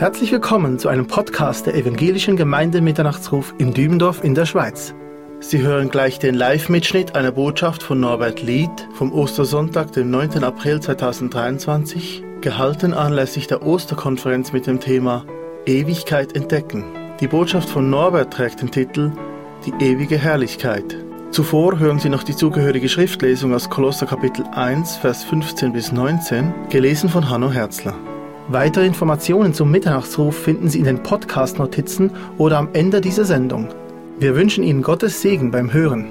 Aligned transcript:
Herzlich 0.00 0.32
willkommen 0.32 0.78
zu 0.78 0.88
einem 0.88 1.06
Podcast 1.06 1.66
der 1.66 1.74
Evangelischen 1.74 2.34
Gemeinde 2.34 2.80
Mitternachtsruf 2.80 3.52
in 3.58 3.74
Dübendorf 3.74 4.24
in 4.24 4.34
der 4.34 4.46
Schweiz. 4.46 4.94
Sie 5.40 5.60
hören 5.60 5.90
gleich 5.90 6.18
den 6.18 6.34
Live-Mitschnitt 6.36 7.14
einer 7.14 7.32
Botschaft 7.32 7.82
von 7.82 8.00
Norbert 8.00 8.40
Lied 8.40 8.70
vom 8.94 9.12
Ostersonntag, 9.12 9.92
dem 9.92 10.10
9. 10.10 10.42
April 10.42 10.80
2023, 10.80 12.24
gehalten 12.40 12.94
anlässlich 12.94 13.46
der 13.46 13.62
Osterkonferenz 13.62 14.54
mit 14.54 14.66
dem 14.66 14.80
Thema 14.80 15.26
Ewigkeit 15.66 16.34
entdecken. 16.34 16.84
Die 17.20 17.28
Botschaft 17.28 17.68
von 17.68 17.90
Norbert 17.90 18.32
trägt 18.32 18.62
den 18.62 18.70
Titel 18.70 19.12
Die 19.66 19.84
ewige 19.84 20.16
Herrlichkeit. 20.16 20.96
Zuvor 21.30 21.78
hören 21.78 21.98
Sie 21.98 22.08
noch 22.08 22.22
die 22.22 22.34
zugehörige 22.34 22.88
Schriftlesung 22.88 23.52
aus 23.52 23.68
Kolosser 23.68 24.06
Kapitel 24.06 24.46
1, 24.46 24.96
Vers 24.96 25.24
15 25.24 25.74
bis 25.74 25.92
19, 25.92 26.54
gelesen 26.70 27.10
von 27.10 27.28
Hanno 27.28 27.50
Herzler. 27.50 27.94
Weitere 28.52 28.84
Informationen 28.84 29.54
zum 29.54 29.70
Mitternachtsruf 29.70 30.36
finden 30.36 30.68
Sie 30.68 30.80
in 30.80 30.84
den 30.84 31.04
Podcast-Notizen 31.04 32.10
oder 32.36 32.58
am 32.58 32.74
Ende 32.74 33.00
dieser 33.00 33.24
Sendung. 33.24 33.68
Wir 34.18 34.34
wünschen 34.34 34.64
Ihnen 34.64 34.82
Gottes 34.82 35.22
Segen 35.22 35.52
beim 35.52 35.72
Hören. 35.72 36.08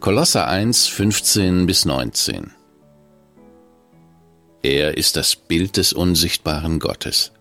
Kolosser 0.00 0.48
1, 0.48 0.86
15 0.86 1.66
bis 1.66 1.84
19 1.84 2.52
Er 4.62 4.96
ist 4.96 5.16
das 5.16 5.36
Bild 5.36 5.76
des 5.76 5.92
unsichtbaren 5.92 6.78
Gottes, 6.78 7.32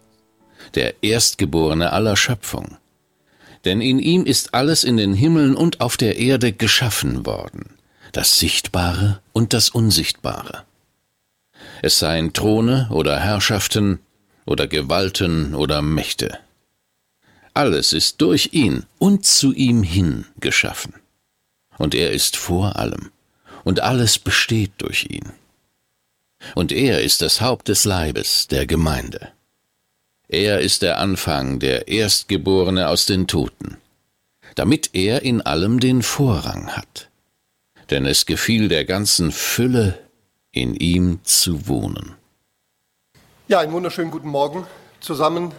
der 0.76 1.02
Erstgeborene 1.02 1.94
aller 1.94 2.18
Schöpfung. 2.18 2.76
Denn 3.64 3.80
in 3.80 3.98
ihm 3.98 4.26
ist 4.26 4.54
alles 4.54 4.84
in 4.84 4.98
den 4.98 5.14
Himmeln 5.14 5.56
und 5.56 5.80
auf 5.80 5.96
der 5.96 6.18
Erde 6.18 6.52
geschaffen 6.52 7.26
worden, 7.26 7.78
das 8.12 8.40
Sichtbare 8.40 9.22
und 9.32 9.54
das 9.54 9.70
Unsichtbare 9.70 10.66
es 11.84 11.98
seien 11.98 12.32
Throne 12.32 12.88
oder 12.92 13.20
Herrschaften 13.20 14.00
oder 14.46 14.68
Gewalten 14.68 15.56
oder 15.56 15.82
Mächte. 15.82 16.38
Alles 17.54 17.92
ist 17.92 18.22
durch 18.22 18.50
ihn 18.54 18.86
und 19.00 19.26
zu 19.26 19.52
ihm 19.52 19.82
hin 19.82 20.26
geschaffen. 20.40 20.94
Und 21.78 21.96
er 21.96 22.12
ist 22.12 22.38
vor 22.38 22.78
allem, 22.78 23.12
und 23.64 23.80
alles 23.80 24.20
besteht 24.20 24.74
durch 24.78 25.08
ihn. 25.10 25.32
Und 26.54 26.72
er 26.72 27.02
ist 27.02 27.22
das 27.22 27.42
Haupt 27.42 27.68
des 27.68 27.84
Leibes, 27.84 28.48
der 28.48 28.68
Gemeinde. 28.68 29.30
Er 30.28 30.60
ist 30.60 30.84
der 30.84 31.00
Anfang, 31.00 31.60
der 31.60 31.88
Erstgeborene 31.88 32.88
aus 32.88 33.06
den 33.08 33.28
Toten, 33.28 33.78
damit 34.56 34.92
er 34.94 35.24
in 35.24 35.42
allem 35.42 35.80
den 35.80 36.04
Vorrang 36.04 36.70
hat. 36.70 37.10
Denn 37.90 38.06
es 38.06 38.26
gefiel 38.26 38.70
der 38.70 38.86
ganzen 38.86 39.32
Fülle, 39.32 40.00
in 40.52 40.76
ihm 40.76 41.20
zu 41.24 41.68
wohnen. 41.68 42.16
Ja, 43.48 43.60
einen 43.60 43.72
wunderschönen 43.72 44.12
guten 44.12 44.30
Morgen 44.30 44.68
zusammen. 45.00 45.54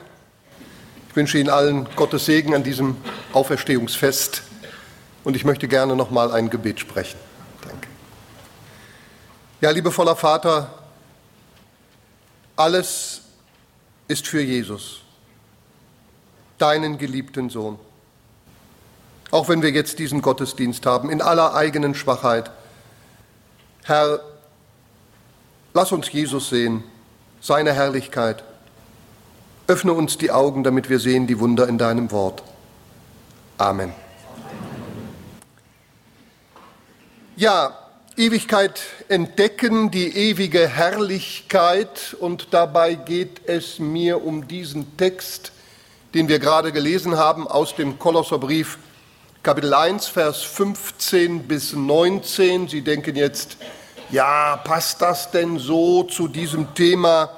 Ich 1.08 1.16
wünsche 1.16 1.38
Ihnen 1.38 1.50
allen 1.50 1.86
Gottes 1.96 2.26
Segen 2.26 2.54
an 2.54 2.62
diesem 2.62 2.96
Auferstehungsfest 3.32 4.42
und 5.24 5.36
ich 5.36 5.44
möchte 5.44 5.68
gerne 5.68 5.96
noch 5.96 6.10
mal 6.10 6.32
ein 6.32 6.50
Gebet 6.50 6.80
sprechen. 6.80 7.18
Danke. 7.66 7.88
Ja, 9.60 9.70
liebevoller 9.70 10.16
Vater, 10.16 10.72
alles 12.56 13.22
ist 14.08 14.26
für 14.26 14.42
Jesus, 14.42 15.00
deinen 16.58 16.98
geliebten 16.98 17.50
Sohn. 17.50 17.78
Auch 19.30 19.48
wenn 19.48 19.62
wir 19.62 19.70
jetzt 19.70 19.98
diesen 19.98 20.20
Gottesdienst 20.20 20.84
haben, 20.84 21.10
in 21.10 21.22
aller 21.22 21.54
eigenen 21.54 21.94
Schwachheit. 21.94 22.50
Herr, 23.84 24.20
Lass 25.74 25.90
uns 25.90 26.12
Jesus 26.12 26.50
sehen, 26.50 26.84
seine 27.40 27.72
Herrlichkeit. 27.72 28.44
Öffne 29.66 29.94
uns 29.94 30.18
die 30.18 30.30
Augen, 30.30 30.64
damit 30.64 30.90
wir 30.90 30.98
sehen 30.98 31.26
die 31.26 31.40
Wunder 31.40 31.66
in 31.66 31.78
deinem 31.78 32.10
Wort. 32.10 32.42
Amen. 33.56 33.94
Ja, 37.36 37.78
Ewigkeit 38.18 38.82
entdecken, 39.08 39.90
die 39.90 40.14
ewige 40.14 40.68
Herrlichkeit. 40.68 42.14
Und 42.20 42.48
dabei 42.50 42.94
geht 42.94 43.40
es 43.46 43.78
mir 43.78 44.22
um 44.22 44.46
diesen 44.46 44.98
Text, 44.98 45.52
den 46.12 46.28
wir 46.28 46.38
gerade 46.38 46.72
gelesen 46.72 47.16
haben 47.16 47.48
aus 47.48 47.74
dem 47.74 47.98
Kolosserbrief, 47.98 48.76
Kapitel 49.42 49.72
1, 49.72 50.06
Vers 50.06 50.42
15 50.42 51.44
bis 51.44 51.72
19. 51.72 52.68
Sie 52.68 52.82
denken 52.82 53.16
jetzt, 53.16 53.56
ja, 54.12 54.58
passt 54.58 55.00
das 55.00 55.30
denn 55.30 55.58
so 55.58 56.02
zu 56.02 56.28
diesem 56.28 56.74
Thema 56.74 57.30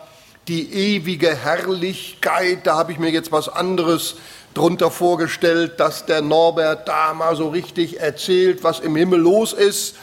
die 0.49 0.73
ewige 0.73 1.35
Herrlichkeit? 1.35 2.67
Da 2.67 2.75
habe 2.75 2.91
ich 2.91 2.99
mir 2.99 3.11
jetzt 3.11 3.31
was 3.31 3.49
anderes 3.49 4.17
drunter 4.55 4.91
vorgestellt, 4.91 5.79
dass 5.79 6.05
der 6.05 6.21
Norbert 6.21 6.89
da 6.89 7.15
mal 7.15 7.37
so 7.37 7.49
richtig 7.49 8.01
erzählt, 8.01 8.65
was 8.65 8.81
im 8.81 8.97
Himmel 8.97 9.21
los 9.21 9.53
ist 9.53 9.95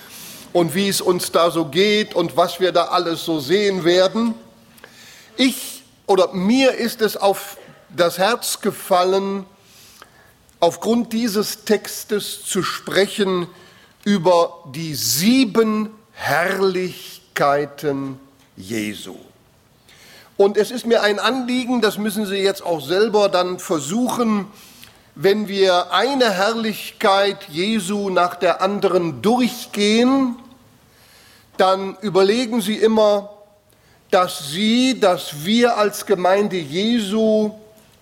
und 0.54 0.74
wie 0.74 0.88
es 0.88 1.02
uns 1.02 1.32
da 1.34 1.52
so 1.52 1.66
geht 1.66 2.16
und 2.16 2.38
was 2.38 2.62
wir 2.62 2.72
da 2.72 2.86
alles 2.86 3.26
so 3.26 3.42
sehen 3.42 3.84
werden. 3.84 4.34
Ich 5.36 5.84
oder 6.08 6.34
mir 6.34 6.74
ist 6.74 7.02
es 7.02 7.18
auf 7.18 7.58
das 7.90 8.18
Herz 8.18 8.62
gefallen, 8.62 9.46
aufgrund 10.62 11.12
dieses 11.12 11.66
Textes 11.66 12.46
zu 12.46 12.64
sprechen 12.64 13.48
über 14.06 14.64
die 14.74 14.96
sieben 14.96 15.90
Herrlichkeiten 16.22 18.20
Jesu. 18.56 19.16
Und 20.38 20.56
es 20.56 20.70
ist 20.70 20.86
mir 20.86 21.02
ein 21.02 21.18
Anliegen, 21.18 21.82
das 21.82 21.98
müssen 21.98 22.28
Sie 22.28 22.36
jetzt 22.38 22.64
auch 22.64 22.80
selber 22.80 23.28
dann 23.28 23.58
versuchen, 23.58 24.46
wenn 25.16 25.48
wir 25.48 25.92
eine 25.92 26.30
Herrlichkeit 26.32 27.50
Jesu 27.50 28.12
nach 28.12 28.36
der 28.36 28.62
anderen 28.62 29.24
durchgehen, 29.24 30.36
dann 31.58 31.98
überlegen 32.02 32.62
Sie 32.62 32.76
immer, 32.76 33.32
dass 34.12 34.52
Sie, 34.52 35.00
dass 35.00 35.44
wir 35.44 35.78
als 35.78 36.06
Gemeinde 36.06 36.58
Jesu, 36.58 37.52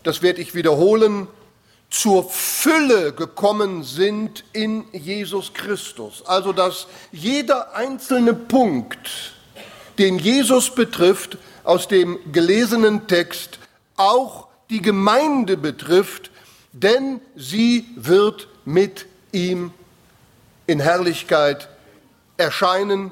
das 0.03 0.21
werde 0.21 0.41
ich 0.41 0.53
wiederholen, 0.53 1.27
zur 1.89 2.29
Fülle 2.29 3.13
gekommen 3.13 3.83
sind 3.83 4.43
in 4.53 4.85
Jesus 4.93 5.53
Christus. 5.53 6.23
Also 6.25 6.53
dass 6.53 6.87
jeder 7.11 7.75
einzelne 7.75 8.33
Punkt, 8.33 9.33
den 9.97 10.19
Jesus 10.19 10.73
betrifft, 10.73 11.37
aus 11.63 11.87
dem 11.87 12.19
gelesenen 12.31 13.07
Text 13.07 13.59
auch 13.97 14.47
die 14.69 14.81
Gemeinde 14.81 15.57
betrifft, 15.57 16.31
denn 16.71 17.21
sie 17.35 17.85
wird 17.95 18.47
mit 18.65 19.07
ihm 19.31 19.71
in 20.67 20.79
Herrlichkeit 20.79 21.67
erscheinen. 22.37 23.11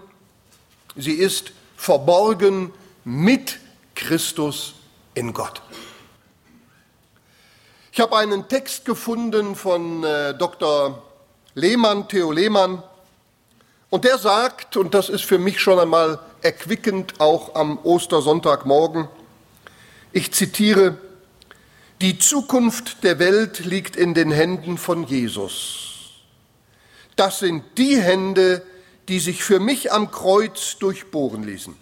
Sie 0.96 1.14
ist 1.14 1.52
verborgen 1.76 2.72
mit 3.04 3.60
Christus 3.96 4.76
in 5.16 5.34
Gott. 5.34 5.62
Ich 7.98 8.02
habe 8.02 8.16
einen 8.16 8.48
Text 8.48 8.86
gefunden 8.86 9.56
von 9.56 10.04
äh, 10.04 10.36
Dr. 10.38 11.02
Lehmann, 11.56 12.08
Theo 12.08 12.32
Lehmann, 12.32 12.84
und 13.90 14.06
der 14.06 14.20
sagt, 14.20 14.78
und 14.78 14.94
das 14.94 15.10
ist 15.10 15.26
für 15.26 15.40
mich 15.40 15.60
schon 15.60 15.80
einmal 15.80 16.20
erquickend, 16.44 17.20
auch 17.20 17.56
am 17.56 17.80
Ostersonntagmorgen, 17.80 19.08
ich 20.12 20.32
zitiere, 20.32 21.00
die 22.00 22.20
Zukunft 22.20 23.04
der 23.04 23.18
Welt 23.18 23.66
liegt 23.66 23.96
in 23.96 24.14
den 24.14 24.30
Händen 24.30 24.78
von 24.78 25.08
Jesus. 25.08 26.12
Das 27.16 27.40
sind 27.40 27.64
die 27.80 28.00
Hände, 28.00 28.62
die 29.08 29.20
sich 29.20 29.44
für 29.44 29.60
mich 29.60 29.92
am 29.92 30.12
Kreuz 30.12 30.78
durchbohren 30.78 31.42
ließen. 31.42 31.76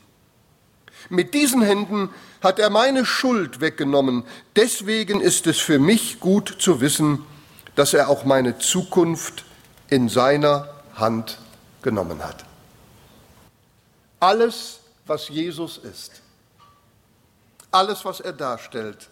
Mit 1.09 1.33
diesen 1.33 1.61
Händen 1.61 2.09
hat 2.41 2.59
er 2.59 2.69
meine 2.69 3.05
Schuld 3.05 3.61
weggenommen. 3.61 4.23
Deswegen 4.55 5.21
ist 5.21 5.47
es 5.47 5.59
für 5.59 5.79
mich 5.79 6.19
gut 6.19 6.55
zu 6.59 6.81
wissen, 6.81 7.25
dass 7.75 7.93
er 7.93 8.09
auch 8.09 8.25
meine 8.25 8.57
Zukunft 8.57 9.45
in 9.89 10.09
seiner 10.09 10.69
Hand 10.95 11.39
genommen 11.81 12.23
hat. 12.23 12.45
Alles, 14.19 14.79
was 15.05 15.29
Jesus 15.29 15.77
ist, 15.77 16.21
alles, 17.71 18.05
was 18.05 18.21
er 18.21 18.33
darstellt, 18.33 19.09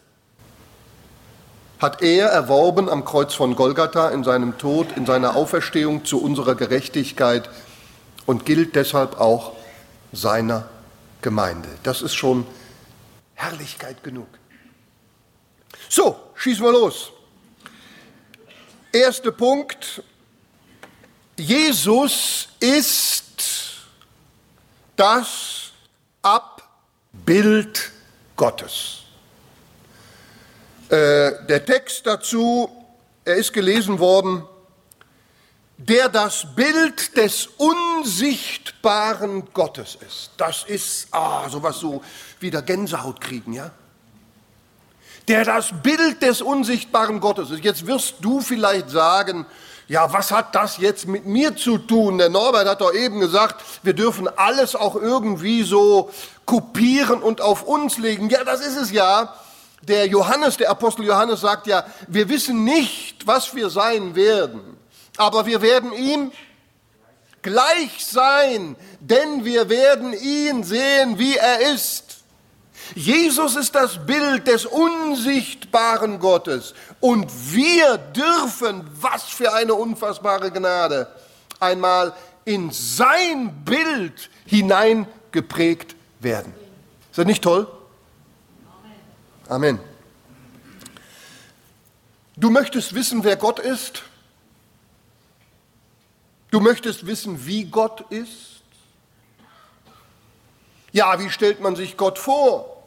hat 1.78 2.02
er 2.02 2.28
erworben 2.28 2.88
am 2.88 3.04
Kreuz 3.04 3.34
von 3.34 3.54
Golgatha 3.56 4.08
in 4.08 4.24
seinem 4.24 4.56
Tod, 4.58 4.96
in 4.96 5.06
seiner 5.06 5.36
Auferstehung 5.36 6.04
zu 6.04 6.22
unserer 6.22 6.54
Gerechtigkeit 6.54 7.50
und 8.26 8.46
gilt 8.46 8.74
deshalb 8.74 9.20
auch 9.20 9.52
seiner 10.12 10.68
Gemeinde. 11.24 11.70
Das 11.82 12.02
ist 12.02 12.14
schon 12.14 12.46
Herrlichkeit 13.34 14.04
genug. 14.04 14.28
So, 15.88 16.20
schießen 16.34 16.62
wir 16.62 16.72
los. 16.72 17.12
Erster 18.92 19.32
Punkt. 19.32 20.02
Jesus 21.38 22.48
ist 22.60 23.24
das 24.96 25.72
Abbild 26.20 27.90
Gottes. 28.36 29.04
Äh, 30.90 31.46
der 31.46 31.64
Text 31.64 32.06
dazu, 32.06 32.68
er 33.24 33.36
ist 33.36 33.50
gelesen 33.50 33.98
worden, 33.98 34.44
der 35.76 36.08
das 36.08 36.46
Bild 36.54 37.16
des 37.16 37.48
unsichtbaren 37.56 39.44
Gottes 39.52 39.98
ist. 40.06 40.30
Das 40.36 40.64
ist 40.64 41.08
ah, 41.10 41.48
sowas 41.48 41.78
so 41.78 42.02
wieder 42.40 42.62
Gänsehaut 42.62 43.20
kriegen, 43.20 43.52
ja? 43.52 43.70
Der 45.26 45.44
das 45.44 45.70
Bild 45.82 46.22
des 46.22 46.42
unsichtbaren 46.42 47.18
Gottes 47.18 47.50
ist. 47.50 47.64
Jetzt 47.64 47.86
wirst 47.86 48.16
du 48.20 48.40
vielleicht 48.40 48.90
sagen, 48.90 49.46
ja, 49.88 50.10
was 50.12 50.30
hat 50.30 50.54
das 50.54 50.78
jetzt 50.78 51.06
mit 51.08 51.26
mir 51.26 51.56
zu 51.56 51.78
tun? 51.78 52.18
Der 52.18 52.28
Norbert 52.28 52.68
hat 52.68 52.80
doch 52.80 52.92
eben 52.92 53.20
gesagt, 53.20 53.62
wir 53.82 53.94
dürfen 53.94 54.28
alles 54.28 54.76
auch 54.76 54.96
irgendwie 54.96 55.62
so 55.62 56.10
kopieren 56.46 57.22
und 57.22 57.40
auf 57.40 57.62
uns 57.62 57.98
legen. 57.98 58.28
Ja, 58.30 58.44
das 58.44 58.60
ist 58.60 58.76
es 58.76 58.92
ja. 58.92 59.34
Der 59.82 60.06
Johannes, 60.06 60.56
der 60.56 60.70
Apostel 60.70 61.04
Johannes 61.04 61.40
sagt 61.40 61.66
ja, 61.66 61.84
wir 62.08 62.28
wissen 62.28 62.64
nicht, 62.64 63.26
was 63.26 63.54
wir 63.54 63.68
sein 63.68 64.14
werden, 64.14 64.76
aber 65.16 65.46
wir 65.46 65.62
werden 65.62 65.92
ihm 65.92 66.32
gleich 67.42 68.04
sein, 68.04 68.76
denn 69.00 69.44
wir 69.44 69.68
werden 69.68 70.12
ihn 70.12 70.64
sehen, 70.64 71.18
wie 71.18 71.36
er 71.36 71.72
ist. 71.72 72.04
Jesus 72.94 73.56
ist 73.56 73.74
das 73.74 74.04
Bild 74.04 74.46
des 74.46 74.66
unsichtbaren 74.66 76.18
Gottes 76.18 76.74
und 77.00 77.30
wir 77.52 77.98
dürfen, 77.98 78.88
was 79.00 79.24
für 79.24 79.52
eine 79.54 79.74
unfassbare 79.74 80.50
Gnade, 80.50 81.08
einmal 81.60 82.12
in 82.44 82.70
sein 82.70 83.64
Bild 83.64 84.30
hineingeprägt 84.46 85.96
werden. 86.20 86.52
Ist 87.10 87.18
das 87.18 87.26
nicht 87.26 87.42
toll? 87.42 87.66
Amen. 89.48 89.78
Du 92.36 92.50
möchtest 92.50 92.94
wissen, 92.94 93.24
wer 93.24 93.36
Gott 93.36 93.58
ist? 93.58 94.02
Du 96.54 96.60
möchtest 96.60 97.04
wissen, 97.04 97.46
wie 97.46 97.64
Gott 97.64 98.04
ist? 98.10 98.62
Ja, 100.92 101.18
wie 101.18 101.28
stellt 101.28 101.60
man 101.60 101.74
sich 101.74 101.96
Gott 101.96 102.16
vor? 102.16 102.80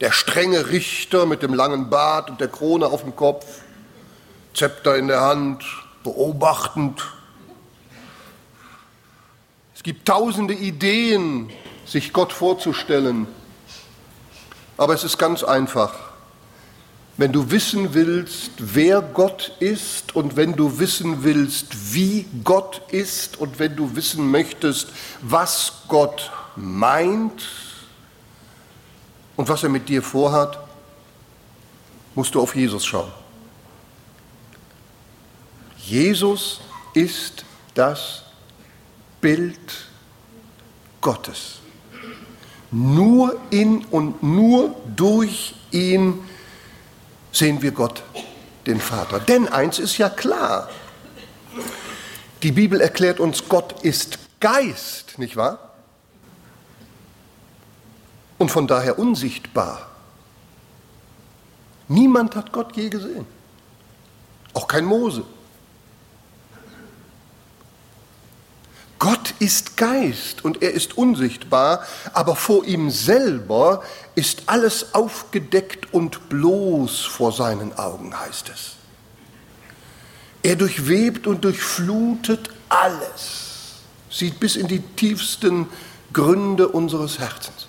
Der 0.00 0.12
strenge 0.12 0.70
Richter 0.70 1.26
mit 1.26 1.42
dem 1.42 1.52
langen 1.52 1.90
Bart 1.90 2.30
und 2.30 2.40
der 2.40 2.48
Krone 2.48 2.86
auf 2.86 3.02
dem 3.02 3.14
Kopf, 3.14 3.44
Zepter 4.54 4.96
in 4.96 5.08
der 5.08 5.20
Hand, 5.20 5.62
beobachtend. 6.02 7.06
Es 9.74 9.82
gibt 9.82 10.08
tausende 10.08 10.54
Ideen, 10.54 11.50
sich 11.84 12.14
Gott 12.14 12.32
vorzustellen. 12.32 13.26
Aber 14.78 14.94
es 14.94 15.04
ist 15.04 15.18
ganz 15.18 15.44
einfach. 15.44 16.07
Wenn 17.18 17.32
du 17.32 17.50
wissen 17.50 17.94
willst, 17.94 18.52
wer 18.58 19.02
Gott 19.02 19.50
ist 19.58 20.14
und 20.14 20.36
wenn 20.36 20.54
du 20.54 20.78
wissen 20.78 21.24
willst, 21.24 21.92
wie 21.92 22.26
Gott 22.44 22.80
ist 22.92 23.38
und 23.38 23.58
wenn 23.58 23.74
du 23.74 23.96
wissen 23.96 24.30
möchtest, 24.30 24.90
was 25.20 25.72
Gott 25.88 26.30
meint 26.54 27.42
und 29.34 29.48
was 29.48 29.64
er 29.64 29.68
mit 29.68 29.88
dir 29.88 30.00
vorhat, 30.00 30.60
musst 32.14 32.36
du 32.36 32.40
auf 32.40 32.54
Jesus 32.54 32.86
schauen. 32.86 33.10
Jesus 35.76 36.60
ist 36.94 37.44
das 37.74 38.22
Bild 39.20 39.88
Gottes. 41.00 41.58
Nur 42.70 43.40
in 43.50 43.84
und 43.86 44.22
nur 44.22 44.76
durch 44.94 45.56
ihn 45.72 46.20
sehen 47.32 47.62
wir 47.62 47.72
Gott, 47.72 48.02
den 48.66 48.80
Vater. 48.80 49.20
Denn 49.20 49.48
eins 49.48 49.78
ist 49.78 49.98
ja 49.98 50.08
klar. 50.08 50.68
Die 52.42 52.52
Bibel 52.52 52.80
erklärt 52.80 53.20
uns, 53.20 53.48
Gott 53.48 53.82
ist 53.82 54.18
Geist, 54.40 55.18
nicht 55.18 55.36
wahr? 55.36 55.58
Und 58.38 58.50
von 58.50 58.66
daher 58.66 58.98
unsichtbar. 58.98 59.88
Niemand 61.88 62.36
hat 62.36 62.52
Gott 62.52 62.76
je 62.76 62.88
gesehen. 62.88 63.26
Auch 64.54 64.68
kein 64.68 64.84
Mose. 64.84 65.24
Gott 68.98 69.34
ist 69.38 69.76
Geist 69.76 70.44
und 70.44 70.62
er 70.62 70.72
ist 70.72 70.98
unsichtbar, 70.98 71.84
aber 72.12 72.34
vor 72.34 72.64
ihm 72.64 72.90
selber 72.90 73.82
ist 74.14 74.42
alles 74.46 74.94
aufgedeckt 74.94 75.92
und 75.92 76.28
bloß 76.28 77.04
vor 77.04 77.32
seinen 77.32 77.78
Augen, 77.78 78.18
heißt 78.18 78.48
es. 78.48 78.72
Er 80.42 80.56
durchwebt 80.56 81.26
und 81.26 81.44
durchflutet 81.44 82.50
alles, 82.68 83.76
sieht 84.10 84.40
bis 84.40 84.56
in 84.56 84.66
die 84.66 84.80
tiefsten 84.80 85.68
Gründe 86.12 86.68
unseres 86.68 87.18
Herzens. 87.18 87.68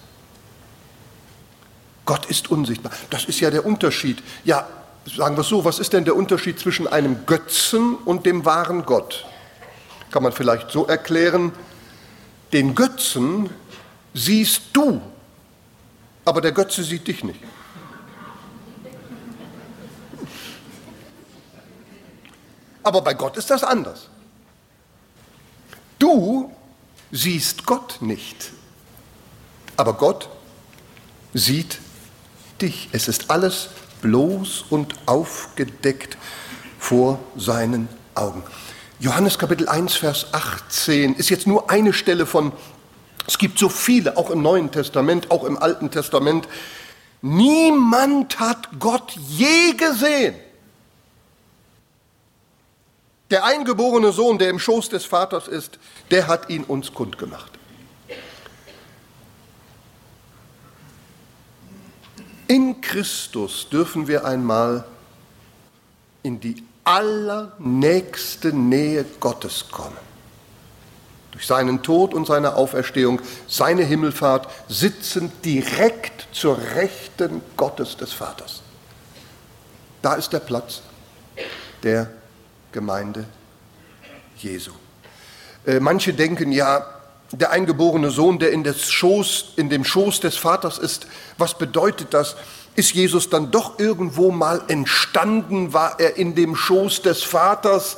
Gott 2.05 2.25
ist 2.25 2.49
unsichtbar. 2.49 2.91
Das 3.11 3.25
ist 3.25 3.39
ja 3.39 3.51
der 3.51 3.67
Unterschied. 3.67 4.23
Ja, 4.43 4.67
sagen 5.05 5.35
wir 5.35 5.41
es 5.41 5.47
so, 5.47 5.63
was 5.63 5.77
ist 5.77 5.93
denn 5.93 6.05
der 6.05 6.15
Unterschied 6.15 6.59
zwischen 6.59 6.87
einem 6.87 7.27
Götzen 7.27 7.95
und 7.95 8.25
dem 8.25 8.45
wahren 8.45 8.83
Gott? 8.83 9.25
Kann 10.11 10.23
man 10.23 10.31
vielleicht 10.31 10.71
so 10.71 10.85
erklären, 10.87 11.51
den 12.53 12.75
Götzen 12.75 13.49
siehst 14.13 14.61
du, 14.73 15.01
aber 16.25 16.41
der 16.41 16.51
Götze 16.51 16.83
sieht 16.83 17.07
dich 17.07 17.23
nicht. 17.23 17.39
Aber 22.83 23.01
bei 23.01 23.13
Gott 23.13 23.37
ist 23.37 23.49
das 23.49 23.63
anders. 23.63 24.07
Du 25.99 26.51
siehst 27.11 27.65
Gott 27.65 28.01
nicht, 28.01 28.51
aber 29.75 29.93
Gott 29.93 30.29
sieht 31.33 31.79
dich. 32.61 32.89
Es 32.91 33.07
ist 33.07 33.29
alles 33.29 33.69
bloß 34.01 34.65
und 34.69 34.95
aufgedeckt 35.05 36.17
vor 36.79 37.19
seinen 37.35 37.89
Augen. 38.15 38.43
Johannes 39.01 39.39
Kapitel 39.39 39.69
1, 39.69 39.95
Vers 39.95 40.33
18 40.33 41.15
ist 41.15 41.29
jetzt 41.29 41.47
nur 41.47 41.69
eine 41.69 41.93
Stelle 41.93 42.25
von, 42.25 42.51
es 43.25 43.37
gibt 43.37 43.57
so 43.57 43.69
viele, 43.69 44.17
auch 44.17 44.29
im 44.29 44.41
Neuen 44.41 44.71
Testament, 44.71 45.31
auch 45.31 45.45
im 45.45 45.57
Alten 45.57 45.89
Testament. 45.89 46.49
Niemand 47.21 48.41
hat 48.41 48.67
Gott 48.77 49.13
je 49.15 49.71
gesehen. 49.71 50.35
Der 53.31 53.45
eingeborene 53.45 54.11
Sohn, 54.11 54.37
der 54.37 54.49
im 54.49 54.59
Schoß 54.59 54.89
des 54.89 55.05
Vaters 55.05 55.47
ist, 55.47 55.79
der 56.11 56.27
hat 56.27 56.49
ihn 56.49 56.65
uns 56.65 56.93
kundgemacht. 56.93 57.53
In 62.47 62.81
Christus 62.81 63.69
dürfen 63.69 64.09
wir 64.09 64.25
einmal 64.25 64.83
in 66.21 66.41
die 66.41 66.63
allernächste 66.89 68.51
Nähe 68.51 69.05
Gottes 69.19 69.65
kommen. 69.69 69.97
Durch 71.31 71.45
seinen 71.45 71.83
Tod 71.83 72.15
und 72.15 72.25
seine 72.25 72.55
Auferstehung, 72.55 73.21
seine 73.47 73.83
Himmelfahrt, 73.83 74.49
sitzen 74.67 75.31
direkt 75.45 76.27
zur 76.31 76.57
Rechten 76.57 77.41
Gottes 77.55 77.95
des 77.95 78.11
Vaters. 78.11 78.63
Da 80.01 80.15
ist 80.15 80.33
der 80.33 80.39
Platz 80.39 80.81
der 81.83 82.09
Gemeinde 82.71 83.25
Jesu. 84.37 84.71
Äh, 85.67 85.79
manche 85.79 86.13
denken 86.13 86.51
ja, 86.51 86.85
der 87.31 87.51
eingeborene 87.51 88.09
Sohn, 88.09 88.39
der 88.39 88.51
in, 88.51 88.65
Schoß, 88.65 89.53
in 89.57 89.69
dem 89.69 89.85
Schoß 89.85 90.21
des 90.21 90.37
Vaters 90.37 90.79
ist, 90.79 91.05
was 91.37 91.55
bedeutet 91.55 92.15
das? 92.15 92.35
Ist 92.79 92.93
Jesus 92.93 93.29
dann 93.29 93.51
doch 93.51 93.77
irgendwo 93.77 94.31
mal 94.31 94.61
entstanden? 94.69 95.73
War 95.73 95.99
er 95.99 96.15
in 96.15 96.33
dem 96.33 96.55
Schoß 96.55 97.01
des 97.01 97.23
Vaters? 97.23 97.97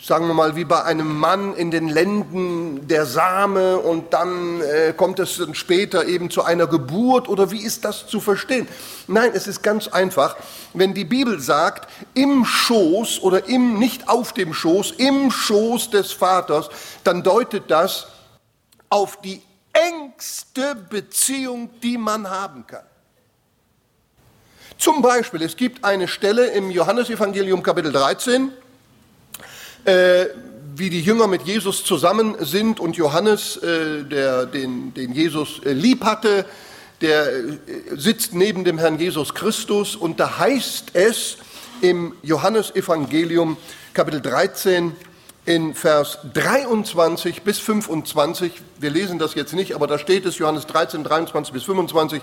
Sagen 0.00 0.28
wir 0.28 0.34
mal, 0.34 0.54
wie 0.54 0.64
bei 0.64 0.84
einem 0.84 1.18
Mann 1.18 1.56
in 1.56 1.72
den 1.72 1.88
Lenden 1.88 2.86
der 2.86 3.06
Same 3.06 3.78
und 3.78 4.12
dann 4.12 4.60
äh, 4.60 4.92
kommt 4.96 5.18
es 5.18 5.38
dann 5.38 5.56
später 5.56 6.06
eben 6.06 6.30
zu 6.30 6.44
einer 6.44 6.68
Geburt 6.68 7.28
oder 7.28 7.50
wie 7.50 7.60
ist 7.60 7.84
das 7.84 8.06
zu 8.06 8.20
verstehen? 8.20 8.68
Nein, 9.08 9.32
es 9.34 9.48
ist 9.48 9.64
ganz 9.64 9.88
einfach. 9.88 10.36
Wenn 10.74 10.94
die 10.94 11.04
Bibel 11.04 11.40
sagt, 11.40 11.90
im 12.14 12.44
Schoß 12.44 13.22
oder 13.22 13.48
im, 13.48 13.80
nicht 13.80 14.08
auf 14.08 14.32
dem 14.32 14.54
Schoß, 14.54 14.92
im 14.92 15.32
Schoß 15.32 15.90
des 15.90 16.12
Vaters, 16.12 16.68
dann 17.02 17.24
deutet 17.24 17.64
das 17.66 18.06
auf 18.90 19.20
die 19.22 19.42
engste 19.72 20.76
Beziehung, 20.76 21.68
die 21.82 21.98
man 21.98 22.30
haben 22.30 22.64
kann. 22.64 22.84
Zum 24.80 25.02
Beispiel, 25.02 25.42
es 25.42 25.58
gibt 25.58 25.84
eine 25.84 26.08
Stelle 26.08 26.46
im 26.52 26.70
Johannesevangelium 26.70 27.62
Kapitel 27.62 27.92
13, 27.92 28.50
äh, 29.84 30.24
wie 30.74 30.88
die 30.88 31.02
Jünger 31.02 31.26
mit 31.26 31.42
Jesus 31.42 31.84
zusammen 31.84 32.34
sind 32.40 32.80
und 32.80 32.96
Johannes, 32.96 33.58
äh, 33.58 34.04
der, 34.04 34.46
den, 34.46 34.94
den 34.94 35.12
Jesus 35.12 35.60
äh, 35.66 35.74
lieb 35.74 36.02
hatte, 36.02 36.46
der 37.02 37.30
äh, 37.30 37.52
sitzt 37.94 38.32
neben 38.32 38.64
dem 38.64 38.78
Herrn 38.78 38.98
Jesus 38.98 39.34
Christus 39.34 39.96
und 39.96 40.18
da 40.18 40.38
heißt 40.38 40.92
es 40.94 41.36
im 41.82 42.14
Johannesevangelium 42.22 43.58
Kapitel 43.92 44.22
13 44.22 44.96
in 45.44 45.74
Vers 45.74 46.20
23 46.32 47.42
bis 47.42 47.58
25, 47.58 48.62
wir 48.78 48.88
lesen 48.88 49.18
das 49.18 49.34
jetzt 49.34 49.52
nicht, 49.52 49.74
aber 49.74 49.86
da 49.86 49.98
steht 49.98 50.24
es 50.24 50.38
Johannes 50.38 50.66
13, 50.66 51.04
23 51.04 51.52
bis 51.52 51.64
25, 51.64 52.22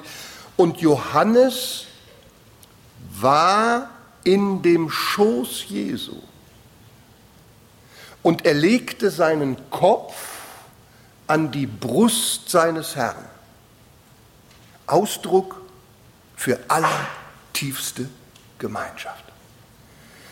und 0.55 0.81
Johannes 0.81 1.86
war 3.21 3.89
in 4.23 4.61
dem 4.61 4.89
Schoß 4.89 5.65
Jesu 5.67 6.21
und 8.23 8.45
er 8.45 8.53
legte 8.53 9.09
seinen 9.09 9.69
Kopf 9.69 10.15
an 11.27 11.51
die 11.51 11.67
Brust 11.67 12.49
seines 12.49 12.95
Herrn. 12.95 13.25
Ausdruck 14.85 15.61
für 16.35 16.59
allertiefste 16.67 18.09
Gemeinschaft. 18.57 19.23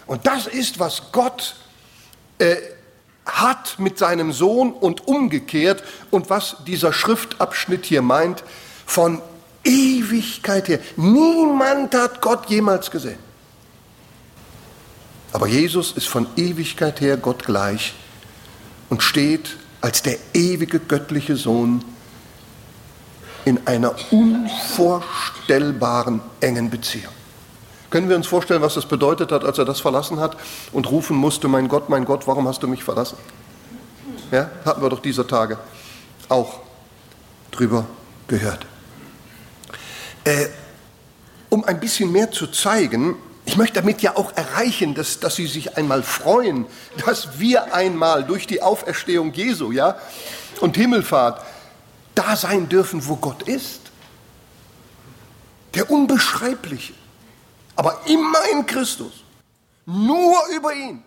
Und 0.07 0.25
das 0.25 0.47
ist, 0.47 0.79
was 0.79 1.11
Gott 1.11 1.55
äh, 2.39 2.55
hat 3.25 3.79
mit 3.79 3.97
seinem 3.97 4.31
Sohn 4.31 4.71
und 4.71 5.07
umgekehrt 5.07 5.83
und 6.11 6.29
was 6.29 6.57
dieser 6.65 6.93
Schriftabschnitt 6.93 7.85
hier 7.85 8.01
meint, 8.01 8.43
von 8.85 9.21
Ewigkeit 9.65 10.69
her. 10.69 10.79
Niemand 10.95 11.93
hat 11.93 12.21
Gott 12.21 12.49
jemals 12.49 12.89
gesehen. 12.89 13.19
Aber 15.33 15.47
Jesus 15.47 15.91
ist 15.91 16.07
von 16.07 16.27
Ewigkeit 16.37 17.01
her 17.01 17.17
Gott 17.17 17.43
gleich 17.43 17.93
und 18.89 19.03
steht 19.03 19.57
als 19.81 20.01
der 20.01 20.17
ewige 20.33 20.79
göttliche 20.79 21.35
Sohn 21.35 21.83
in 23.43 23.67
einer 23.67 23.95
unvorstellbaren 24.11 26.21
engen 26.39 26.69
Beziehung. 26.69 27.13
Können 27.89 28.09
wir 28.09 28.15
uns 28.15 28.27
vorstellen, 28.27 28.61
was 28.61 28.75
das 28.75 28.85
bedeutet 28.85 29.31
hat, 29.31 29.43
als 29.43 29.57
er 29.57 29.65
das 29.65 29.79
verlassen 29.79 30.19
hat 30.19 30.37
und 30.71 30.89
rufen 30.89 31.17
musste, 31.17 31.47
mein 31.47 31.67
Gott, 31.67 31.89
mein 31.89 32.05
Gott, 32.05 32.27
warum 32.27 32.47
hast 32.47 32.63
du 32.63 32.67
mich 32.67 32.83
verlassen? 32.83 33.17
Ja, 34.31 34.49
hatten 34.65 34.81
wir 34.81 34.89
doch 34.89 35.01
dieser 35.01 35.27
Tage 35.27 35.59
auch 36.29 36.59
drüber 37.51 37.85
gehört. 38.27 38.65
Äh, 40.25 40.47
um 41.49 41.63
ein 41.63 41.79
bisschen 41.79 42.11
mehr 42.11 42.31
zu 42.31 42.47
zeigen, 42.47 43.15
ich 43.45 43.57
möchte 43.57 43.75
damit 43.75 44.01
ja 44.01 44.17
auch 44.17 44.35
erreichen, 44.35 44.95
dass, 44.95 45.19
dass 45.19 45.35
Sie 45.35 45.45
sich 45.45 45.77
einmal 45.77 46.01
freuen, 46.01 46.65
dass 47.05 47.39
wir 47.39 47.73
einmal 47.73 48.23
durch 48.23 48.47
die 48.47 48.61
Auferstehung 48.61 49.31
Jesu 49.33 49.71
ja, 49.71 49.97
und 50.61 50.75
Himmelfahrt 50.75 51.45
da 52.15 52.35
sein 52.35 52.67
dürfen, 52.67 53.07
wo 53.07 53.15
Gott 53.17 53.43
ist. 53.43 53.81
Der 55.75 55.91
Unbeschreibliche, 55.91 56.93
aber 57.75 58.01
immer 58.07 58.39
in 58.51 58.65
Christus, 58.65 59.23
nur 59.85 60.35
über 60.55 60.73
ihn. 60.73 61.03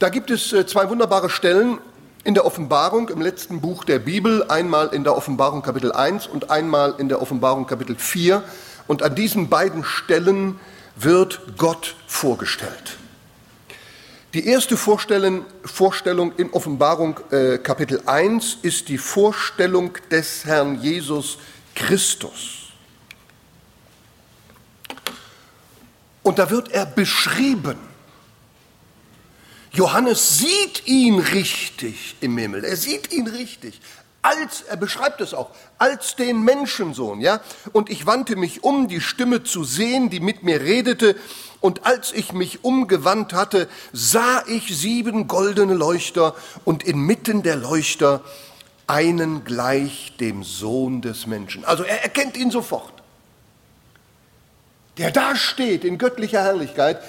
Da 0.00 0.08
gibt 0.08 0.30
es 0.30 0.52
äh, 0.52 0.66
zwei 0.66 0.88
wunderbare 0.88 1.30
Stellen 1.30 1.78
in 2.24 2.34
der 2.34 2.44
Offenbarung, 2.44 3.08
im 3.08 3.20
letzten 3.20 3.60
Buch 3.60 3.84
der 3.84 3.98
Bibel, 3.98 4.44
einmal 4.48 4.88
in 4.88 5.04
der 5.04 5.16
Offenbarung 5.16 5.62
Kapitel 5.62 5.92
1 5.92 6.26
und 6.26 6.50
einmal 6.50 6.94
in 6.98 7.08
der 7.08 7.22
Offenbarung 7.22 7.66
Kapitel 7.66 7.96
4. 7.96 8.42
Und 8.86 9.02
an 9.02 9.14
diesen 9.14 9.48
beiden 9.48 9.84
Stellen 9.84 10.58
wird 10.96 11.56
Gott 11.56 11.94
vorgestellt. 12.06 12.98
Die 14.34 14.46
erste 14.46 14.76
Vorstellung, 14.76 15.44
in 16.36 16.50
Offenbarung 16.52 17.18
äh, 17.30 17.58
Kapitel 17.58 18.02
1 18.06 18.58
ist 18.62 18.88
die 18.88 18.98
Vorstellung 18.98 19.92
des 20.10 20.44
Herrn 20.44 20.80
Jesus 20.80 21.38
Christus. 21.74 22.68
Und 26.22 26.38
da 26.38 26.50
wird 26.50 26.70
er 26.70 26.86
beschrieben. 26.86 27.89
Johannes 29.72 30.38
sieht 30.38 30.86
ihn 30.86 31.18
richtig 31.20 32.16
im 32.20 32.36
Himmel. 32.36 32.64
Er 32.64 32.76
sieht 32.76 33.12
ihn 33.12 33.28
richtig 33.28 33.80
als, 34.22 34.62
er 34.62 34.76
beschreibt 34.76 35.20
es 35.20 35.32
auch, 35.32 35.50
als 35.78 36.16
den 36.16 36.42
Menschensohn, 36.42 37.20
ja. 37.20 37.40
Und 37.72 37.90
ich 37.90 38.06
wandte 38.06 38.36
mich 38.36 38.62
um, 38.64 38.88
die 38.88 39.00
Stimme 39.00 39.44
zu 39.44 39.64
sehen, 39.64 40.10
die 40.10 40.20
mit 40.20 40.42
mir 40.42 40.60
redete. 40.60 41.16
Und 41.60 41.86
als 41.86 42.12
ich 42.12 42.32
mich 42.32 42.64
umgewandt 42.64 43.32
hatte, 43.32 43.68
sah 43.92 44.42
ich 44.46 44.76
sieben 44.76 45.26
goldene 45.26 45.74
Leuchter 45.74 46.34
und 46.64 46.84
inmitten 46.84 47.42
der 47.42 47.56
Leuchter 47.56 48.22
einen 48.86 49.44
gleich 49.44 50.14
dem 50.18 50.42
Sohn 50.42 51.00
des 51.00 51.26
Menschen. 51.26 51.64
Also 51.64 51.84
er 51.84 52.02
erkennt 52.02 52.36
ihn 52.36 52.50
sofort. 52.50 52.92
Der 54.98 55.10
da 55.10 55.36
steht 55.36 55.84
in 55.84 55.96
göttlicher 55.96 56.42
Herrlichkeit, 56.42 57.00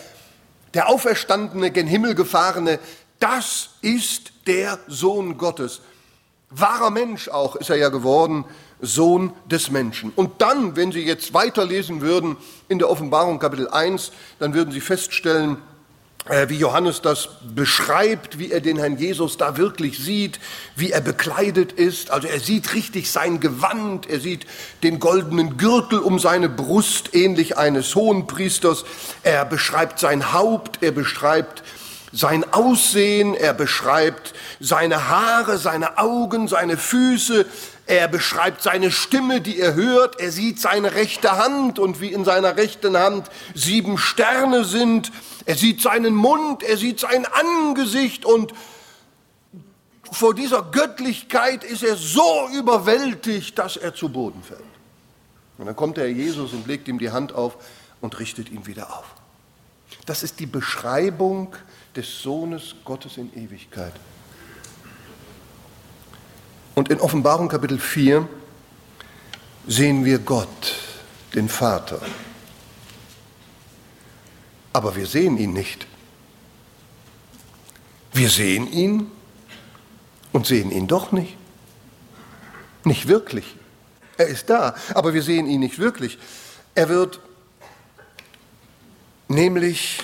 der 0.74 0.90
auferstandene, 0.90 1.72
gen 1.72 1.88
Himmel 1.88 2.16
gefahrene, 2.16 2.80
das 3.20 3.70
ist 3.82 4.34
der 4.48 4.80
Sohn 4.88 5.38
Gottes. 5.38 5.82
Wahrer 6.50 6.90
Mensch 6.90 7.30
auch 7.30 7.56
ist 7.56 7.70
er 7.70 7.78
ja 7.78 7.90
geworden, 7.90 8.46
Sohn 8.82 9.34
des 9.46 9.70
Menschen. 9.70 10.12
Und 10.16 10.42
dann, 10.42 10.76
wenn 10.76 10.92
Sie 10.92 11.02
jetzt 11.02 11.34
weiterlesen 11.34 12.02
würden 12.02 12.36
in 12.68 12.80
der 12.80 12.90
Offenbarung 12.90 13.40
Kapitel 13.40 13.70
1, 13.70 14.12
dann 14.40 14.54
würden 14.54 14.72
Sie 14.72 14.82
feststellen, 14.82 15.58
wie 16.48 16.58
Johannes 16.58 17.02
das 17.02 17.30
beschreibt, 17.56 18.38
wie 18.38 18.52
er 18.52 18.62
den 18.62 18.78
Herrn 18.78 18.98
Jesus 18.98 19.38
da 19.38 19.58
wirklich 19.58 19.98
sieht, 19.98 20.40
wie 20.76 20.92
er 20.92 21.02
bekleidet 21.02 21.72
ist. 21.72 22.12
Also 22.12 22.28
er 22.28 22.40
sieht 22.40 22.76
richtig 22.76 23.12
sein 23.12 23.40
Gewand, 23.40 24.08
er 24.08 24.20
sieht 24.20 24.46
den 24.84 25.00
goldenen 25.00 25.58
Gürtel 25.58 26.00
um 26.00 26.20
seine 26.20 26.48
Brust, 26.48 27.16
ähnlich 27.16 27.58
eines 27.58 27.96
Hohenpriesters. 27.96 28.86
Er 29.24 29.46
beschreibt 29.46 30.00
sein 30.00 30.32
Haupt, 30.32 30.84
er 30.84 30.92
beschreibt 30.92 31.64
sein 32.14 32.46
Aussehen, 32.54 33.34
er 33.34 33.54
beschreibt 33.54 34.34
seine 34.60 35.10
Haare, 35.10 35.58
seine 35.58 35.98
Augen, 35.98 36.48
seine 36.48 36.78
Füße, 36.78 37.46
er 37.88 38.08
beschreibt 38.08 38.62
seine 38.62 38.92
Stimme, 38.92 39.42
die 39.42 39.60
er 39.60 39.74
hört, 39.74 40.20
er 40.20 40.32
sieht 40.32 40.60
seine 40.60 40.94
rechte 40.94 41.38
Hand 41.38 41.80
und 41.80 42.00
wie 42.00 42.14
in 42.14 42.26
seiner 42.26 42.58
rechten 42.58 42.98
Hand 42.98 43.30
sieben 43.56 43.98
Sterne 43.98 44.66
sind, 44.66 45.12
er 45.46 45.56
sieht 45.56 45.82
seinen 45.82 46.14
Mund, 46.14 46.64
er 46.64 46.78
sieht 46.78 47.00
sein 47.00 47.26
Angesicht 47.26 48.26
und 48.26 48.54
vor 50.12 50.36
dieser 50.36 50.62
Göttlichkeit 50.62 51.64
ist 51.64 51.84
er 51.84 51.96
so 51.96 52.50
überwältigt, 52.54 53.58
dass 53.58 53.78
er 53.78 53.96
zu 53.96 54.10
Boden 54.10 54.44
fällt. 54.44 54.62
Und 55.58 55.68
dann 55.68 55.76
kommt 55.76 55.98
der 55.98 56.12
Jesus 56.12 56.54
und 56.54 56.68
legt 56.68 56.88
ihm 56.88 57.00
die 57.00 57.12
Hand 57.12 57.34
auf 57.34 57.56
und 58.02 58.20
richtet 58.20 58.52
ihn 58.52 58.68
wieder 58.68 58.98
auf. 58.98 59.06
Das 60.06 60.24
ist 60.24 60.40
die 60.40 60.46
Beschreibung 60.46 61.56
des 61.96 62.22
Sohnes 62.22 62.76
Gottes 62.84 63.18
in 63.18 63.32
Ewigkeit. 63.36 63.94
Und 66.76 66.90
in 66.90 67.00
Offenbarung 67.00 67.48
Kapitel 67.48 67.80
4 67.80 68.28
sehen 69.68 70.04
wir 70.04 70.20
Gott, 70.20 70.76
den 71.36 71.48
Vater. 71.48 72.02
Aber 74.74 74.96
wir 74.96 75.06
sehen 75.06 75.38
ihn 75.38 75.54
nicht. 75.54 75.88
Wir 78.14 78.30
sehen 78.30 78.72
ihn 78.72 79.12
und 80.32 80.46
sehen 80.46 80.72
ihn 80.72 80.88
doch 80.88 81.12
nicht. 81.12 81.38
Nicht 82.84 83.08
wirklich. 83.08 83.56
Er 84.18 84.28
ist 84.28 84.50
da, 84.50 84.76
aber 84.94 85.14
wir 85.14 85.24
sehen 85.24 85.48
ihn 85.48 85.60
nicht 85.60 85.80
wirklich. 85.80 86.18
Er 86.76 86.90
wird 86.90 87.20
nämlich 89.28 90.04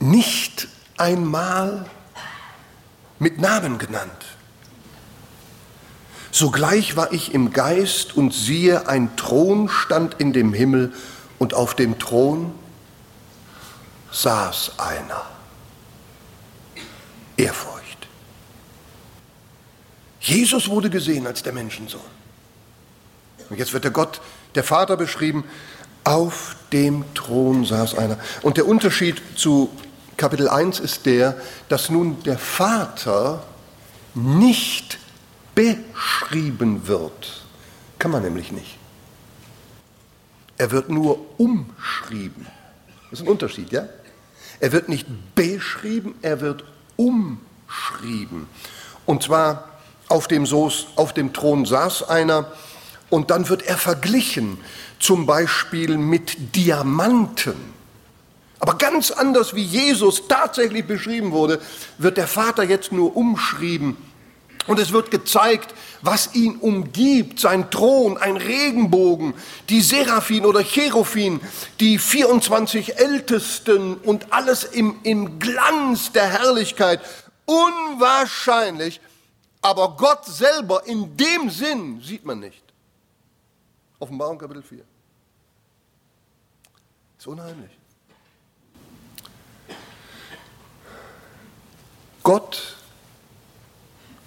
nicht 0.00 0.68
einmal 0.96 1.86
mit 3.18 3.38
Namen 3.40 3.78
genannt. 3.78 4.10
Sogleich 6.32 6.96
war 6.96 7.12
ich 7.12 7.34
im 7.34 7.52
Geist 7.52 8.16
und 8.16 8.32
siehe, 8.32 8.88
ein 8.88 9.16
Thron 9.16 9.68
stand 9.68 10.14
in 10.14 10.32
dem 10.32 10.52
Himmel 10.52 10.92
und 11.40 11.54
auf 11.54 11.74
dem 11.74 11.98
Thron 11.98 12.54
saß 14.12 14.78
einer. 14.78 15.22
Ehrfurcht. 17.36 18.08
Jesus 20.20 20.68
wurde 20.68 20.90
gesehen 20.90 21.26
als 21.26 21.42
der 21.42 21.54
Menschensohn. 21.54 22.00
Und 23.48 23.58
jetzt 23.58 23.72
wird 23.72 23.84
der 23.84 23.90
Gott, 23.90 24.20
der 24.54 24.62
Vater 24.62 24.98
beschrieben, 24.98 25.44
auf 26.04 26.56
dem 26.72 27.04
Thron 27.14 27.64
saß 27.64 27.96
einer. 27.96 28.18
Und 28.42 28.58
der 28.58 28.66
Unterschied 28.66 29.22
zu 29.34 29.70
Kapitel 30.18 30.46
1 30.46 30.78
ist 30.78 31.06
der, 31.06 31.40
dass 31.70 31.88
nun 31.88 32.22
der 32.24 32.38
Vater 32.38 33.42
nicht 34.14 34.98
beschrieben 35.54 36.86
wird. 36.86 37.44
Kann 37.98 38.10
man 38.10 38.22
nämlich 38.22 38.52
nicht. 38.52 38.79
Er 40.60 40.70
wird 40.72 40.90
nur 40.90 41.40
umschrieben. 41.40 42.46
Das 43.10 43.20
ist 43.20 43.24
ein 43.24 43.32
Unterschied, 43.32 43.72
ja? 43.72 43.88
Er 44.60 44.72
wird 44.72 44.90
nicht 44.90 45.06
beschrieben, 45.34 46.16
er 46.20 46.42
wird 46.42 46.64
umschrieben. 46.96 48.46
Und 49.06 49.22
zwar 49.22 49.70
auf 50.08 50.28
dem, 50.28 50.44
Soos, 50.44 50.88
auf 50.96 51.14
dem 51.14 51.32
Thron 51.32 51.64
saß 51.64 52.10
einer 52.10 52.52
und 53.08 53.30
dann 53.30 53.48
wird 53.48 53.62
er 53.62 53.78
verglichen, 53.78 54.58
zum 54.98 55.24
Beispiel 55.24 55.96
mit 55.96 56.54
Diamanten. 56.54 57.56
Aber 58.58 58.76
ganz 58.76 59.10
anders 59.10 59.54
wie 59.54 59.64
Jesus 59.64 60.28
tatsächlich 60.28 60.86
beschrieben 60.86 61.32
wurde, 61.32 61.58
wird 61.96 62.18
der 62.18 62.28
Vater 62.28 62.64
jetzt 62.64 62.92
nur 62.92 63.16
umschrieben. 63.16 63.96
Und 64.66 64.78
es 64.78 64.92
wird 64.92 65.10
gezeigt, 65.10 65.74
was 66.02 66.34
ihn 66.34 66.56
umgibt, 66.56 67.40
sein 67.40 67.70
Thron, 67.70 68.18
ein 68.18 68.36
Regenbogen, 68.36 69.34
die 69.68 69.80
Seraphim 69.80 70.44
oder 70.44 70.62
Cherubim, 70.62 71.40
die 71.80 71.98
24 71.98 72.98
Ältesten 72.98 73.96
und 73.96 74.32
alles 74.32 74.64
im, 74.64 75.00
im 75.02 75.38
Glanz 75.38 76.12
der 76.12 76.28
Herrlichkeit. 76.28 77.00
Unwahrscheinlich, 77.46 79.00
aber 79.62 79.96
Gott 79.96 80.24
selber 80.26 80.86
in 80.86 81.16
dem 81.16 81.50
Sinn 81.50 82.00
sieht 82.00 82.24
man 82.24 82.40
nicht. 82.40 82.62
Offenbarung 83.98 84.38
Kapitel 84.38 84.62
4. 84.62 84.84
Ist 87.18 87.26
unheimlich. 87.26 87.70
Gott 92.22 92.76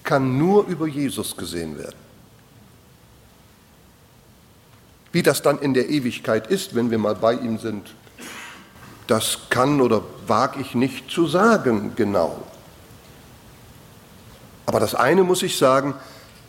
kann 0.04 0.38
nur 0.38 0.66
über 0.68 0.88
Jesus 0.88 1.36
gesehen 1.38 1.78
werden. 1.78 1.96
Wie 5.12 5.24
das 5.24 5.42
dann 5.42 5.60
in 5.60 5.74
der 5.74 5.90
Ewigkeit 5.90 6.48
ist, 6.48 6.76
wenn 6.76 6.90
wir 6.92 6.98
mal 6.98 7.16
bei 7.16 7.34
ihm 7.34 7.60
sind, 7.60 7.94
das 9.08 9.38
kann 9.50 9.80
oder 9.82 10.02
wage 10.28 10.60
ich 10.62 10.76
nicht 10.76 11.12
zu 11.12 11.28
sagen 11.28 11.94
genau. 11.96 12.44
Aber 14.66 14.80
das 14.80 14.96
eine 14.96 15.24
muss 15.24 15.44
ich 15.44 15.58
sagen, 15.58 15.94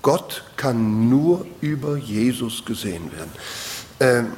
Gott 0.02 0.44
kann 0.56 1.08
nur 1.08 1.46
über 1.60 1.96
Jesus 1.96 2.64
gesehen 2.64 3.10
werden. 3.12 3.32
Ähm, 4.00 4.32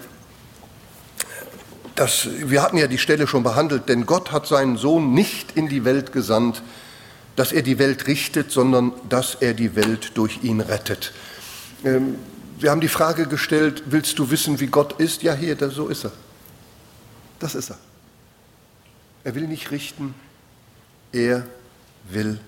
das, 1.95 2.29
wir 2.31 2.63
hatten 2.63 2.77
ja 2.77 2.87
die 2.87 2.99
Stelle 2.99 3.27
schon 3.27 3.43
behandelt, 3.43 3.89
denn 3.89 4.07
Gott 4.07 4.31
hat 4.33 4.47
seinen 4.47 4.77
Sohn 4.77 5.15
nicht 5.15 5.57
in 5.57 5.69
die 5.69 5.85
Welt 5.85 6.13
gesandt, 6.13 6.63
dass 7.37 7.53
er 7.53 7.63
die 7.63 7.79
Welt 7.79 8.07
richtet, 8.07 8.51
sondern 8.51 8.93
dass 9.09 9.37
er 9.37 9.55
die 9.55 9.77
Welt 9.77 10.13
durch 10.15 10.43
ihn 10.43 10.61
rettet. 10.61 11.13
Ähm, 11.85 12.17
wir 12.59 12.71
haben 12.71 12.81
die 12.81 12.89
Frage 12.89 13.27
gestellt, 13.27 13.85
willst 13.87 14.19
du 14.19 14.31
wissen, 14.31 14.59
wie 14.61 14.67
Gott 14.67 14.99
ist? 14.99 15.23
Ja, 15.23 15.35
hier, 15.35 15.55
da, 15.55 15.69
so 15.69 15.89
ist 15.89 16.05
er. 16.05 16.13
Das 17.39 17.55
ist 17.55 17.71
er. 17.71 17.79
Er 19.25 19.35
will 19.35 19.47
nicht 19.47 19.71
richten, 19.71 20.15
er 21.13 21.47
will 22.09 22.41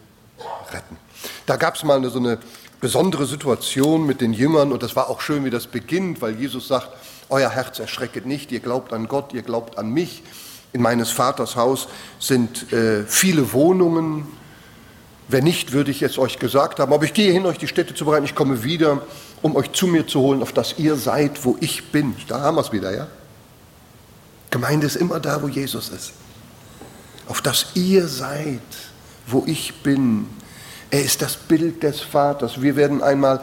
retten. 0.72 0.96
Da 1.44 1.56
gab 1.56 1.74
es 1.74 1.84
mal 1.84 2.02
so 2.08 2.18
eine 2.18 2.38
besondere 2.80 3.26
Situation 3.26 4.06
mit 4.06 4.20
den 4.20 4.32
Jüngern 4.32 4.72
und 4.72 4.82
das 4.82 4.94
war 4.96 5.10
auch 5.10 5.20
schön, 5.20 5.44
wie 5.44 5.50
das 5.50 5.66
beginnt, 5.66 6.22
weil 6.22 6.36
Jesus 6.36 6.68
sagt, 6.68 6.88
euer 7.28 7.50
Herz 7.50 7.78
erschrecket 7.78 8.24
nicht, 8.24 8.52
ihr 8.52 8.60
glaubt 8.60 8.92
an 8.92 9.08
Gott, 9.08 9.34
ihr 9.34 9.42
glaubt 9.42 9.76
an 9.76 9.90
mich. 9.90 10.22
In 10.72 10.80
meines 10.80 11.10
Vaters 11.10 11.56
Haus 11.56 11.88
sind 12.18 12.72
äh, 12.72 13.04
viele 13.04 13.52
Wohnungen, 13.52 14.28
wenn 15.28 15.44
nicht, 15.44 15.72
würde 15.72 15.90
ich 15.90 16.02
es 16.02 16.18
euch 16.18 16.38
gesagt 16.38 16.80
haben. 16.80 16.92
Aber 16.92 17.04
ich 17.04 17.12
gehe 17.12 17.32
hin, 17.32 17.44
euch 17.46 17.58
die 17.58 17.68
Städte 17.68 17.94
zu 17.94 18.06
bereiten. 18.06 18.24
Ich 18.24 18.34
komme 18.34 18.64
wieder, 18.64 19.02
um 19.42 19.54
euch 19.56 19.70
zu 19.72 19.86
mir 19.86 20.06
zu 20.06 20.20
holen, 20.20 20.42
auf 20.42 20.52
dass 20.52 20.78
ihr 20.78 20.96
seid, 20.96 21.44
wo 21.44 21.56
ich 21.60 21.92
bin. 21.92 22.16
Da 22.28 22.40
haben 22.40 22.56
wir 22.56 22.62
es 22.62 22.72
wieder, 22.72 22.94
ja? 22.94 23.06
Gemeinde 24.50 24.86
ist 24.86 24.96
immer 24.96 25.20
da, 25.20 25.42
wo 25.42 25.48
Jesus 25.48 25.90
ist. 25.90 26.12
Auf 27.28 27.42
dass 27.42 27.66
ihr 27.74 28.08
seid, 28.08 28.60
wo 29.26 29.44
ich 29.46 29.82
bin. 29.82 30.26
Er 30.90 31.04
ist 31.04 31.20
das 31.20 31.36
Bild 31.36 31.82
des 31.82 32.00
Vaters. 32.00 32.62
Wir 32.62 32.74
werden 32.76 33.02
einmal 33.02 33.42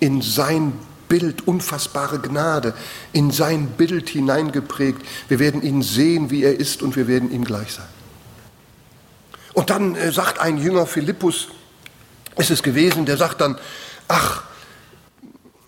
in 0.00 0.22
sein 0.22 0.72
Bild, 1.08 1.46
unfassbare 1.46 2.18
Gnade, 2.18 2.72
in 3.12 3.30
sein 3.30 3.68
Bild 3.76 4.08
hineingeprägt. 4.08 5.02
Wir 5.28 5.38
werden 5.38 5.62
ihn 5.62 5.82
sehen, 5.82 6.30
wie 6.30 6.42
er 6.42 6.58
ist 6.58 6.82
und 6.82 6.96
wir 6.96 7.06
werden 7.06 7.30
ihm 7.30 7.44
gleich 7.44 7.74
sein. 7.74 7.95
Und 9.56 9.70
dann 9.70 9.96
äh, 9.96 10.12
sagt 10.12 10.38
ein 10.38 10.58
Jünger, 10.58 10.84
Philippus 10.84 11.48
ist 12.36 12.50
es 12.50 12.62
gewesen, 12.62 13.06
der 13.06 13.16
sagt 13.16 13.40
dann, 13.40 13.58
ach, 14.06 14.42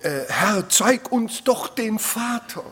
äh, 0.00 0.10
Herr, 0.28 0.68
zeig 0.68 1.10
uns 1.10 1.42
doch 1.42 1.68
den 1.68 1.98
Vater. 1.98 2.64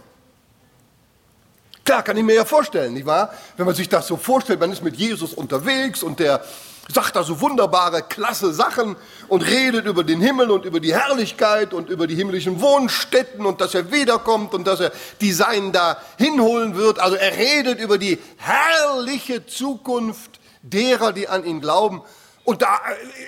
Klar, 1.86 2.02
kann 2.02 2.18
ich 2.18 2.22
mir 2.22 2.34
ja 2.34 2.44
vorstellen, 2.44 2.92
nicht 2.92 3.06
wahr? 3.06 3.32
Wenn 3.56 3.64
man 3.64 3.74
sich 3.74 3.88
das 3.88 4.06
so 4.06 4.18
vorstellt, 4.18 4.60
man 4.60 4.70
ist 4.70 4.84
mit 4.84 4.96
Jesus 4.96 5.32
unterwegs 5.32 6.02
und 6.02 6.20
der 6.20 6.44
sagt 6.92 7.16
da 7.16 7.22
so 7.22 7.40
wunderbare, 7.40 8.02
klasse 8.02 8.52
Sachen 8.52 8.94
und 9.28 9.40
redet 9.40 9.86
über 9.86 10.04
den 10.04 10.20
Himmel 10.20 10.50
und 10.50 10.66
über 10.66 10.80
die 10.80 10.94
Herrlichkeit 10.94 11.72
und 11.72 11.88
über 11.88 12.06
die 12.06 12.14
himmlischen 12.14 12.60
Wohnstätten 12.60 13.46
und 13.46 13.62
dass 13.62 13.74
er 13.74 13.90
wiederkommt 13.90 14.52
und 14.52 14.66
dass 14.66 14.80
er 14.80 14.92
die 15.22 15.32
Seinen 15.32 15.72
da 15.72 15.96
hinholen 16.18 16.76
wird. 16.76 16.98
Also 16.98 17.16
er 17.16 17.38
redet 17.38 17.80
über 17.80 17.96
die 17.96 18.18
herrliche 18.36 19.46
Zukunft 19.46 20.35
derer, 20.70 21.12
die 21.12 21.28
an 21.28 21.44
ihn 21.44 21.60
glauben. 21.60 22.02
Und 22.44 22.62
da 22.62 22.80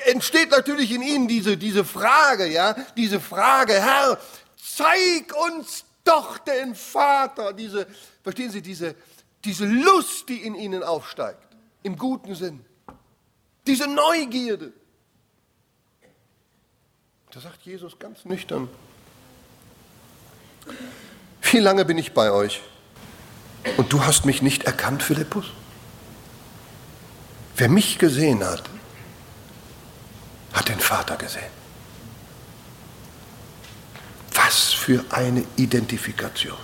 äh, 0.04 0.10
entsteht 0.12 0.50
natürlich 0.50 0.92
in 0.92 1.02
ihnen 1.02 1.28
diese, 1.28 1.56
diese 1.56 1.84
Frage, 1.84 2.46
ja, 2.46 2.74
diese 2.96 3.20
Frage, 3.20 3.74
Herr, 3.74 4.18
zeig 4.56 5.34
uns 5.34 5.84
doch 6.04 6.38
den 6.38 6.74
Vater, 6.74 7.52
diese, 7.52 7.86
verstehen 8.22 8.50
Sie, 8.50 8.62
diese, 8.62 8.94
diese 9.44 9.66
Lust, 9.66 10.28
die 10.28 10.42
in 10.42 10.54
ihnen 10.54 10.82
aufsteigt, 10.82 11.46
im 11.82 11.96
guten 11.96 12.34
Sinn, 12.34 12.64
diese 13.66 13.86
Neugierde. 13.86 14.72
Da 17.30 17.40
sagt 17.40 17.62
Jesus 17.62 17.98
ganz 17.98 18.24
nüchtern, 18.24 18.68
wie 21.42 21.58
lange 21.58 21.84
bin 21.84 21.98
ich 21.98 22.12
bei 22.14 22.30
euch 22.30 22.62
und 23.76 23.92
du 23.92 24.04
hast 24.04 24.24
mich 24.24 24.42
nicht 24.42 24.64
erkannt, 24.64 25.02
Philippus? 25.02 25.46
Wer 27.58 27.68
mich 27.68 27.98
gesehen 27.98 28.44
hat, 28.44 28.62
hat 30.52 30.68
den 30.68 30.78
Vater 30.78 31.16
gesehen. 31.16 31.50
Was 34.32 34.72
für 34.72 35.04
eine 35.10 35.44
Identifikation. 35.56 36.56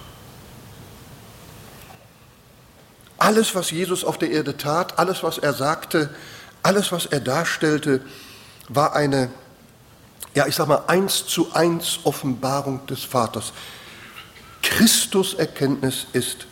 Alles, 3.19 3.57
was 3.57 3.73
Jesus 3.73 4.05
auf 4.05 4.19
der 4.19 4.31
Erde 4.31 4.57
tat, 4.57 4.97
alles, 4.97 5.25
was 5.25 5.39
er 5.39 5.53
sagte, 5.53 6.15
alles, 6.63 6.93
was 6.93 7.07
er 7.07 7.21
darstellte, 7.21 8.01
war 8.69 8.95
eine, 8.95 9.31
ja, 10.35 10.47
ich 10.47 10.55
sag 10.55 10.69
mal, 10.69 10.85
eins 10.87 11.27
zu 11.27 11.53
eins 11.55 11.99
Offenbarung 12.05 12.87
des 12.87 13.03
Vaters. 13.03 13.53
Christus 14.63 15.35
Erkenntnis 15.35 16.07
ist 16.13 16.47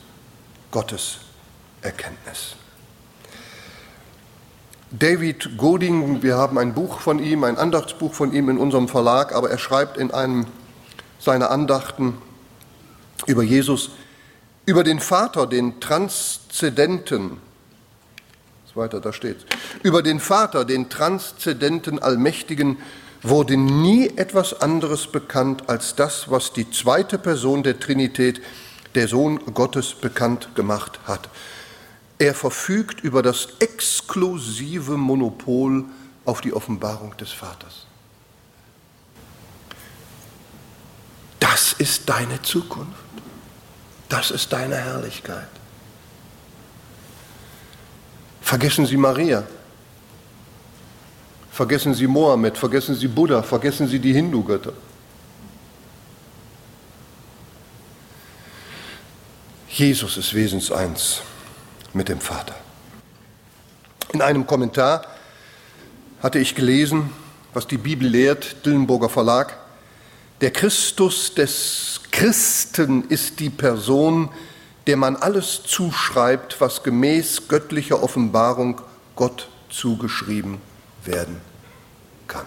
Gottes 0.73 1.19
Erkenntnis. 1.81 2.57
David 4.99 5.57
Goding, 5.57 6.23
wir 6.23 6.37
haben 6.37 6.59
ein 6.59 6.75
Buch 6.75 7.01
von 7.01 7.19
ihm, 7.19 7.45
ein 7.45 7.57
Andachtsbuch 7.57 8.13
von 8.13 8.33
ihm 8.33 8.51
in 8.51 8.59
unserem 8.59 8.89
Verlag, 8.89 9.35
aber 9.35 9.51
er 9.51 9.57
schreibt 9.57 9.97
in 9.97 10.11
einem 10.11 10.47
seiner 11.19 11.51
Andachten 11.51 12.19
über 13.27 13.43
Jesus, 13.43 13.93
über 14.67 14.85
den 14.85 15.01
Vater, 15.01 15.47
den 15.47 15.81
Transzendenten, 15.81 17.39
weiter, 18.75 19.01
da 19.01 19.13
steht, 19.13 19.37
über 19.83 20.03
den 20.03 20.21
Vater, 20.21 20.65
den 20.65 20.89
Transzendenten 20.89 21.99
Allmächtigen, 21.99 22.79
wurde 23.23 23.57
nie 23.57 24.09
etwas 24.17 24.61
anderes 24.61 25.07
bekannt 25.07 25.69
als 25.69 25.95
das, 25.95 26.31
was 26.31 26.53
die 26.53 26.71
zweite 26.71 27.19
Person 27.19 27.63
der 27.63 27.79
Trinität, 27.79 28.41
der 28.95 29.09
Sohn 29.09 29.41
Gottes, 29.55 29.95
bekannt 29.95 30.55
gemacht 30.55 31.01
hat. 31.05 31.29
Er 32.23 32.37
verfügt 32.37 33.01
über 33.01 33.21
das 33.21 33.49
exklusive 33.59 34.97
Monopol 34.97 35.85
auf 36.25 36.41
die 36.41 36.53
Offenbarung 36.53 37.17
des 37.17 37.33
Vaters. 37.33 37.87
Das 41.41 41.73
ist 41.73 42.09
deine 42.09 42.41
Zukunft. 42.41 42.95
Das 44.09 44.31
ist 44.31 44.53
deine 44.53 44.77
Herrlichkeit. 44.77 45.49
Vergessen 48.41 48.87
Sie 48.87 48.97
Maria. 48.97 49.43
Vergessen 51.51 51.93
Sie 51.93 52.07
Mohammed, 52.07 52.57
vergessen 52.57 52.95
Sie 52.95 53.09
Buddha, 53.09 53.43
vergessen 53.43 53.89
Sie 53.89 53.99
die 53.99 54.13
Hindu-Götter. 54.13 54.75
Jesus 59.71 60.17
ist 60.19 60.33
Wesenseins 60.33 61.23
mit 61.95 62.09
dem 62.09 62.21
Vater. 62.21 62.55
In 64.13 64.23
einem 64.23 64.47
Kommentar 64.47 65.07
hatte 66.23 66.39
ich 66.39 66.55
gelesen, 66.55 67.11
was 67.55 67.67
die 67.67 67.79
Bibel 67.79 68.09
lehrt, 68.09 68.65
Dillenburger 68.65 69.09
Verlag, 69.09 69.59
der 70.41 70.51
Christus 70.51 71.35
des 71.35 72.01
Christen 72.11 73.09
ist 73.09 73.39
die 73.41 73.51
Person, 73.51 74.31
der 74.87 74.97
man 74.97 75.17
alles 75.17 75.63
zuschreibt, 75.63 76.61
was 76.61 76.83
gemäß 76.83 77.47
göttlicher 77.49 78.03
Offenbarung 78.03 78.81
Gott 79.15 79.49
zugeschrieben 79.71 80.61
werden 81.05 81.41
kann. 82.27 82.47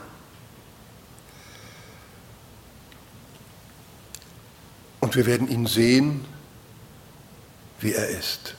Und 4.99 5.15
wir 5.15 5.25
werden 5.25 5.47
ihn 5.47 5.65
sehen, 5.65 6.25
wie 7.79 7.93
er 7.93 8.10
ist. 8.10 8.55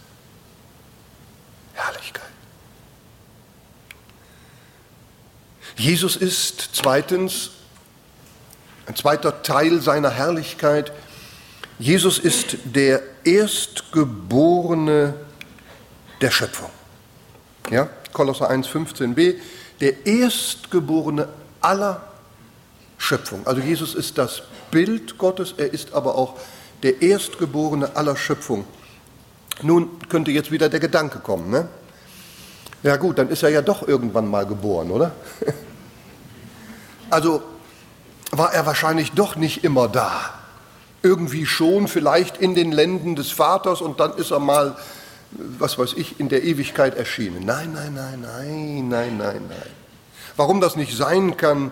Herrlichkeit. 1.76 2.22
Jesus 5.76 6.16
ist 6.16 6.70
zweitens, 6.72 7.50
ein 8.86 8.96
zweiter 8.96 9.42
Teil 9.42 9.80
seiner 9.80 10.10
Herrlichkeit, 10.10 10.92
Jesus 11.78 12.18
ist 12.18 12.56
der 12.64 13.02
Erstgeborene 13.24 15.14
der 16.22 16.30
Schöpfung. 16.30 16.70
Ja, 17.70 17.90
Kolosser 18.12 18.48
1, 18.48 18.68
15b, 18.68 19.34
der 19.80 20.06
Erstgeborene 20.06 21.28
aller 21.60 22.00
Schöpfung. 22.96 23.46
Also 23.46 23.60
Jesus 23.60 23.94
ist 23.94 24.16
das 24.16 24.42
Bild 24.70 25.18
Gottes, 25.18 25.54
er 25.58 25.72
ist 25.72 25.92
aber 25.92 26.14
auch 26.14 26.38
der 26.82 27.02
Erstgeborene 27.02 27.94
aller 27.94 28.16
Schöpfung. 28.16 28.64
Nun 29.62 29.98
könnte 30.08 30.30
jetzt 30.30 30.50
wieder 30.50 30.68
der 30.68 30.80
Gedanke 30.80 31.18
kommen, 31.18 31.50
ne? 31.50 31.68
Ja 32.82 32.96
gut, 32.96 33.18
dann 33.18 33.30
ist 33.30 33.42
er 33.42 33.48
ja 33.48 33.62
doch 33.62 33.86
irgendwann 33.86 34.28
mal 34.28 34.46
geboren, 34.46 34.90
oder? 34.90 35.12
Also 37.08 37.40
war 38.32 38.52
er 38.52 38.66
wahrscheinlich 38.66 39.12
doch 39.12 39.36
nicht 39.36 39.62
immer 39.62 39.88
da. 39.88 40.34
Irgendwie 41.02 41.46
schon, 41.46 41.86
vielleicht 41.86 42.38
in 42.38 42.56
den 42.56 42.72
Länden 42.72 43.14
des 43.14 43.30
Vaters 43.30 43.80
und 43.80 44.00
dann 44.00 44.14
ist 44.14 44.32
er 44.32 44.40
mal, 44.40 44.76
was 45.30 45.78
weiß 45.78 45.92
ich, 45.92 46.18
in 46.18 46.28
der 46.28 46.42
Ewigkeit 46.42 46.96
erschienen. 46.96 47.44
Nein, 47.44 47.72
nein, 47.72 47.94
nein, 47.94 48.20
nein, 48.20 48.88
nein, 48.88 49.16
nein, 49.18 49.42
nein. 49.48 49.70
Warum 50.36 50.60
das 50.60 50.74
nicht 50.74 50.96
sein 50.96 51.36
kann, 51.36 51.70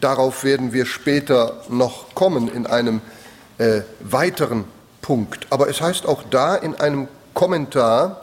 darauf 0.00 0.42
werden 0.42 0.72
wir 0.72 0.86
später 0.86 1.62
noch 1.68 2.14
kommen 2.14 2.48
in 2.48 2.66
einem 2.66 3.02
äh, 3.58 3.82
weiteren 4.00 4.64
Punkt. 5.06 5.46
Aber 5.50 5.68
es 5.68 5.80
heißt 5.80 6.04
auch 6.04 6.24
da 6.30 6.56
in 6.56 6.74
einem 6.74 7.06
Kommentar, 7.32 8.18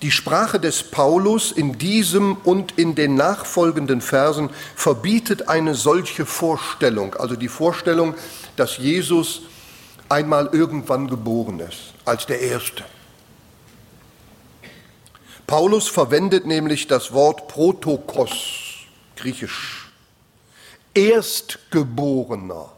die 0.00 0.12
Sprache 0.12 0.60
des 0.60 0.84
Paulus 0.84 1.50
in 1.50 1.76
diesem 1.76 2.36
und 2.36 2.78
in 2.78 2.94
den 2.94 3.16
nachfolgenden 3.16 4.00
Versen 4.00 4.48
verbietet 4.76 5.48
eine 5.48 5.74
solche 5.74 6.24
Vorstellung, 6.24 7.16
also 7.16 7.34
die 7.34 7.48
Vorstellung, 7.48 8.14
dass 8.54 8.76
Jesus 8.76 9.42
einmal 10.08 10.50
irgendwann 10.52 11.08
geboren 11.08 11.58
ist, 11.58 11.94
als 12.04 12.26
der 12.26 12.42
Erste. 12.42 12.84
Paulus 15.48 15.88
verwendet 15.88 16.46
nämlich 16.46 16.86
das 16.86 17.12
Wort 17.12 17.48
Protokos, 17.48 18.84
griechisch, 19.16 19.90
Erstgeborener 20.94 22.68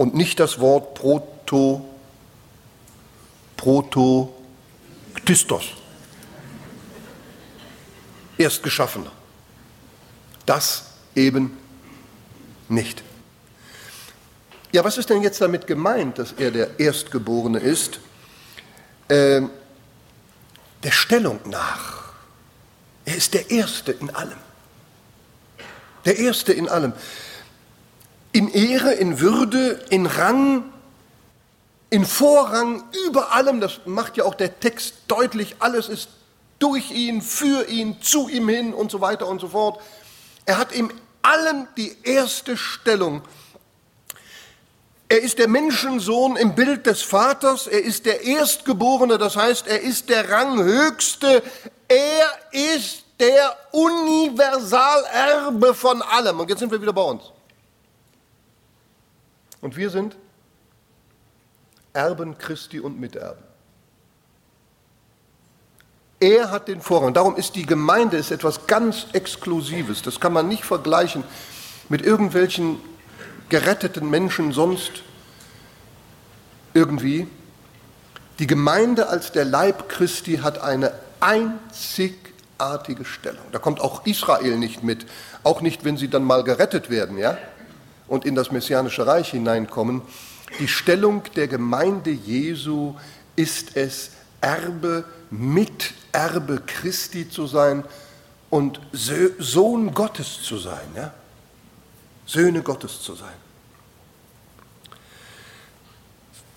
und 0.00 0.14
nicht 0.14 0.38
das 0.38 0.60
Wort 0.60 0.94
Proto, 1.50 1.84
Proto, 3.56 4.36
Christos. 5.26 5.64
Erstgeschaffener. 8.38 9.10
Das 10.46 10.84
eben 11.16 11.58
nicht. 12.68 13.02
Ja, 14.70 14.84
was 14.84 14.96
ist 14.96 15.10
denn 15.10 15.22
jetzt 15.22 15.40
damit 15.40 15.66
gemeint, 15.66 16.20
dass 16.20 16.34
er 16.34 16.52
der 16.52 16.78
Erstgeborene 16.78 17.58
ist? 17.58 17.98
Äh, 19.08 19.42
der 20.84 20.92
Stellung 20.92 21.40
nach. 21.46 22.12
Er 23.04 23.16
ist 23.16 23.34
der 23.34 23.50
Erste 23.50 23.90
in 23.90 24.10
allem. 24.10 24.38
Der 26.04 26.16
Erste 26.16 26.52
in 26.52 26.68
allem. 26.68 26.92
In 28.30 28.48
Ehre, 28.48 28.92
in 28.92 29.18
Würde, 29.18 29.84
in 29.90 30.06
Rang, 30.06 30.70
in 31.90 32.06
Vorrang 32.06 32.84
über 33.06 33.32
allem, 33.32 33.60
das 33.60 33.80
macht 33.84 34.16
ja 34.16 34.24
auch 34.24 34.34
der 34.34 34.60
Text 34.60 34.94
deutlich, 35.08 35.56
alles 35.58 35.88
ist 35.88 36.08
durch 36.60 36.92
ihn, 36.92 37.20
für 37.20 37.68
ihn, 37.68 38.00
zu 38.00 38.28
ihm 38.28 38.48
hin 38.48 38.72
und 38.72 38.90
so 38.90 39.00
weiter 39.00 39.26
und 39.26 39.40
so 39.40 39.48
fort. 39.48 39.80
Er 40.44 40.58
hat 40.58 40.72
in 40.72 40.92
allem 41.22 41.66
die 41.76 41.96
erste 42.04 42.56
Stellung. 42.56 43.22
Er 45.08 45.20
ist 45.20 45.38
der 45.38 45.48
Menschensohn 45.48 46.36
im 46.36 46.54
Bild 46.54 46.86
des 46.86 47.02
Vaters, 47.02 47.66
er 47.66 47.82
ist 47.82 48.06
der 48.06 48.22
Erstgeborene, 48.22 49.18
das 49.18 49.34
heißt, 49.34 49.66
er 49.66 49.80
ist 49.80 50.08
der 50.08 50.30
Ranghöchste, 50.30 51.42
er 51.88 52.26
ist 52.52 53.02
der 53.18 53.56
Universalerbe 53.72 55.74
von 55.74 56.02
allem. 56.02 56.38
Und 56.38 56.48
jetzt 56.48 56.60
sind 56.60 56.70
wir 56.70 56.80
wieder 56.80 56.92
bei 56.92 57.02
uns. 57.02 57.24
Und 59.60 59.76
wir 59.76 59.90
sind 59.90 60.16
Erben 61.92 62.38
Christi 62.38 62.80
und 62.80 63.00
Miterben. 63.00 63.42
Er 66.20 66.50
hat 66.50 66.68
den 66.68 66.82
Vorrang. 66.82 67.14
Darum 67.14 67.36
ist 67.36 67.56
die 67.56 67.64
Gemeinde 67.64 68.18
ist 68.18 68.30
etwas 68.30 68.66
ganz 68.66 69.06
Exklusives. 69.14 70.02
Das 70.02 70.20
kann 70.20 70.34
man 70.34 70.48
nicht 70.48 70.64
vergleichen 70.64 71.24
mit 71.88 72.02
irgendwelchen 72.02 72.78
geretteten 73.48 74.10
Menschen 74.10 74.52
sonst 74.52 75.02
irgendwie. 76.74 77.26
Die 78.38 78.46
Gemeinde 78.46 79.08
als 79.08 79.32
der 79.32 79.44
Leib 79.44 79.88
Christi 79.88 80.38
hat 80.38 80.62
eine 80.62 80.92
einzigartige 81.20 83.04
Stellung. 83.04 83.44
Da 83.52 83.58
kommt 83.58 83.80
auch 83.80 84.06
Israel 84.06 84.58
nicht 84.58 84.82
mit, 84.82 85.06
auch 85.42 85.62
nicht, 85.62 85.84
wenn 85.84 85.96
sie 85.96 86.08
dann 86.08 86.24
mal 86.24 86.44
gerettet 86.44 86.90
werden, 86.90 87.18
ja, 87.18 87.36
und 88.08 88.24
in 88.24 88.34
das 88.34 88.50
messianische 88.50 89.06
Reich 89.06 89.30
hineinkommen. 89.30 90.02
Die 90.58 90.68
Stellung 90.68 91.22
der 91.36 91.48
Gemeinde 91.48 92.10
Jesu 92.10 92.94
ist 93.36 93.76
es, 93.76 94.10
Erbe, 94.40 95.04
Miterbe 95.30 96.62
Christi 96.66 97.28
zu 97.28 97.46
sein 97.46 97.84
und 98.48 98.80
Sohn 98.92 99.94
Gottes 99.94 100.42
zu 100.42 100.58
sein, 100.58 100.88
ja? 100.96 101.12
Söhne 102.26 102.62
Gottes 102.62 103.02
zu 103.02 103.14
sein. 103.14 103.34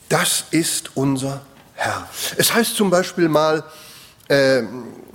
Das 0.07 0.45
ist 0.51 0.91
unser 0.95 1.41
Herr. 1.73 2.07
Es 2.37 2.53
heißt 2.53 2.75
zum 2.75 2.91
Beispiel 2.91 3.27
mal, 3.27 3.63
äh, 4.29 4.61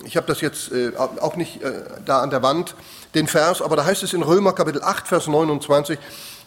ich 0.05 0.17
habe 0.17 0.27
das 0.27 0.41
jetzt 0.41 0.73
äh, 0.73 0.97
auch 0.97 1.37
nicht 1.37 1.63
äh, 1.63 1.85
da 2.05 2.23
an 2.23 2.31
der 2.31 2.43
Wand, 2.43 2.75
den 3.15 3.29
Vers, 3.29 3.63
aber 3.63 3.77
da 3.77 3.85
heißt 3.85 4.03
es 4.03 4.13
in 4.13 4.23
Römer 4.23 4.53
Kapitel 4.53 4.83
8, 4.83 5.07
Vers 5.07 5.29
29, 5.29 5.99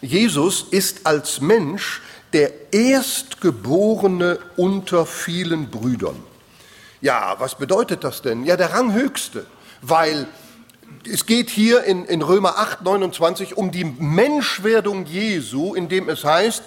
Jesus 0.02 0.66
ist 0.70 1.06
als 1.06 1.40
Mensch 1.40 2.02
der 2.32 2.72
Erstgeborene 2.72 4.38
unter 4.56 5.06
vielen 5.06 5.70
Brüdern. 5.70 6.16
Ja, 7.00 7.36
was 7.38 7.56
bedeutet 7.56 8.04
das 8.04 8.22
denn? 8.22 8.44
Ja, 8.44 8.56
der 8.56 8.72
Ranghöchste, 8.72 9.46
weil 9.80 10.26
es 11.10 11.26
geht 11.26 11.50
hier 11.50 11.84
in, 11.84 12.04
in 12.04 12.22
Römer 12.22 12.58
8, 12.58 12.82
29 12.82 13.56
um 13.56 13.70
die 13.70 13.84
Menschwerdung 13.84 15.04
Jesu, 15.06 15.74
indem 15.74 16.08
es 16.08 16.24
heißt, 16.24 16.62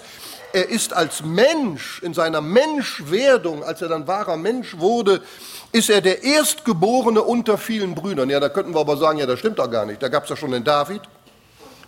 er 0.52 0.68
ist 0.68 0.92
als 0.92 1.22
Mensch, 1.22 2.00
in 2.02 2.14
seiner 2.14 2.40
Menschwerdung, 2.40 3.62
als 3.64 3.82
er 3.82 3.88
dann 3.88 4.06
wahrer 4.06 4.36
Mensch 4.36 4.78
wurde, 4.78 5.20
ist 5.72 5.90
er 5.90 6.00
der 6.00 6.22
Erstgeborene 6.22 7.22
unter 7.22 7.58
vielen 7.58 7.94
Brüdern. 7.94 8.30
Ja, 8.30 8.40
da 8.40 8.48
könnten 8.48 8.74
wir 8.74 8.80
aber 8.80 8.96
sagen, 8.96 9.18
ja, 9.18 9.26
das 9.26 9.38
stimmt 9.38 9.58
doch 9.58 9.70
gar 9.70 9.84
nicht. 9.84 10.02
Da 10.02 10.08
gab 10.08 10.24
es 10.24 10.30
ja 10.30 10.36
schon 10.36 10.52
den 10.52 10.64
David, 10.64 11.02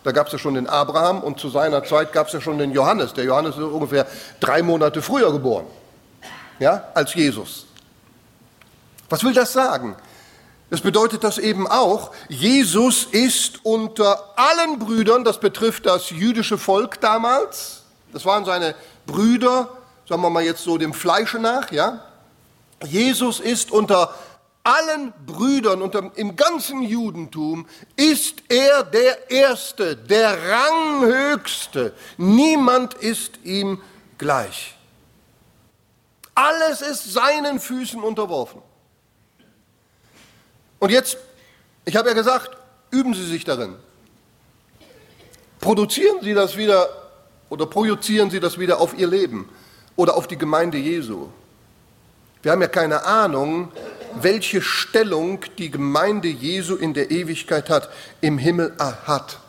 da 0.03 0.11
gab 0.11 0.27
es 0.27 0.33
ja 0.33 0.39
schon 0.39 0.53
den 0.53 0.67
Abraham 0.67 1.21
und 1.21 1.39
zu 1.39 1.49
seiner 1.49 1.83
Zeit 1.83 2.13
gab 2.13 2.27
es 2.27 2.33
ja 2.33 2.41
schon 2.41 2.57
den 2.57 2.71
Johannes. 2.71 3.13
Der 3.13 3.25
Johannes 3.25 3.55
ist 3.55 3.63
ungefähr 3.63 4.07
drei 4.39 4.61
Monate 4.61 5.01
früher 5.01 5.31
geboren, 5.31 5.65
ja, 6.59 6.85
als 6.93 7.13
Jesus. 7.13 7.65
Was 9.09 9.23
will 9.23 9.33
das 9.33 9.53
sagen? 9.53 9.95
Das 10.69 10.81
bedeutet 10.81 11.23
das 11.23 11.39
eben 11.39 11.67
auch, 11.67 12.11
Jesus 12.27 13.05
ist 13.05 13.65
unter 13.65 14.37
allen 14.37 14.77
Brüdern, 14.77 15.23
das 15.23 15.39
betrifft 15.39 15.87
das 15.87 16.11
jüdische 16.11 16.59
Volk 16.59 17.01
damals, 17.01 17.81
das 18.13 18.23
waren 18.25 18.45
seine 18.45 18.75
Brüder, 19.07 19.69
sagen 20.07 20.21
wir 20.21 20.29
mal 20.29 20.43
jetzt 20.43 20.63
so 20.63 20.77
dem 20.77 20.93
Fleische 20.93 21.39
nach, 21.39 21.71
ja. 21.71 22.01
Jesus 22.85 23.39
ist 23.39 23.71
unter 23.71 24.13
allen 24.69 25.13
Brüdern 25.25 25.81
und 25.81 25.95
im 26.15 26.35
ganzen 26.35 26.83
Judentum 26.83 27.65
ist 27.95 28.43
er 28.49 28.83
der 28.83 29.31
Erste, 29.31 29.95
der 29.95 30.37
Ranghöchste. 30.49 31.93
Niemand 32.17 32.93
ist 32.93 33.39
ihm 33.43 33.81
gleich. 34.17 34.75
Alles 36.35 36.81
ist 36.81 37.13
seinen 37.13 37.59
Füßen 37.59 38.01
unterworfen. 38.01 38.61
Und 40.79 40.91
jetzt, 40.91 41.17
ich 41.85 41.95
habe 41.95 42.09
ja 42.09 42.15
gesagt, 42.15 42.51
üben 42.91 43.13
Sie 43.13 43.25
sich 43.25 43.43
darin. 43.43 43.75
Produzieren 45.59 46.19
Sie 46.21 46.33
das 46.33 46.55
wieder 46.55 46.87
oder 47.49 47.65
projizieren 47.65 48.29
Sie 48.29 48.39
das 48.39 48.57
wieder 48.57 48.79
auf 48.79 48.97
Ihr 48.97 49.07
Leben 49.07 49.49
oder 49.95 50.15
auf 50.15 50.27
die 50.27 50.37
Gemeinde 50.37 50.77
Jesu. 50.77 51.27
Wir 52.41 52.53
haben 52.53 52.61
ja 52.61 52.69
keine 52.69 53.03
Ahnung, 53.03 53.71
welche 54.15 54.61
Stellung 54.61 55.39
die 55.57 55.71
Gemeinde 55.71 56.27
Jesu 56.27 56.75
in 56.75 56.93
der 56.93 57.11
Ewigkeit 57.11 57.69
hat, 57.69 57.89
im 58.21 58.37
Himmel 58.37 58.73
hat. 58.77 59.39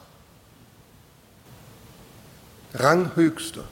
Ranghöchster. 2.75 3.65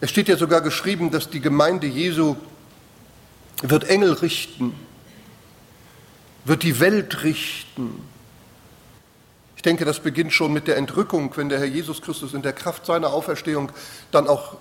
Es 0.00 0.10
steht 0.10 0.28
ja 0.28 0.36
sogar 0.36 0.62
geschrieben, 0.62 1.10
dass 1.10 1.28
die 1.28 1.40
Gemeinde 1.40 1.86
Jesu 1.86 2.36
wird 3.62 3.84
Engel 3.84 4.12
richten, 4.14 4.74
wird 6.44 6.62
die 6.62 6.80
Welt 6.80 7.22
richten. 7.22 8.02
Ich 9.56 9.62
denke, 9.62 9.84
das 9.84 10.00
beginnt 10.00 10.32
schon 10.32 10.54
mit 10.54 10.68
der 10.68 10.78
Entrückung, 10.78 11.36
wenn 11.36 11.50
der 11.50 11.58
Herr 11.58 11.66
Jesus 11.66 12.00
Christus 12.00 12.32
in 12.32 12.40
der 12.40 12.54
Kraft 12.54 12.86
seiner 12.86 13.12
Auferstehung 13.12 13.70
dann 14.10 14.26
auch 14.26 14.56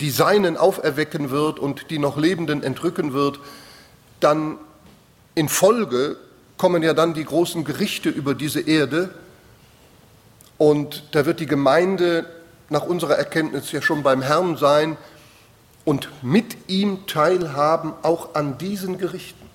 die 0.00 0.10
Seinen 0.10 0.56
auferwecken 0.56 1.30
wird 1.30 1.58
und 1.58 1.90
die 1.90 1.98
noch 1.98 2.16
Lebenden 2.16 2.62
entrücken 2.62 3.12
wird, 3.12 3.40
dann 4.26 4.58
in 5.36 5.48
Folge 5.48 6.16
kommen 6.58 6.82
ja 6.82 6.94
dann 6.94 7.14
die 7.14 7.24
großen 7.24 7.64
Gerichte 7.64 8.08
über 8.08 8.34
diese 8.34 8.60
Erde 8.60 9.14
und 10.58 11.04
da 11.12 11.26
wird 11.26 11.38
die 11.38 11.46
Gemeinde 11.46 12.26
nach 12.68 12.82
unserer 12.82 13.14
Erkenntnis 13.14 13.70
ja 13.70 13.80
schon 13.80 14.02
beim 14.02 14.22
Herrn 14.22 14.56
sein 14.56 14.96
und 15.84 16.08
mit 16.22 16.68
ihm 16.68 17.06
teilhaben 17.06 17.92
auch 18.02 18.34
an 18.34 18.58
diesen 18.58 18.98
Gerichten. 18.98 19.46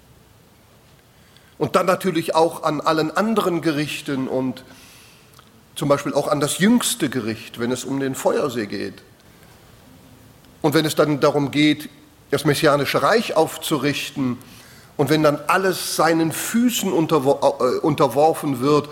Und 1.57 1.75
dann 1.75 1.85
natürlich 1.85 2.33
auch 2.33 2.63
an 2.63 2.79
allen 2.79 3.11
anderen 3.11 3.61
Gerichten 3.61 4.29
und 4.29 4.63
zum 5.75 5.89
Beispiel 5.89 6.13
auch 6.13 6.29
an 6.29 6.39
das 6.39 6.59
jüngste 6.59 7.09
Gericht, 7.09 7.59
wenn 7.59 7.71
es 7.71 7.83
um 7.83 7.99
den 7.99 8.15
Feuersee 8.15 8.67
geht. 8.67 9.03
Und 10.61 10.73
wenn 10.73 10.85
es 10.85 10.95
dann 10.95 11.19
darum 11.19 11.51
geht, 11.51 11.89
das 12.29 12.45
messianische 12.45 13.03
Reich 13.03 13.35
aufzurichten 13.35 14.37
und 15.01 15.09
wenn 15.09 15.23
dann 15.23 15.39
alles 15.47 15.95
seinen 15.95 16.31
Füßen 16.31 16.91
äh, 16.91 16.93
unterworfen 16.93 18.59
wird 18.59 18.87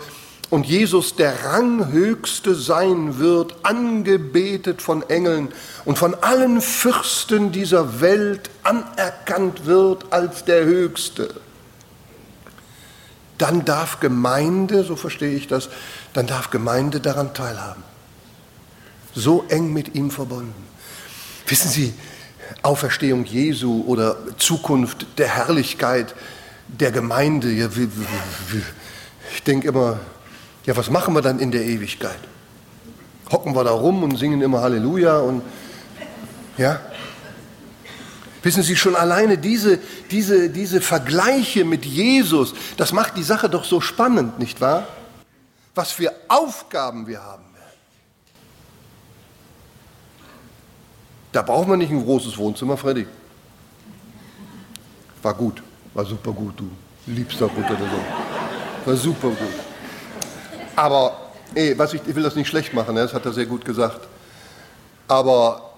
und 0.50 0.66
Jesus 0.66 1.14
der 1.14 1.44
Ranghöchste 1.44 2.56
sein 2.56 3.20
wird, 3.20 3.54
angebetet 3.62 4.82
von 4.82 5.08
Engeln 5.08 5.52
und 5.84 5.98
von 5.98 6.16
allen 6.16 6.62
Fürsten 6.62 7.52
dieser 7.52 8.00
Welt 8.00 8.50
anerkannt 8.64 9.66
wird 9.66 10.12
als 10.12 10.44
der 10.44 10.64
Höchste, 10.64 11.32
dann 13.38 13.64
darf 13.64 14.00
Gemeinde, 14.00 14.82
so 14.82 14.96
verstehe 14.96 15.36
ich 15.36 15.46
das, 15.46 15.68
dann 16.12 16.26
darf 16.26 16.50
Gemeinde 16.50 16.98
daran 16.98 17.34
teilhaben. 17.34 17.84
So 19.14 19.44
eng 19.46 19.72
mit 19.72 19.94
ihm 19.94 20.10
verbunden. 20.10 20.66
Wissen 21.46 21.70
Sie, 21.70 21.94
Auferstehung 22.62 23.24
Jesu 23.24 23.84
oder 23.86 24.16
Zukunft 24.38 25.06
der 25.18 25.28
Herrlichkeit 25.28 26.14
der 26.68 26.92
Gemeinde, 26.92 27.50
ich 29.34 29.42
denke 29.42 29.68
immer, 29.68 29.98
ja, 30.66 30.76
was 30.76 30.90
machen 30.90 31.14
wir 31.14 31.22
dann 31.22 31.38
in 31.38 31.50
der 31.50 31.64
Ewigkeit? 31.64 32.18
Hocken 33.30 33.54
wir 33.54 33.64
da 33.64 33.70
rum 33.70 34.02
und 34.02 34.16
singen 34.16 34.40
immer 34.40 34.60
Halleluja 34.60 35.18
und 35.18 35.42
ja? 36.56 36.80
Wissen 38.42 38.62
Sie 38.62 38.76
schon 38.76 38.96
alleine 38.96 39.36
diese, 39.36 39.78
diese, 40.10 40.48
diese 40.48 40.80
Vergleiche 40.80 41.64
mit 41.64 41.84
Jesus, 41.84 42.54
das 42.76 42.92
macht 42.92 43.16
die 43.16 43.22
Sache 43.22 43.50
doch 43.50 43.64
so 43.64 43.80
spannend, 43.80 44.38
nicht 44.38 44.60
wahr? 44.60 44.86
Was 45.74 45.92
für 45.92 46.12
Aufgaben 46.28 47.06
wir 47.06 47.22
haben 47.22 47.49
Da 51.32 51.42
braucht 51.42 51.68
man 51.68 51.78
nicht 51.78 51.90
ein 51.90 52.04
großes 52.04 52.36
Wohnzimmer, 52.36 52.76
Freddy. 52.76 53.06
War 55.22 55.34
gut, 55.34 55.62
war 55.94 56.04
super 56.04 56.32
gut, 56.32 56.58
du 56.58 56.70
liebster 57.06 57.46
Bruder 57.48 57.68
der 57.68 57.78
Sonne. 57.78 58.04
War 58.84 58.96
super 58.96 59.28
gut. 59.28 59.48
Aber, 60.76 61.16
ey, 61.54 61.78
was 61.78 61.92
ich, 61.94 62.00
ich 62.06 62.14
will 62.14 62.22
das 62.22 62.34
nicht 62.36 62.48
schlecht 62.48 62.72
machen, 62.72 62.94
ne? 62.94 63.02
das 63.02 63.12
hat 63.12 63.24
er 63.26 63.32
sehr 63.32 63.46
gut 63.46 63.64
gesagt. 63.64 64.00
Aber 65.06 65.72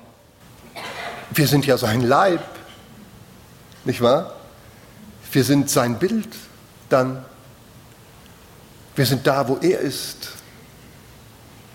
wir 1.30 1.46
sind 1.48 1.66
ja 1.66 1.76
sein 1.76 2.02
Leib, 2.02 2.42
nicht 3.84 4.00
wahr? 4.00 4.34
Wir 5.32 5.44
sind 5.44 5.70
sein 5.70 5.98
Bild 5.98 6.28
dann. 6.88 7.24
Wir 8.94 9.06
sind 9.06 9.26
da, 9.26 9.48
wo 9.48 9.56
er 9.56 9.80
ist. 9.80 10.32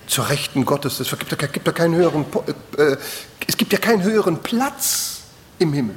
Zur 0.07 0.29
Rechten 0.29 0.65
Gottes. 0.65 0.99
Es 0.99 1.09
gibt 1.17 1.31
ja, 1.31 1.47
gibt 1.47 1.75
keinen 1.75 1.95
höheren, 1.95 2.25
äh, 2.77 2.97
es 3.45 3.57
gibt 3.57 3.73
ja 3.73 3.79
keinen 3.79 4.03
höheren 4.03 4.41
Platz 4.41 5.21
im 5.59 5.73
Himmel. 5.73 5.95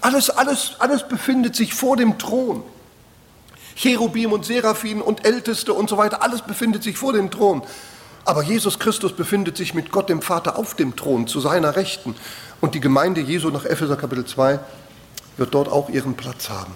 Alles, 0.00 0.30
alles, 0.30 0.76
alles 0.78 1.08
befindet 1.08 1.56
sich 1.56 1.74
vor 1.74 1.96
dem 1.96 2.18
Thron. 2.18 2.62
Cherubim 3.74 4.32
und 4.32 4.44
Seraphim 4.44 5.00
und 5.00 5.24
Älteste 5.24 5.72
und 5.72 5.88
so 5.88 5.96
weiter, 5.96 6.22
alles 6.22 6.42
befindet 6.42 6.82
sich 6.82 6.96
vor 6.96 7.12
dem 7.12 7.30
Thron. 7.30 7.62
Aber 8.24 8.42
Jesus 8.42 8.78
Christus 8.78 9.14
befindet 9.14 9.56
sich 9.56 9.72
mit 9.72 9.90
Gott 9.90 10.08
dem 10.08 10.20
Vater 10.20 10.58
auf 10.58 10.74
dem 10.74 10.96
Thron 10.96 11.26
zu 11.26 11.40
seiner 11.40 11.76
Rechten. 11.76 12.14
Und 12.60 12.74
die 12.74 12.80
Gemeinde 12.80 13.20
Jesu 13.20 13.50
nach 13.50 13.64
Epheser 13.64 13.96
Kapitel 13.96 14.26
2 14.26 14.58
wird 15.36 15.54
dort 15.54 15.68
auch 15.68 15.88
ihren 15.88 16.14
Platz 16.14 16.50
haben. 16.50 16.74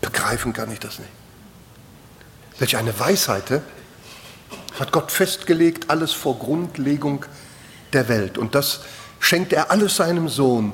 Begreifen 0.00 0.52
kann 0.52 0.72
ich 0.72 0.80
das 0.80 0.98
nicht. 0.98 1.10
Welch 2.58 2.76
eine 2.76 2.98
Weisheit 2.98 3.62
hat 4.78 4.92
Gott 4.92 5.10
festgelegt, 5.10 5.90
alles 5.90 6.12
vor 6.12 6.38
Grundlegung 6.38 7.24
der 7.92 8.08
Welt. 8.08 8.38
Und 8.38 8.54
das 8.54 8.80
schenkt 9.20 9.52
er 9.52 9.70
alles 9.70 9.96
seinem 9.96 10.28
Sohn 10.28 10.72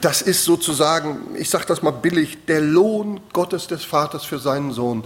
das 0.00 0.22
ist 0.22 0.44
sozusagen, 0.44 1.34
ich 1.36 1.50
sage 1.50 1.66
das 1.66 1.82
mal 1.82 1.90
billig, 1.90 2.38
der 2.46 2.60
Lohn 2.60 3.20
Gottes 3.32 3.66
des 3.66 3.84
Vaters 3.84 4.24
für 4.24 4.38
seinen 4.38 4.72
Sohn, 4.72 5.04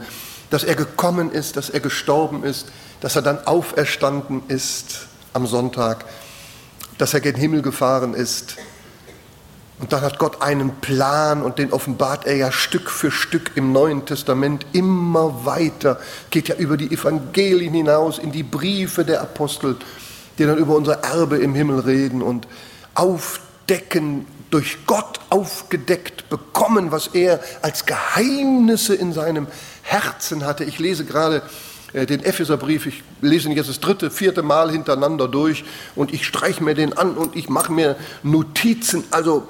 dass 0.50 0.64
er 0.64 0.74
gekommen 0.74 1.32
ist, 1.32 1.56
dass 1.56 1.70
er 1.70 1.80
gestorben 1.80 2.44
ist, 2.44 2.66
dass 3.00 3.16
er 3.16 3.22
dann 3.22 3.46
auferstanden 3.46 4.42
ist 4.48 5.06
am 5.32 5.46
Sonntag, 5.46 6.04
dass 6.98 7.14
er 7.14 7.20
gen 7.20 7.36
Himmel 7.36 7.62
gefahren 7.62 8.14
ist. 8.14 8.56
Und 9.82 9.92
dann 9.92 10.02
hat 10.02 10.20
Gott 10.20 10.42
einen 10.42 10.76
Plan 10.76 11.42
und 11.42 11.58
den 11.58 11.72
offenbart 11.72 12.24
er 12.24 12.36
ja 12.36 12.52
Stück 12.52 12.88
für 12.88 13.10
Stück 13.10 13.50
im 13.56 13.72
Neuen 13.72 14.06
Testament 14.06 14.64
immer 14.72 15.44
weiter, 15.44 15.98
geht 16.30 16.46
ja 16.46 16.54
über 16.54 16.76
die 16.76 16.92
Evangelien 16.92 17.74
hinaus 17.74 18.20
in 18.20 18.30
die 18.30 18.44
Briefe 18.44 19.04
der 19.04 19.20
Apostel, 19.22 19.74
die 20.38 20.44
dann 20.44 20.56
über 20.56 20.76
unser 20.76 21.02
Erbe 21.02 21.38
im 21.38 21.56
Himmel 21.56 21.80
reden 21.80 22.22
und 22.22 22.46
aufdecken, 22.94 24.24
durch 24.52 24.86
Gott 24.86 25.18
aufgedeckt 25.30 26.28
bekommen, 26.28 26.92
was 26.92 27.08
er 27.08 27.40
als 27.62 27.84
Geheimnisse 27.84 28.94
in 28.94 29.12
seinem 29.12 29.48
Herzen 29.82 30.44
hatte. 30.44 30.62
Ich 30.62 30.78
lese 30.78 31.04
gerade 31.04 31.42
äh, 31.92 32.06
den 32.06 32.22
Epheserbrief, 32.22 32.86
ich 32.86 33.02
lese 33.20 33.48
ihn 33.48 33.56
jetzt 33.56 33.68
das 33.68 33.80
dritte, 33.80 34.12
vierte 34.12 34.44
Mal 34.44 34.70
hintereinander 34.70 35.26
durch 35.26 35.64
und 35.96 36.14
ich 36.14 36.24
streiche 36.24 36.62
mir 36.62 36.74
den 36.74 36.96
an 36.96 37.16
und 37.16 37.34
ich 37.34 37.48
mache 37.48 37.72
mir 37.72 37.96
Notizen. 38.22 39.02
Also 39.10 39.48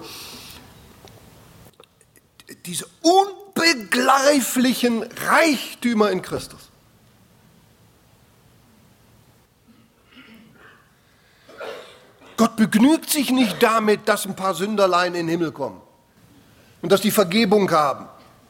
diese 2.66 2.86
unbegreiflichen 3.02 5.02
Reichtümer 5.02 6.10
in 6.10 6.22
Christus. 6.22 6.60
Gott 12.36 12.56
begnügt 12.56 13.10
sich 13.10 13.30
nicht 13.30 13.62
damit, 13.62 14.08
dass 14.08 14.26
ein 14.26 14.34
paar 14.34 14.54
Sünderlein 14.54 15.14
in 15.14 15.26
den 15.26 15.28
Himmel 15.28 15.52
kommen 15.52 15.80
und 16.80 16.90
dass 16.90 17.00
die 17.00 17.10
Vergebung 17.10 17.70
haben. 17.70 18.08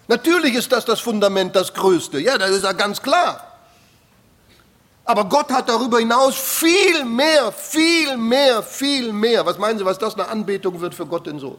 Natürlich 0.09 0.55
ist 0.55 0.73
das 0.73 0.85
das 0.85 1.01
Fundament, 1.01 1.55
das 1.55 1.75
Größte. 1.75 2.19
Ja, 2.19 2.39
das 2.39 2.51
ist 2.51 2.65
ja 2.65 2.73
ganz 2.73 3.03
klar. 3.03 3.49
Aber 5.05 5.25
Gott 5.25 5.51
hat 5.51 5.69
darüber 5.69 5.99
hinaus 5.99 6.37
viel 6.37 7.05
mehr, 7.05 7.53
viel 7.53 8.17
mehr, 8.17 8.63
viel 8.63 9.13
mehr. 9.13 9.45
Was 9.45 9.59
meinen 9.59 9.79
Sie, 9.79 9.85
was 9.85 9.99
das 9.99 10.15
eine 10.15 10.29
Anbetung 10.29 10.81
wird 10.81 10.95
für 10.95 11.07
Gott 11.07 11.27
den 11.27 11.39
Sohn? 11.39 11.59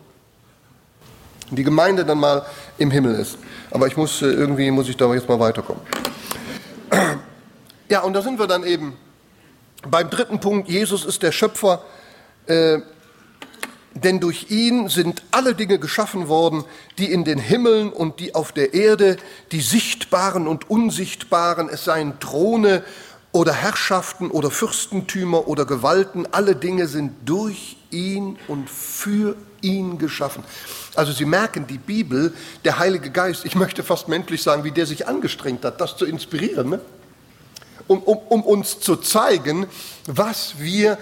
Die 1.51 1.63
Gemeinde 1.63 2.05
dann 2.05 2.19
mal 2.19 2.45
im 2.77 2.91
Himmel 2.91 3.15
ist. 3.15 3.37
Aber 3.71 3.87
ich 3.87 3.97
muss 3.97 4.21
äh, 4.21 4.25
irgendwie, 4.25 4.71
muss 4.71 4.89
ich 4.89 4.97
da 4.97 5.13
jetzt 5.13 5.27
mal 5.27 5.39
weiterkommen. 5.39 5.81
Ja, 7.89 8.01
und 8.01 8.13
da 8.13 8.21
sind 8.21 8.39
wir 8.39 8.47
dann 8.47 8.63
eben 8.63 8.97
beim 9.87 10.09
dritten 10.09 10.39
Punkt. 10.39 10.69
Jesus 10.69 11.05
ist 11.05 11.21
der 11.21 11.31
Schöpfer 11.31 11.83
äh, 12.47 12.79
denn 13.95 14.19
durch 14.19 14.49
ihn 14.49 14.89
sind 14.89 15.23
alle 15.31 15.53
Dinge 15.53 15.77
geschaffen 15.77 16.27
worden, 16.27 16.63
die 16.97 17.11
in 17.11 17.23
den 17.23 17.37
Himmeln 17.37 17.91
und 17.91 18.19
die 18.19 18.33
auf 18.33 18.51
der 18.51 18.73
Erde, 18.73 19.17
die 19.51 19.61
sichtbaren 19.61 20.47
und 20.47 20.69
unsichtbaren, 20.69 21.69
es 21.69 21.85
seien 21.85 22.19
Throne 22.19 22.83
oder 23.31 23.53
Herrschaften 23.53 24.31
oder 24.31 24.49
Fürstentümer 24.49 25.47
oder 25.47 25.65
Gewalten, 25.65 26.27
alle 26.31 26.55
Dinge 26.55 26.87
sind 26.87 27.13
durch 27.25 27.77
ihn 27.91 28.37
und 28.47 28.69
für 28.69 29.35
ihn 29.61 29.99
geschaffen. 29.99 30.43
Also 30.95 31.11
Sie 31.11 31.25
merken, 31.25 31.65
die 31.67 31.77
Bibel, 31.77 32.33
der 32.63 32.79
Heilige 32.79 33.09
Geist, 33.09 33.45
ich 33.45 33.55
möchte 33.55 33.83
fast 33.83 34.07
menschlich 34.07 34.43
sagen, 34.43 34.63
wie 34.63 34.71
der 34.71 34.85
sich 34.85 35.07
angestrengt 35.07 35.65
hat, 35.65 35.81
das 35.81 35.97
zu 35.97 36.05
inspirieren, 36.05 36.69
ne? 36.69 36.81
um, 37.87 38.01
um, 38.03 38.17
um 38.29 38.43
uns 38.43 38.79
zu 38.79 38.95
zeigen, 38.97 39.67
was 40.05 40.59
wir 40.59 40.97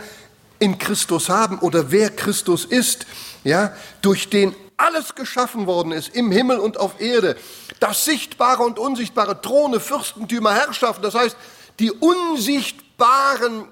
in 0.59 0.77
Christus 0.77 1.29
haben 1.29 1.59
oder 1.59 1.91
wer 1.91 2.09
Christus 2.09 2.65
ist, 2.65 3.05
ja, 3.43 3.73
durch 4.01 4.29
den 4.29 4.55
alles 4.77 5.15
geschaffen 5.15 5.67
worden 5.67 5.91
ist, 5.91 6.15
im 6.15 6.31
Himmel 6.31 6.57
und 6.57 6.79
auf 6.79 6.99
Erde, 6.99 7.35
das 7.79 8.05
Sichtbare 8.05 8.63
und 8.63 8.79
Unsichtbare, 8.79 9.41
Throne, 9.41 9.79
Fürstentümer, 9.79 10.53
Herrschaften, 10.53 11.03
das 11.03 11.15
heißt, 11.15 11.35
die 11.79 11.91
unsichtbaren 11.91 13.67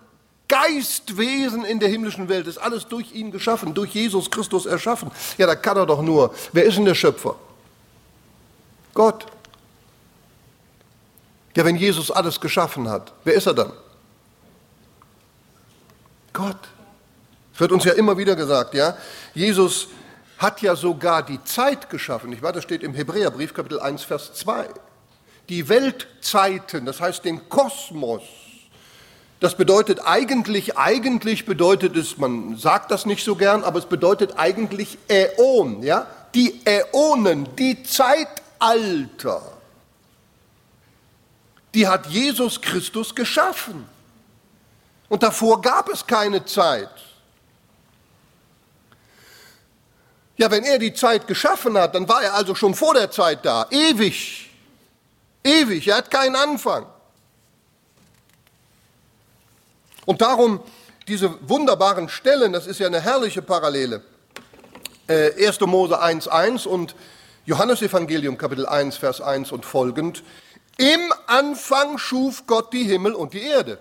Geistwesen 0.50 1.64
in 1.64 1.80
der 1.80 1.90
himmlischen 1.90 2.28
Welt 2.28 2.48
ist 2.48 2.58
alles 2.58 2.88
durch 2.88 3.14
ihn 3.14 3.32
geschaffen, 3.32 3.74
durch 3.74 3.94
Jesus 3.94 4.30
Christus 4.30 4.66
erschaffen. 4.66 5.12
Ja, 5.38 5.46
da 5.46 5.56
kann 5.56 5.78
er 5.78 5.86
doch 5.86 6.02
nur. 6.02 6.34
Wer 6.52 6.66
ist 6.66 6.76
denn 6.76 6.86
der 6.86 6.96
Schöpfer? 6.96 7.36
Gott. 8.94 9.28
Ja, 11.56 11.64
wenn 11.64 11.76
Jesus 11.76 12.12
alles 12.12 12.42
geschaffen 12.42 12.90
hat, 12.90 13.14
wer 13.24 13.36
ist 13.36 13.46
er 13.46 13.54
dann? 13.54 13.72
Gott. 16.34 16.58
Es 17.54 17.60
wird 17.60 17.72
uns 17.72 17.84
ja 17.84 17.94
immer 17.94 18.18
wieder 18.18 18.36
gesagt, 18.36 18.74
ja. 18.74 18.98
Jesus 19.34 19.88
hat 20.40 20.62
ja 20.62 20.76
sogar 20.76 21.22
die 21.22 21.44
Zeit 21.44 21.90
geschaffen. 21.90 22.32
Ich 22.34 22.42
weiß, 22.42 22.54
das 22.54 22.64
steht 22.64 22.82
im 22.82 22.94
Hebräerbrief, 22.96 23.54
Kapitel 23.54 23.80
1, 23.80 24.04
Vers 24.04 24.34
2. 24.34 24.68
Die 25.50 25.68
Weltzeiten, 25.70 26.86
das 26.86 27.02
heißt 27.02 27.26
den 27.26 27.50
Kosmos, 27.50 28.22
das 29.40 29.56
bedeutet 29.56 30.02
eigentlich, 30.06 30.78
eigentlich 30.78 31.46
bedeutet 31.46 31.96
es, 31.96 32.18
man 32.18 32.58
sagt 32.58 32.92
das 32.92 33.06
nicht 33.06 33.24
so 33.24 33.36
gern, 33.36 33.64
aber 33.64 33.80
es 33.80 33.86
bedeutet 33.86 34.34
eigentlich 34.38 34.98
Äon, 35.08 35.82
ja? 35.82 36.08
Die 36.36 36.62
Äonen, 36.66 37.48
die 37.56 37.82
Zeitalter, 37.84 39.42
die 41.74 41.88
hat 41.88 42.08
Jesus 42.08 42.62
Christus 42.62 43.16
geschaffen. 43.16 43.88
Und 45.08 45.24
davor 45.24 45.62
gab 45.62 45.90
es 45.90 46.06
keine 46.06 46.46
Zeit. 46.46 46.90
Ja, 50.38 50.52
wenn 50.52 50.64
er 50.64 50.80
die 50.80 50.94
Zeit 50.94 51.28
geschaffen 51.28 51.78
hat, 51.78 51.96
dann 51.96 52.08
war 52.08 52.22
er 52.22 52.34
also 52.34 52.56
schon 52.56 52.76
vor 52.76 52.94
der 52.94 53.10
Zeit 53.10 53.46
da, 53.46 53.68
ewig. 53.72 54.50
Ewig, 55.44 55.88
er 55.88 55.98
hat 55.98 56.12
keinen 56.12 56.36
Anfang. 56.36 56.86
Und 60.10 60.22
darum 60.22 60.60
diese 61.08 61.38
wunderbaren 61.48 62.10
Stellen, 62.10 62.52
das 62.52 62.66
ist 62.66 62.80
ja 62.80 62.88
eine 62.88 63.00
herrliche 63.00 63.44
Parallele. 63.44 64.02
Äh, 65.08 65.46
1. 65.46 65.60
Mose 65.62 66.02
1.1 66.02 66.68
und 66.68 66.96
Johannesevangelium 67.46 68.36
Kapitel 68.36 68.66
1, 68.66 68.98
Vers 68.98 69.22
1 69.22 69.52
und 69.52 69.66
folgend. 69.68 70.24
Im 70.78 71.14
Anfang 71.28 72.00
schuf 72.00 72.48
Gott 72.48 72.74
die 72.74 72.86
Himmel 72.86 73.14
und 73.14 73.36
die 73.36 73.44
Erde. 73.44 73.78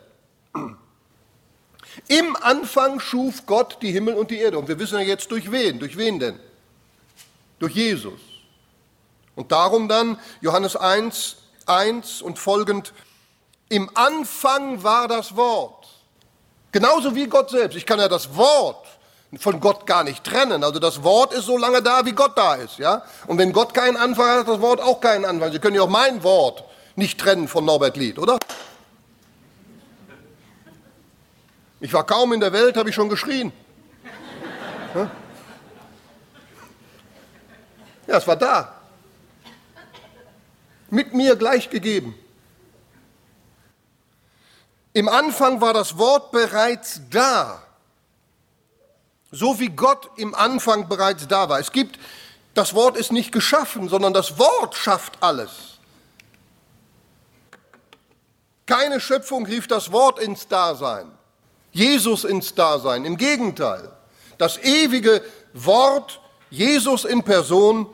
Im 2.09 2.37
Anfang 2.37 3.01
schuf 3.01 3.47
Gott 3.47 3.79
die 3.81 3.91
Himmel 3.91 4.13
und 4.13 4.31
die 4.31 4.37
Erde. 4.37 4.59
Und 4.59 4.69
wir 4.69 4.79
wissen 4.79 4.99
ja 4.99 5.07
jetzt 5.07 5.31
durch 5.31 5.51
wen. 5.51 5.79
Durch 5.79 5.97
wen 5.97 6.19
denn? 6.19 6.39
Durch 7.59 7.73
Jesus. 7.73 8.21
Und 9.35 9.51
darum 9.51 9.89
dann 9.89 10.21
Johannes 10.43 10.77
1, 10.77 11.37
1 11.65 12.21
und 12.21 12.39
folgend. 12.39 12.93
Im 13.71 13.91
Anfang 13.95 14.83
war 14.83 15.09
das 15.09 15.35
Wort. 15.35 15.98
Genauso 16.73 17.15
wie 17.15 17.27
Gott 17.27 17.51
selbst. 17.51 17.77
Ich 17.77 17.87
kann 17.87 17.99
ja 17.99 18.09
das 18.09 18.37
Wort 18.37 18.87
von 19.39 19.61
Gott 19.61 19.87
gar 19.87 20.05
nicht 20.05 20.25
trennen. 20.25 20.65
Also 20.65 20.79
das 20.79 21.03
Wort 21.03 21.33
ist 21.33 21.45
so 21.45 21.59
lange 21.59 21.83
da, 21.83 22.05
wie 22.05 22.13
Gott 22.13 22.37
da 22.37 22.55
ist. 22.55 22.79
Ja? 22.79 23.03
Und 23.27 23.39
wenn 23.39 23.53
Gott 23.53 23.75
keinen 23.75 23.97
Anfang 23.97 24.27
hat, 24.29 24.39
hat 24.41 24.49
das 24.49 24.61
Wort 24.61 24.81
auch 24.81 25.01
keinen 25.01 25.25
Anfang. 25.25 25.53
Sie 25.53 25.59
können 25.59 25.77
ja 25.77 25.83
auch 25.83 25.89
mein 25.89 26.23
Wort 26.23 26.65
nicht 26.97 27.21
trennen 27.21 27.49
von 27.49 27.65
Norbert 27.65 27.97
Lied, 27.97 28.19
oder? 28.19 28.39
Ich 31.81 31.93
war 31.93 32.05
kaum 32.05 32.33
in 32.33 32.41
der 32.41 32.53
Welt, 32.53 32.77
habe 32.77 32.89
ich 32.89 32.95
schon 32.95 33.09
geschrien. 33.09 33.53
Ja, 38.07 38.17
es 38.17 38.27
war 38.27 38.37
da. 38.37 38.75
Mit 40.91 41.13
mir 41.13 41.37
gleichgegeben. 41.37 42.15
Im 44.93 45.09
Anfang 45.09 45.61
war 45.61 45.75
das 45.75 45.99
Wort 45.99 46.31
bereits 46.31 47.01
da. 47.11 47.63
So 49.31 49.61
wie 49.61 49.69
Gott 49.69 50.11
im 50.17 50.35
Anfang 50.35 50.89
bereits 50.89 51.29
da 51.29 51.49
war. 51.49 51.61
Es 51.61 51.73
gibt, 51.73 51.99
das 52.55 52.75
Wort 52.75 52.97
ist 52.97 53.13
nicht 53.13 53.31
geschaffen, 53.31 53.89
sondern 53.89 54.15
das 54.15 54.39
Wort 54.39 54.75
schafft 54.75 55.23
alles. 55.23 55.79
Keine 58.67 59.01
Schöpfung 59.01 59.47
rief 59.47 59.67
das 59.67 59.93
Wort 59.93 60.19
ins 60.19 60.47
Dasein, 60.47 61.11
Jesus 61.73 62.25
ins 62.25 62.55
Dasein. 62.55 63.05
Im 63.05 63.17
Gegenteil, 63.17 63.91
das 64.37 64.59
ewige 64.59 65.23
Wort, 65.55 66.21
Jesus 66.51 67.05
in 67.05 67.23
Person, 67.23 67.87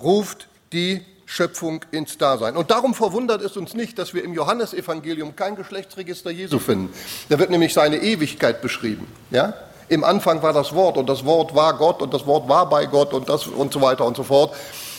ruft 0.00 0.48
die 0.72 1.04
Schöpfung 1.32 1.82
ins 1.92 2.18
Dasein. 2.18 2.58
Und 2.58 2.70
darum 2.70 2.92
verwundert 2.92 3.40
es 3.40 3.56
uns 3.56 3.72
nicht, 3.72 3.98
dass 3.98 4.12
wir 4.12 4.22
im 4.22 4.34
Johannesevangelium 4.34 5.34
kein 5.34 5.56
Geschlechtsregister 5.56 6.30
Jesu 6.30 6.58
finden. 6.58 6.92
Da 7.30 7.38
wird 7.38 7.48
nämlich 7.48 7.72
seine 7.72 7.96
Ewigkeit 8.02 8.60
beschrieben. 8.60 9.06
Ja? 9.30 9.54
Im 9.88 10.04
Anfang 10.04 10.42
war 10.42 10.52
das 10.52 10.74
Wort 10.74 10.98
und 10.98 11.08
das 11.08 11.24
Wort 11.24 11.54
war 11.54 11.78
Gott 11.78 12.02
und 12.02 12.12
das 12.12 12.26
Wort 12.26 12.50
war 12.50 12.68
bei 12.68 12.84
Gott 12.84 13.14
und, 13.14 13.30
das, 13.30 13.46
und 13.46 13.72
so 13.72 13.80
weiter 13.80 14.04
und 14.04 14.14
so 14.14 14.24
fort. 14.24 14.54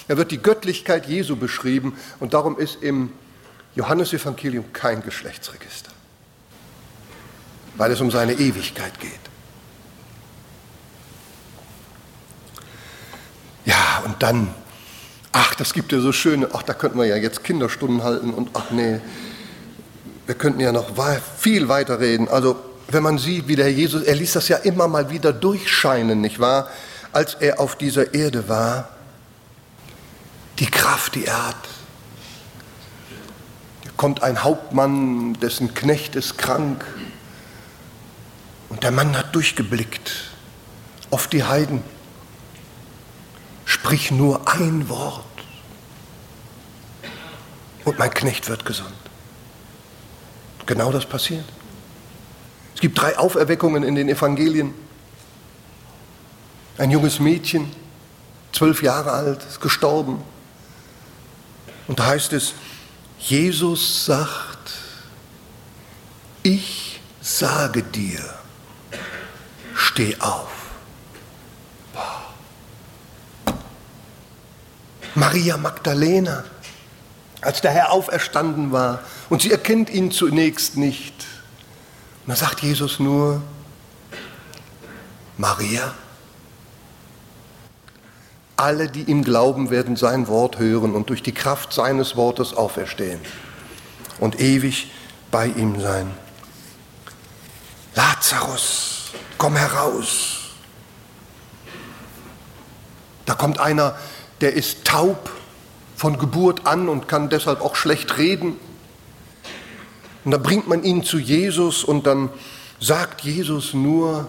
Da 0.07 0.17
wird 0.17 0.31
die 0.31 0.39
Göttlichkeit 0.41 1.05
Jesu 1.05 1.35
beschrieben 1.35 1.99
und 2.19 2.33
darum 2.33 2.57
ist 2.57 2.81
im 2.81 3.11
Johannesevangelium 3.75 4.73
kein 4.73 5.03
Geschlechtsregister, 5.03 5.91
weil 7.77 7.91
es 7.91 8.01
um 8.01 8.09
seine 8.09 8.33
Ewigkeit 8.33 8.99
geht. 8.99 9.11
Ja, 13.65 14.01
und 14.03 14.23
dann 14.23 14.51
ach, 15.33 15.55
das 15.55 15.73
gibt 15.73 15.91
ja 15.91 15.99
so 15.99 16.13
schöne, 16.13 16.47
ach, 16.53 16.63
da 16.63 16.73
könnten 16.73 16.97
wir 16.97 17.05
ja 17.05 17.17
jetzt 17.17 17.43
Kinderstunden 17.43 18.03
halten 18.03 18.33
und 18.33 18.51
ach 18.53 18.71
nee, 18.71 19.01
wir 20.25 20.35
könnten 20.35 20.61
ja 20.61 20.71
noch 20.71 20.91
viel 21.37 21.67
weiter 21.67 21.99
reden. 21.99 22.29
Also, 22.29 22.55
wenn 22.87 23.03
man 23.03 23.17
sieht, 23.17 23.47
wie 23.47 23.55
der 23.55 23.71
Jesus, 23.71 24.03
er 24.03 24.15
ließ 24.15 24.33
das 24.33 24.47
ja 24.47 24.57
immer 24.57 24.87
mal 24.87 25.09
wieder 25.09 25.33
durchscheinen, 25.33 26.21
nicht 26.21 26.39
wahr? 26.39 26.69
Als 27.11 27.33
er 27.35 27.59
auf 27.59 27.75
dieser 27.75 28.13
Erde 28.13 28.47
war, 28.47 28.89
die 30.59 30.67
Kraft, 30.67 31.15
die 31.15 31.25
er 31.25 31.47
hat. 31.47 31.55
Da 33.83 33.89
kommt 33.97 34.23
ein 34.23 34.43
Hauptmann, 34.43 35.33
dessen 35.41 35.73
Knecht 35.73 36.15
ist 36.15 36.37
krank. 36.37 36.85
Und 38.69 38.83
der 38.83 38.91
Mann 38.91 39.17
hat 39.17 39.35
durchgeblickt 39.35 40.31
auf 41.09 41.27
die 41.27 41.43
Heiden 41.43 41.81
Sprich 43.65 44.11
nur 44.11 44.47
ein 44.47 44.89
Wort 44.89 45.25
und 47.85 47.99
mein 47.99 48.13
Knecht 48.13 48.49
wird 48.49 48.65
gesund. 48.65 48.93
Genau 50.65 50.91
das 50.91 51.05
passiert. 51.05 51.45
Es 52.75 52.81
gibt 52.81 52.99
drei 52.99 53.17
Auferweckungen 53.17 53.83
in 53.83 53.95
den 53.95 54.09
Evangelien. 54.09 54.73
Ein 56.77 56.91
junges 56.91 57.19
Mädchen, 57.19 57.71
zwölf 58.51 58.81
Jahre 58.81 59.11
alt, 59.11 59.43
ist 59.43 59.61
gestorben. 59.61 60.23
Und 61.87 61.99
da 61.99 62.07
heißt 62.07 62.33
es, 62.33 62.53
Jesus 63.19 64.05
sagt, 64.05 64.73
ich 66.41 66.99
sage 67.21 67.83
dir, 67.83 68.21
steh 69.75 70.17
auf. 70.19 70.62
Maria 75.15 75.57
Magdalena, 75.57 76.43
als 77.41 77.61
der 77.61 77.71
Herr 77.71 77.91
auferstanden 77.91 78.71
war 78.71 78.99
und 79.29 79.41
sie 79.41 79.51
erkennt 79.51 79.89
ihn 79.89 80.11
zunächst 80.11 80.77
nicht. 80.77 81.13
Und 82.25 82.31
da 82.31 82.35
sagt 82.35 82.61
Jesus 82.61 82.99
nur, 82.99 83.41
Maria, 85.37 85.93
alle, 88.55 88.87
die 88.87 89.03
ihm 89.03 89.23
glauben, 89.23 89.69
werden 89.69 89.95
sein 89.95 90.27
Wort 90.27 90.57
hören 90.57 90.93
und 90.93 91.09
durch 91.09 91.21
die 91.21 91.33
Kraft 91.33 91.73
seines 91.73 92.15
Wortes 92.15 92.53
auferstehen 92.53 93.19
und 94.19 94.39
ewig 94.39 94.91
bei 95.31 95.47
ihm 95.47 95.81
sein. 95.81 96.09
Lazarus, 97.95 99.11
komm 99.37 99.55
heraus. 99.55 100.39
Da 103.25 103.33
kommt 103.35 103.59
einer, 103.59 103.95
der 104.41 104.53
ist 104.53 104.85
taub 104.85 105.31
von 105.95 106.17
Geburt 106.17 106.65
an 106.65 106.89
und 106.89 107.07
kann 107.07 107.29
deshalb 107.29 107.61
auch 107.61 107.75
schlecht 107.75 108.17
reden. 108.17 108.57
Und 110.25 110.31
dann 110.31 110.43
bringt 110.43 110.67
man 110.67 110.83
ihn 110.83 111.03
zu 111.03 111.17
Jesus 111.17 111.83
und 111.83 112.07
dann 112.07 112.29
sagt 112.79 113.21
Jesus 113.21 113.73
nur, 113.73 114.27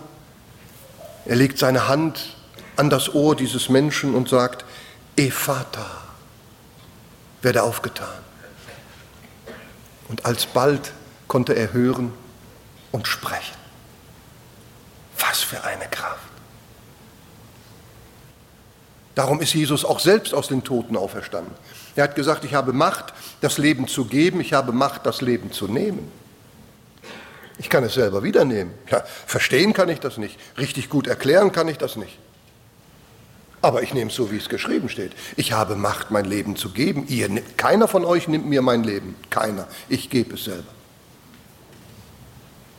er 1.24 1.36
legt 1.36 1.58
seine 1.58 1.88
Hand 1.88 2.36
an 2.76 2.90
das 2.90 3.14
Ohr 3.14 3.34
dieses 3.34 3.68
Menschen 3.68 4.14
und 4.14 4.28
sagt, 4.28 4.64
Ephata, 5.16 5.86
werde 7.42 7.62
aufgetan. 7.62 8.08
Und 10.08 10.26
alsbald 10.26 10.92
konnte 11.28 11.54
er 11.54 11.72
hören 11.72 12.12
und 12.92 13.08
sprechen. 13.08 13.56
Was 15.18 15.42
für 15.42 15.62
eine 15.64 15.86
Kraft. 15.86 16.33
Darum 19.14 19.40
ist 19.40 19.54
Jesus 19.54 19.84
auch 19.84 20.00
selbst 20.00 20.34
aus 20.34 20.48
den 20.48 20.64
Toten 20.64 20.96
auferstanden. 20.96 21.54
Er 21.94 22.04
hat 22.04 22.16
gesagt, 22.16 22.44
ich 22.44 22.54
habe 22.54 22.72
Macht, 22.72 23.14
das 23.40 23.58
Leben 23.58 23.86
zu 23.86 24.06
geben, 24.06 24.40
ich 24.40 24.52
habe 24.52 24.72
Macht, 24.72 25.06
das 25.06 25.20
Leben 25.20 25.52
zu 25.52 25.68
nehmen. 25.68 26.10
Ich 27.58 27.68
kann 27.68 27.84
es 27.84 27.94
selber 27.94 28.24
wiedernehmen. 28.24 28.74
Ja, 28.90 29.04
verstehen 29.26 29.72
kann 29.72 29.88
ich 29.88 30.00
das 30.00 30.18
nicht. 30.18 30.38
Richtig 30.58 30.88
gut 30.88 31.06
erklären 31.06 31.52
kann 31.52 31.68
ich 31.68 31.78
das 31.78 31.94
nicht. 31.94 32.18
Aber 33.62 33.82
ich 33.82 33.94
nehme 33.94 34.10
es 34.10 34.16
so, 34.16 34.30
wie 34.32 34.36
es 34.36 34.48
geschrieben 34.48 34.88
steht. 34.88 35.12
Ich 35.36 35.52
habe 35.52 35.76
Macht, 35.76 36.10
mein 36.10 36.24
Leben 36.24 36.56
zu 36.56 36.70
geben. 36.70 37.06
Ihr, 37.08 37.30
keiner 37.56 37.88
von 37.88 38.04
euch 38.04 38.28
nimmt 38.28 38.46
mir 38.46 38.60
mein 38.60 38.82
Leben. 38.82 39.14
Keiner. 39.30 39.68
Ich 39.88 40.10
gebe 40.10 40.34
es 40.34 40.44
selber. 40.44 40.64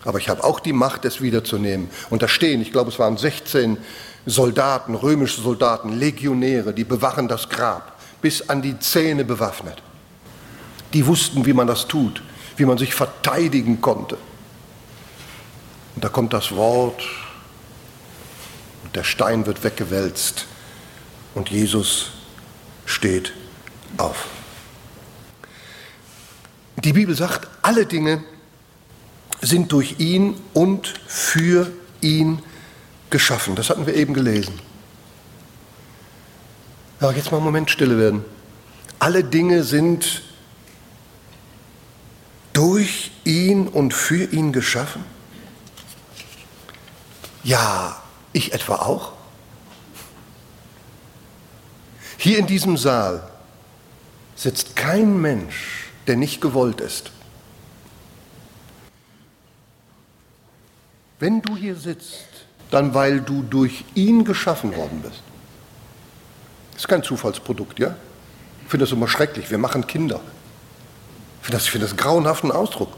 Aber 0.04 0.20
ich 0.20 0.30
habe 0.30 0.44
auch 0.44 0.60
die 0.60 0.74
Macht, 0.74 1.06
es 1.06 1.22
wiederzunehmen. 1.22 1.90
Und 2.12 2.22
da 2.22 2.28
stehen, 2.28 2.62
ich 2.62 2.72
glaube, 2.72 2.92
es 2.92 3.00
waren 3.00 3.18
16 3.18 3.78
Soldaten, 4.26 4.96
römische 4.96 5.42
Soldaten, 5.42 5.92
Legionäre, 5.94 6.74
die 6.74 6.84
bewachen 6.84 7.28
das 7.28 7.50
Grab, 7.50 8.00
bis 8.22 8.50
an 8.50 8.62
die 8.62 8.80
Zähne 8.80 9.24
bewaffnet. 9.24 9.82
Die 10.94 11.06
wussten, 11.06 11.46
wie 11.46 11.54
man 11.54 11.68
das 11.68 11.88
tut, 11.88 12.24
wie 12.58 12.66
man 12.66 12.78
sich 12.78 12.96
verteidigen 12.96 13.82
konnte. 13.82 14.18
Und 15.96 16.04
da 16.04 16.10
kommt 16.10 16.34
das 16.34 16.56
Wort 16.56 17.02
und 18.84 18.96
der 18.96 19.04
Stein 19.04 19.46
wird 19.46 19.64
weggewälzt 19.64 20.48
und 21.36 21.50
Jesus 21.50 22.12
steht 22.86 23.34
auf. 23.98 24.28
Die 26.78 26.94
Bibel 26.94 27.16
sagt, 27.16 27.48
alle 27.62 27.86
Dinge 27.86 28.24
sind 29.42 29.72
durch 29.72 30.00
ihn 30.00 30.36
und 30.54 30.94
für 31.08 31.72
ihn 32.02 32.42
geschaffen. 33.10 33.56
Das 33.56 33.70
hatten 33.70 33.86
wir 33.86 33.96
eben 33.96 34.14
gelesen. 34.14 34.60
Aber 37.00 37.14
jetzt 37.14 37.32
mal 37.32 37.38
einen 37.38 37.46
Moment 37.46 37.70
stille 37.70 37.98
werden. 37.98 38.24
Alle 39.00 39.24
Dinge 39.24 39.64
sind 39.64 40.24
durch 42.54 43.12
ihn 43.26 43.68
und 43.68 43.94
für 43.94 44.24
ihn 44.24 44.54
geschaffen? 44.54 45.04
Ja, 47.44 48.02
ich 48.32 48.54
etwa 48.54 48.76
auch. 48.78 49.12
Hier 52.18 52.40
in 52.40 52.48
diesem 52.48 52.78
Saal 52.78 53.30
sitzt 54.36 54.76
kein 54.76 55.22
Mensch, 55.22 55.90
der 56.08 56.16
nicht 56.16 56.42
gewollt 56.42 56.82
ist. 56.82 57.12
Wenn 61.20 61.42
du 61.42 61.56
hier 61.56 61.76
sitzt, 61.76 62.26
dann 62.72 62.94
weil 62.94 63.22
du 63.22 63.42
durch 63.44 63.86
ihn 63.94 64.26
geschaffen 64.26 64.76
worden 64.76 65.02
bist. 65.02 65.22
Das 66.72 66.82
ist 66.82 66.88
kein 66.88 67.04
Zufallsprodukt, 67.04 67.80
ja? 67.80 67.96
Ich 68.64 68.70
finde 68.70 68.86
das 68.86 68.92
immer 68.92 69.08
schrecklich. 69.08 69.50
Wir 69.50 69.58
machen 69.58 69.88
Kinder. 69.88 70.20
Ich 71.40 71.46
finde 71.46 71.58
das, 71.58 71.68
find 71.68 71.84
das 71.84 71.96
grauenhaften 71.96 72.52
Ausdruck. 72.52 72.94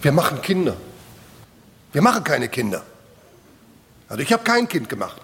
Wir 0.00 0.12
machen 0.12 0.40
Kinder. 0.40 0.76
Wir 1.92 2.02
machen 2.02 2.24
keine 2.24 2.48
Kinder. 2.48 2.82
Also 4.08 4.22
ich 4.22 4.32
habe 4.32 4.42
kein 4.44 4.68
Kind 4.68 4.88
gemacht. 4.88 5.20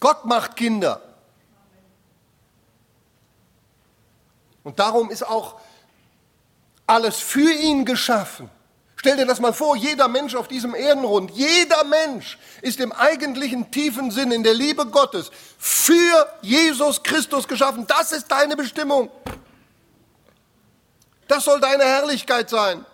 Gott 0.00 0.24
macht 0.24 0.56
Kinder. 0.56 1.00
Und 4.62 4.78
darum 4.78 5.10
ist 5.10 5.22
auch 5.22 5.60
alles 6.86 7.18
für 7.18 7.52
ihn 7.52 7.84
geschaffen. 7.84 8.50
Stell 9.00 9.16
dir 9.16 9.24
das 9.24 9.40
mal 9.40 9.54
vor, 9.54 9.76
jeder 9.76 10.08
Mensch 10.08 10.34
auf 10.34 10.46
diesem 10.46 10.74
Erdenrund, 10.74 11.30
jeder 11.30 11.84
Mensch 11.84 12.36
ist 12.60 12.80
im 12.80 12.92
eigentlichen 12.92 13.70
tiefen 13.70 14.10
Sinn 14.10 14.30
in 14.30 14.42
der 14.42 14.52
Liebe 14.52 14.84
Gottes 14.84 15.30
für 15.58 16.30
Jesus 16.42 17.02
Christus 17.02 17.48
geschaffen. 17.48 17.86
Das 17.86 18.12
ist 18.12 18.30
deine 18.30 18.56
Bestimmung. 18.56 19.10
Das 21.28 21.44
soll 21.44 21.60
deine 21.60 21.84
Herrlichkeit 21.84 22.50
sein. 22.50 22.84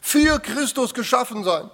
Für 0.00 0.38
Christus 0.38 0.94
geschaffen 0.94 1.42
sein. 1.42 1.68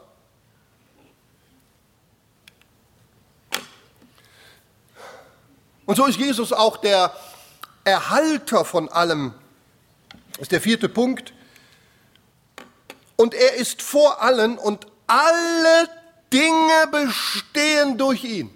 Und 5.85 5.97
so 5.97 6.07
ist 6.07 6.19
Jesus 6.19 6.55
auch 6.55 6.79
der 6.79 7.15
Erhalter 7.85 8.65
von 8.65 8.89
allem. 8.89 9.35
Das 10.33 10.45
ist 10.45 10.53
der 10.53 10.63
vierte 10.63 10.89
Punkt. 10.89 11.35
Und 13.17 13.35
er 13.35 13.55
ist 13.55 13.83
vor 13.83 14.23
allen 14.23 14.59
und 14.59 14.87
alle 15.07 15.89
Dinge 16.33 16.87
bestehen 16.91 17.97
durch 17.97 18.25
ihn. 18.25 18.51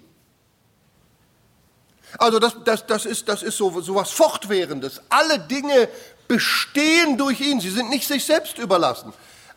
Also 2.17 2.39
das, 2.39 2.55
das, 2.65 2.87
das 2.87 3.05
ist, 3.05 3.29
das 3.29 3.43
ist 3.43 3.57
so, 3.57 3.81
so 3.81 3.95
was 3.95 4.09
Fortwährendes. 4.11 5.01
Alle 5.09 5.39
Dinge 5.39 5.87
bestehen 6.27 7.17
durch 7.17 7.39
ihn. 7.39 7.59
Sie 7.61 7.69
sind 7.69 7.89
nicht 7.89 8.07
sich 8.07 8.25
selbst 8.25 8.57
überlassen. 8.57 9.13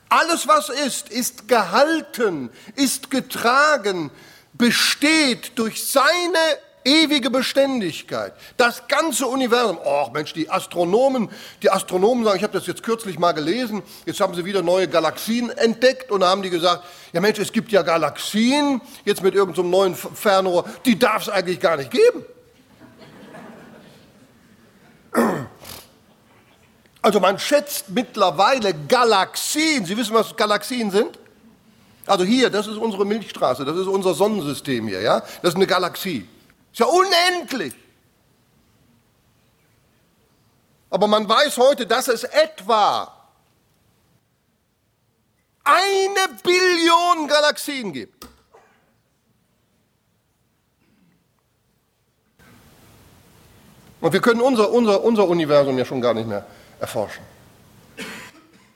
Alles, 0.08 0.46
was 0.46 0.68
ist, 0.68 1.08
ist 1.08 1.48
gehalten, 1.48 2.50
ist 2.76 3.10
getragen, 3.10 4.10
besteht 4.52 5.58
durch 5.58 5.86
seine 5.86 6.38
ewige 6.84 7.30
Beständigkeit. 7.30 8.32
Das 8.56 8.88
ganze 8.88 9.26
Universum. 9.26 9.78
Oh 9.84 10.08
Mensch, 10.12 10.32
die 10.32 10.50
Astronomen, 10.50 11.30
die 11.62 11.70
Astronomen 11.70 12.24
sagen, 12.24 12.36
ich 12.36 12.42
habe 12.42 12.52
das 12.52 12.66
jetzt 12.66 12.82
kürzlich 12.82 13.18
mal 13.18 13.32
gelesen, 13.32 13.82
jetzt 14.06 14.20
haben 14.20 14.34
sie 14.34 14.44
wieder 14.44 14.62
neue 14.62 14.88
Galaxien 14.88 15.50
entdeckt 15.50 16.10
und 16.10 16.24
haben 16.24 16.42
die 16.42 16.50
gesagt, 16.50 16.84
ja 17.12 17.20
Mensch, 17.20 17.38
es 17.38 17.52
gibt 17.52 17.72
ja 17.72 17.82
Galaxien, 17.82 18.80
jetzt 19.04 19.22
mit 19.22 19.34
irgendeinem 19.34 19.64
so 19.64 19.70
neuen 19.70 19.94
Fernrohr, 19.94 20.64
die 20.84 20.98
darf 20.98 21.22
es 21.22 21.28
eigentlich 21.28 21.60
gar 21.60 21.76
nicht 21.76 21.90
geben. 21.90 22.24
Also 27.04 27.18
man 27.18 27.36
schätzt 27.36 27.86
mittlerweile 27.88 28.72
Galaxien. 28.72 29.84
Sie 29.84 29.96
wissen, 29.96 30.14
was 30.14 30.36
Galaxien 30.36 30.92
sind? 30.92 31.18
Also 32.06 32.24
hier, 32.24 32.50
das 32.50 32.66
ist 32.66 32.76
unsere 32.76 33.04
Milchstraße, 33.04 33.64
das 33.64 33.76
ist 33.76 33.86
unser 33.86 34.14
Sonnensystem 34.14 34.88
hier, 34.88 35.00
ja? 35.00 35.20
Das 35.40 35.50
ist 35.50 35.56
eine 35.56 35.66
Galaxie. 35.66 36.28
Ist 36.72 36.78
ja 36.78 36.86
unendlich. 36.86 37.74
Aber 40.90 41.06
man 41.06 41.28
weiß 41.28 41.56
heute, 41.58 41.86
dass 41.86 42.08
es 42.08 42.24
etwa 42.24 43.12
eine 45.64 46.38
Billion 46.42 47.28
Galaxien 47.28 47.92
gibt. 47.92 48.26
Und 54.00 54.12
wir 54.12 54.20
können 54.20 54.40
unser, 54.40 54.70
unser, 54.70 55.02
unser 55.04 55.28
Universum 55.28 55.78
ja 55.78 55.84
schon 55.84 56.00
gar 56.00 56.12
nicht 56.12 56.26
mehr 56.26 56.44
erforschen. 56.80 57.22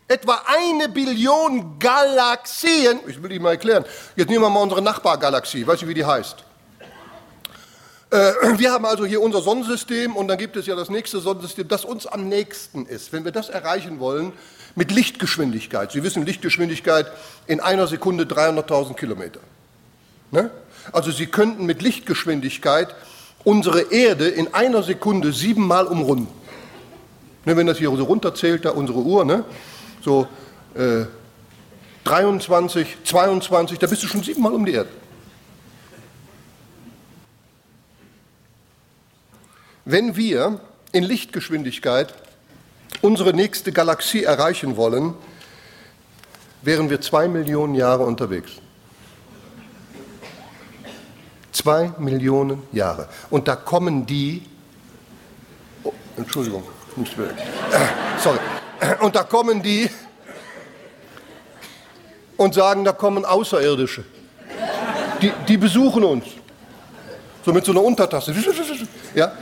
Etwa 0.07 0.41
eine 0.47 0.89
Billion 0.89 1.79
Galaxien, 1.81 3.01
ich 3.09 3.21
will 3.21 3.31
die 3.31 3.41
mal 3.41 3.51
erklären. 3.53 3.85
Jetzt 4.15 4.29
nehmen 4.29 4.43
wir 4.43 4.51
mal 4.51 4.63
unsere 4.63 4.81
Nachbargalaxie, 4.81 5.67
weißt 5.67 5.83
du, 5.83 5.89
wie 5.89 5.95
die 5.95 6.05
heißt? 6.05 6.45
Äh, 8.11 8.33
wir 8.57 8.71
haben 8.71 8.85
also 8.85 9.05
hier 9.05 9.21
unser 9.21 9.43
Sonnensystem 9.43 10.15
und 10.15 10.29
dann 10.29 10.39
gibt 10.39 10.57
es 10.57 10.67
ja 10.67 10.77
das 10.77 10.91
nächste 10.91 11.21
Sonnensystem, 11.21 11.67
das 11.69 11.85
uns 11.85 12.07
am 12.07 12.29
nächsten 12.29 12.87
ist. 12.87 13.13
Wenn 13.13 13.25
wir 13.25 13.33
das 13.33 13.49
erreichen 13.49 13.99
wollen, 13.99 14.33
mit 14.77 14.93
Lichtgeschwindigkeit. 14.93 15.91
Sie 15.91 16.03
wissen, 16.03 16.25
Lichtgeschwindigkeit 16.25 17.11
in 17.47 17.61
einer 17.61 17.87
Sekunde 17.87 18.25
300.000 18.25 18.95
Kilometer. 18.95 19.41
Ne? 20.31 20.51
Also 20.93 21.11
Sie 21.11 21.27
könnten 21.27 21.67
mit 21.67 21.83
Lichtgeschwindigkeit 21.83 22.95
unsere 23.43 23.93
Erde 23.93 24.29
in 24.29 24.55
einer 24.55 24.83
Sekunde 24.83 25.33
siebenmal 25.33 25.87
umrunden. 25.87 26.29
Ne, 27.45 27.57
wenn 27.57 27.67
das 27.67 27.79
hier 27.79 27.91
so 27.97 28.05
runterzählt, 28.05 28.65
da 28.65 28.71
unsere 28.71 28.99
Uhr, 28.99 29.25
ne? 29.25 29.45
so 30.03 30.27
äh, 30.75 31.07
23, 32.05 32.99
22, 33.05 33.79
da 33.79 33.87
bist 33.87 34.03
du 34.03 34.09
schon 34.09 34.23
siebenmal 34.23 34.53
um 34.53 34.67
die 34.67 34.73
Erde. 34.73 34.91
Wenn 39.89 40.17
wir 40.17 40.59
in 40.91 41.05
Lichtgeschwindigkeit 41.05 42.13
unsere 43.03 43.33
nächste 43.33 43.71
Galaxie 43.71 44.25
erreichen 44.25 44.77
wollen, 44.77 45.15
wären 46.63 46.91
wir 46.91 47.01
zwei 47.01 47.29
Millionen 47.29 47.77
Jahre 47.77 48.03
unterwegs. 48.03 48.51
Zwei 51.53 51.93
Millionen 51.99 52.65
Jahre. 52.73 53.09
Und 53.31 53.47
da 53.47 53.55
kommen 53.55 54.05
die, 54.07 54.43
oh, 55.85 55.93
Entschuldigung, 56.17 56.65
nicht 56.97 57.17
mehr, 57.17 57.29
äh, 57.29 57.87
sorry, 58.21 58.39
und 59.01 59.15
da 59.15 59.23
kommen 59.23 59.63
die 59.63 59.89
und 62.37 62.55
sagen, 62.55 62.85
da 62.85 62.91
kommen 62.91 63.25
Außerirdische. 63.25 64.03
Die, 65.23 65.33
die 65.47 65.57
besuchen 65.57 66.03
uns. 66.03 66.25
So 67.45 67.53
mit 67.53 67.65
so 67.65 67.71
einer 67.71 67.85
Untertasse. 67.85 68.35
Ja? 69.15 69.33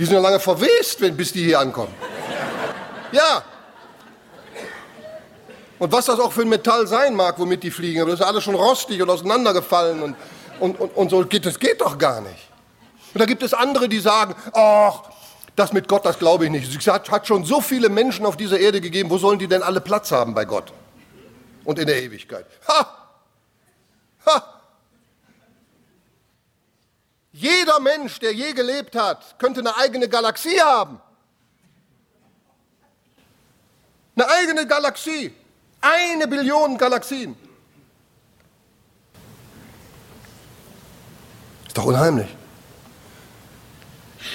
Die 0.00 0.06
sind 0.06 0.14
ja 0.14 0.20
lange 0.20 0.40
verwest, 0.40 0.98
wenn, 1.02 1.14
bis 1.14 1.30
die 1.30 1.44
hier 1.44 1.60
ankommen. 1.60 1.94
Ja. 3.12 3.44
Und 5.78 5.92
was 5.92 6.06
das 6.06 6.18
auch 6.18 6.32
für 6.32 6.40
ein 6.40 6.48
Metall 6.48 6.86
sein 6.86 7.14
mag, 7.14 7.38
womit 7.38 7.62
die 7.62 7.70
fliegen, 7.70 8.00
aber 8.00 8.12
das 8.12 8.20
ist 8.20 8.26
alles 8.26 8.44
schon 8.44 8.54
rostig 8.54 9.02
und 9.02 9.10
auseinandergefallen 9.10 10.02
und, 10.02 10.16
und, 10.58 10.80
und, 10.80 10.96
und 10.96 11.10
so 11.10 11.22
geht 11.26 11.44
das 11.44 11.58
geht 11.58 11.82
doch 11.82 11.98
gar 11.98 12.22
nicht. 12.22 12.48
Und 13.12 13.20
da 13.20 13.26
gibt 13.26 13.42
es 13.42 13.52
andere, 13.52 13.90
die 13.90 14.00
sagen, 14.00 14.34
ach, 14.54 15.02
Das 15.54 15.74
mit 15.74 15.86
Gott, 15.86 16.06
das 16.06 16.18
glaube 16.18 16.46
ich 16.46 16.50
nicht. 16.50 16.74
Es 16.74 16.86
hat 16.86 17.26
schon 17.26 17.44
so 17.44 17.60
viele 17.60 17.90
Menschen 17.90 18.24
auf 18.24 18.38
dieser 18.38 18.58
Erde 18.58 18.80
gegeben, 18.80 19.10
wo 19.10 19.18
sollen 19.18 19.38
die 19.38 19.48
denn 19.48 19.62
alle 19.62 19.82
Platz 19.82 20.10
haben 20.10 20.32
bei 20.32 20.46
Gott? 20.46 20.72
Und 21.64 21.78
in 21.78 21.86
der 21.86 22.02
Ewigkeit. 22.02 22.46
Ha! 22.66 22.96
Ha! 24.24 24.59
Jeder 27.40 27.80
Mensch, 27.80 28.18
der 28.18 28.34
je 28.34 28.52
gelebt 28.52 28.94
hat, 28.94 29.38
könnte 29.38 29.60
eine 29.60 29.74
eigene 29.74 30.10
Galaxie 30.10 30.60
haben. 30.60 31.00
Eine 34.14 34.28
eigene 34.28 34.66
Galaxie. 34.66 35.34
Eine 35.80 36.28
Billion 36.28 36.76
Galaxien. 36.76 37.34
Ist 41.66 41.78
doch 41.78 41.86
unheimlich. 41.86 42.28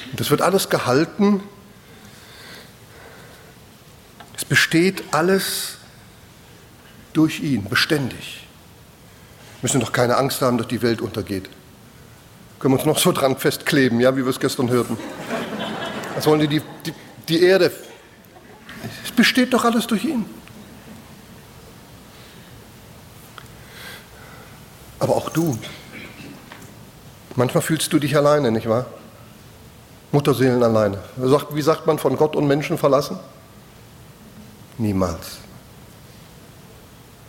Und 0.10 0.20
das 0.20 0.32
wird 0.32 0.42
alles 0.42 0.68
gehalten. 0.72 1.44
Es 4.36 4.46
besteht 4.46 5.04
alles 5.14 5.78
durch 7.14 7.40
ihn, 7.42 7.70
beständig. 7.70 8.48
Wir 9.62 9.68
müssen 9.68 9.80
doch 9.80 9.92
keine 9.92 10.18
Angst 10.18 10.42
haben, 10.42 10.58
dass 10.58 10.68
die 10.68 10.82
Welt 10.82 11.02
untergeht. 11.02 11.48
Können 12.60 12.74
wir 12.74 12.80
uns 12.80 12.86
noch 12.86 12.98
so 12.98 13.12
dran 13.12 13.38
festkleben, 13.38 14.00
ja, 14.00 14.16
wie 14.16 14.24
wir 14.24 14.30
es 14.30 14.40
gestern 14.40 14.70
hörten. 14.70 14.98
Was 16.16 16.26
wollen 16.26 16.40
die, 16.40 16.48
die, 16.48 16.62
die, 16.86 16.94
die 17.28 17.44
Erde? 17.44 17.72
Es 19.04 19.12
besteht 19.12 19.54
doch 19.54 19.66
alles 19.66 19.88
durch 19.88 20.06
ihn. 20.06 20.26
Aber 25.00 25.16
auch 25.16 25.30
du. 25.30 25.58
Manchmal 27.36 27.62
fühlst 27.62 27.92
du 27.92 28.00
dich 28.00 28.16
alleine, 28.16 28.52
nicht 28.52 28.70
wahr? 28.70 28.86
Mutterseelen 30.12 30.64
alleine. 30.64 31.00
Wie 31.18 31.62
sagt 31.62 31.86
man, 31.86 32.00
von 32.00 32.16
Gott 32.16 32.36
und 32.36 32.48
Menschen 32.48 32.78
verlassen? 32.78 33.20
Niemals. 34.78 35.38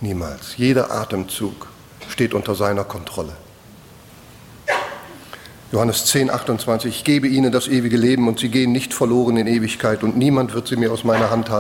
Niemals. 0.01 0.57
Jeder 0.57 0.93
Atemzug 0.93 1.67
steht 2.09 2.35
unter 2.35 2.55
seiner 2.55 2.85
Kontrolle. 2.85 3.33
Johannes 5.73 6.07
10, 6.07 6.31
28, 6.31 6.95
ich 6.95 7.05
gebe 7.05 7.27
ihnen 7.27 7.51
das 7.51 7.67
ewige 7.67 7.97
Leben 7.97 8.29
und 8.29 8.39
sie 8.39 8.51
gehen 8.51 8.71
nicht 8.71 8.95
verloren 8.95 9.37
in 9.37 9.49
Ewigkeit 9.49 10.05
und 10.05 10.17
niemand 10.17 10.55
wird 10.55 10.69
sie 10.69 10.77
mir 10.77 10.93
aus 10.93 11.03
meiner 11.03 11.31
Hand 11.31 11.51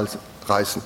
reißen. 0.46 0.80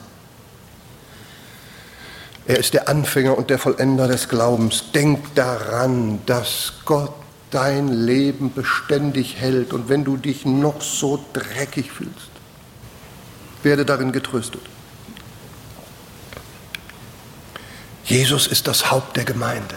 Er 2.47 2.59
ist 2.59 2.73
der 2.73 2.89
Anfänger 2.89 3.37
und 3.37 3.51
der 3.51 3.59
Vollender 3.59 4.09
des 4.09 4.29
Glaubens. 4.29 4.91
Denk 4.93 5.35
daran, 5.35 6.21
dass 6.27 6.73
Gott 6.85 7.12
dein 7.51 7.89
Leben 7.89 8.53
beständig 8.53 9.37
hält 9.37 9.73
und 9.73 9.89
wenn 9.89 10.05
du 10.05 10.16
dich 10.16 10.47
noch 10.47 10.81
so 10.81 11.23
dreckig 11.33 11.93
fühlst, 11.93 12.31
werde 13.62 13.85
darin 13.85 14.12
getröstet. 14.12 14.62
Jesus 18.05 18.47
ist 18.47 18.66
das 18.66 18.91
Haupt 18.91 19.16
der 19.16 19.25
Gemeinde. 19.25 19.77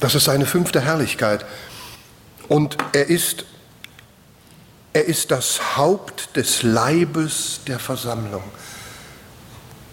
Das 0.00 0.14
ist 0.14 0.24
seine 0.24 0.46
fünfte 0.46 0.80
Herrlichkeit. 0.80 1.44
Und 2.48 2.76
er 2.92 3.08
ist, 3.08 3.44
er 4.92 5.04
ist 5.06 5.30
das 5.30 5.76
Haupt 5.76 6.36
des 6.36 6.62
Leibes 6.62 7.60
der 7.66 7.78
Versammlung. 7.78 8.44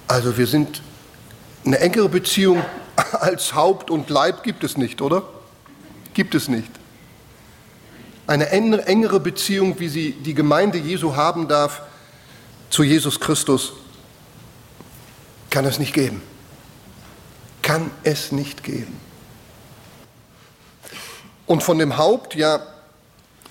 Also 0.08 0.38
wir 0.38 0.48
sind 0.48 0.82
eine 1.66 1.80
engere 1.80 2.10
Beziehung 2.10 2.64
als 3.14 3.56
Haupt 3.56 3.90
und 3.90 4.10
Leib 4.10 4.44
gibt 4.44 4.64
es 4.64 4.78
nicht, 4.78 5.02
oder? 5.02 5.24
Gibt 6.14 6.36
es 6.36 6.48
nicht. 6.48 6.70
Eine 8.28 8.50
engere 8.50 9.20
Beziehung, 9.20 9.80
wie 9.80 9.90
sie 9.90 10.12
die 10.12 10.34
Gemeinde 10.34 10.78
Jesu 10.78 11.16
haben 11.16 11.48
darf 11.48 11.82
zu 12.70 12.84
Jesus 12.84 13.20
Christus, 13.20 13.74
kann 15.50 15.66
es 15.66 15.78
nicht 15.78 15.94
geben. 15.94 16.22
Kann 17.62 17.92
es 18.04 18.32
nicht 18.32 18.64
geben. 18.64 18.98
Und 21.46 21.64
von 21.64 21.78
dem 21.78 21.98
Haupt, 21.98 22.36
ja, 22.36 22.62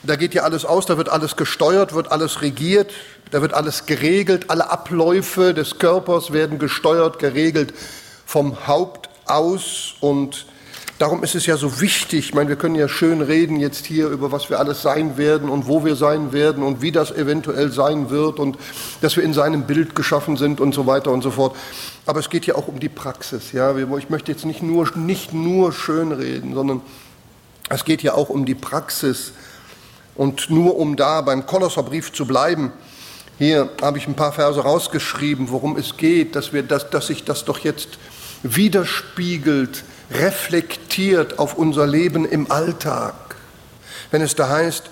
da 0.03 0.17
geht 0.17 0.35
ja 0.35 0.43
alles 0.43 0.65
aus, 0.65 0.87
da 0.87 0.97
wird 0.97 1.09
alles 1.09 1.37
gesteuert, 1.37 1.95
wird 1.95 2.11
alles 2.11 2.43
regiert, 2.43 2.91
da 3.31 3.41
wird 3.41 3.55
alles 3.55 3.87
geregelt, 3.87 4.51
alle 4.51 4.71
Abläufe 4.71 5.55
des 5.55 5.79
Körpers 5.79 6.33
werden 6.33 6.59
gesteuert, 6.59 7.19
geregelt 7.19 7.73
vom 8.27 8.67
Haupt 8.67 9.09
aus 9.27 9.95
und 10.01 10.47
darum 10.99 11.23
ist 11.23 11.35
es 11.35 11.47
ja 11.47 11.57
so 11.57 11.81
wichtig, 11.81 12.27
ich 12.27 12.35
meine, 12.35 12.49
wir 12.49 12.57
können 12.57 12.75
ja 12.75 12.89
schön 12.89 13.21
reden 13.21 13.61
jetzt 13.61 13.87
hier 13.87 14.09
über 14.09 14.33
was 14.33 14.51
wir 14.51 14.59
alles 14.59 14.83
sein 14.83 15.17
werden 15.17 15.49
und 15.49 15.67
wo 15.67 15.85
wir 15.85 15.97
sein 15.97 16.33
werden 16.33 16.63
und 16.63 16.81
wie 16.81 16.93
das 16.93 17.11
eventuell 17.11 17.71
sein 17.71 18.11
wird 18.11 18.39
und 18.39 18.57
dass 19.01 19.17
wir 19.17 19.25
in 19.25 19.35
seinem 19.35 19.67
Bild 19.67 19.95
geschaffen 19.95 20.37
sind 20.37 20.61
und 20.61 20.75
so 20.75 20.87
weiter 20.87 21.11
und 21.11 21.23
so 21.23 21.31
fort. 21.31 21.57
Aber 22.07 22.21
es 22.21 22.31
geht 22.31 22.47
ja 22.47 22.55
auch 22.55 22.69
um 22.69 22.81
die 22.81 22.89
Praxis, 22.89 23.53
ja. 23.53 23.77
Ich 23.77 24.11
möchte 24.11 24.33
jetzt 24.33 24.45
nicht 24.45 24.63
nur, 24.63 24.91
nicht 24.97 25.33
nur 25.33 25.73
schön 25.73 26.13
reden, 26.13 26.55
sondern 26.55 26.83
es 27.69 27.85
geht 27.85 28.03
ja 28.03 28.15
auch 28.15 28.29
um 28.29 28.45
die 28.45 28.55
Praxis. 28.55 29.33
Und 30.15 30.51
nur 30.51 30.77
um 30.77 30.97
da 30.97 31.23
beim 31.23 31.47
Kolosserbrief 31.47 32.13
zu 32.13 32.27
bleiben, 32.27 32.73
hier 33.39 33.71
habe 33.81 33.99
ich 33.99 34.07
ein 34.07 34.15
paar 34.15 34.33
Verse 34.33 34.61
rausgeschrieben, 34.61 35.51
worum 35.51 35.77
es 35.77 35.97
geht, 35.97 36.37
dass, 36.37 36.53
wir 36.53 36.63
das, 36.63 36.91
dass 36.91 37.07
sich 37.07 37.25
das 37.25 37.45
doch 37.45 37.59
jetzt 37.59 37.99
widerspiegelt, 38.43 39.85
reflektiert 40.11 41.39
auf 41.39 41.55
unser 41.55 41.87
Leben 41.87 42.25
im 42.25 42.51
Alltag. 42.51 43.15
Wenn 44.11 44.21
es 44.21 44.35
da 44.35 44.49
heißt, 44.49 44.91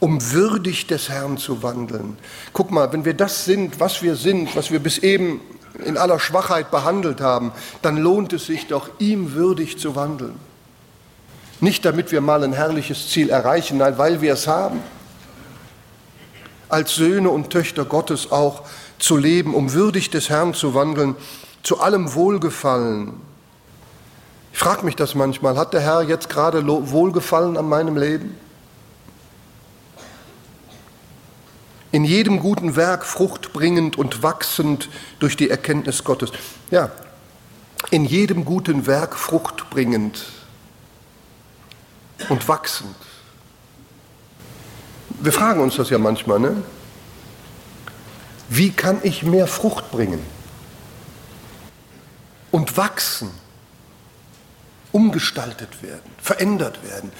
um 0.00 0.32
würdig 0.32 0.86
des 0.86 1.08
Herrn 1.08 1.38
zu 1.38 1.62
wandeln. 1.62 2.18
Guck 2.52 2.70
mal, 2.70 2.92
wenn 2.92 3.04
wir 3.04 3.14
das 3.14 3.44
sind, 3.44 3.80
was 3.80 4.02
wir 4.02 4.16
sind, 4.16 4.54
was 4.56 4.70
wir 4.70 4.80
bis 4.80 4.98
eben 4.98 5.40
in 5.84 5.96
aller 5.96 6.18
Schwachheit 6.18 6.70
behandelt 6.70 7.20
haben, 7.20 7.52
dann 7.82 7.96
lohnt 7.96 8.32
es 8.32 8.46
sich 8.46 8.66
doch, 8.66 8.90
ihm 8.98 9.32
würdig 9.32 9.78
zu 9.78 9.94
wandeln. 9.96 10.34
Nicht 11.60 11.84
damit 11.84 12.12
wir 12.12 12.20
mal 12.20 12.44
ein 12.44 12.52
herrliches 12.52 13.08
Ziel 13.08 13.30
erreichen, 13.30 13.78
nein, 13.78 13.96
weil 13.98 14.20
wir 14.20 14.34
es 14.34 14.46
haben. 14.46 14.80
Als 16.68 16.94
Söhne 16.94 17.30
und 17.30 17.50
Töchter 17.50 17.84
Gottes 17.84 18.30
auch 18.30 18.62
zu 18.98 19.16
leben, 19.16 19.54
um 19.54 19.72
würdig 19.72 20.10
des 20.10 20.28
Herrn 20.28 20.52
zu 20.52 20.74
wandeln, 20.74 21.16
zu 21.62 21.80
allem 21.80 22.14
Wohlgefallen. 22.14 23.14
Ich 24.52 24.58
frage 24.58 24.84
mich 24.84 24.96
das 24.96 25.14
manchmal, 25.14 25.56
hat 25.56 25.74
der 25.74 25.80
Herr 25.80 26.02
jetzt 26.02 26.28
gerade 26.28 26.66
Wohlgefallen 26.66 27.56
an 27.56 27.68
meinem 27.68 27.96
Leben? 27.96 28.36
In 31.92 32.04
jedem 32.04 32.40
guten 32.40 32.76
Werk 32.76 33.06
fruchtbringend 33.06 33.96
und 33.96 34.22
wachsend 34.22 34.88
durch 35.18 35.36
die 35.36 35.48
Erkenntnis 35.48 36.04
Gottes. 36.04 36.30
Ja, 36.70 36.90
in 37.90 38.04
jedem 38.04 38.44
guten 38.44 38.86
Werk 38.86 39.16
fruchtbringend 39.16 40.24
und 42.28 42.46
wachsend. 42.48 42.96
Wir 45.20 45.32
fragen 45.32 45.60
uns 45.60 45.76
das 45.76 45.90
ja 45.90 45.98
manchmal, 45.98 46.40
ne? 46.40 46.62
Wie 48.48 48.70
kann 48.70 49.00
ich 49.02 49.22
mehr 49.22 49.46
Frucht 49.46 49.90
bringen 49.90 50.20
und 52.52 52.76
wachsen, 52.76 53.30
umgestaltet 54.92 55.82
werden, 55.82 56.10
verändert 56.18 56.82
werden? 56.84 57.10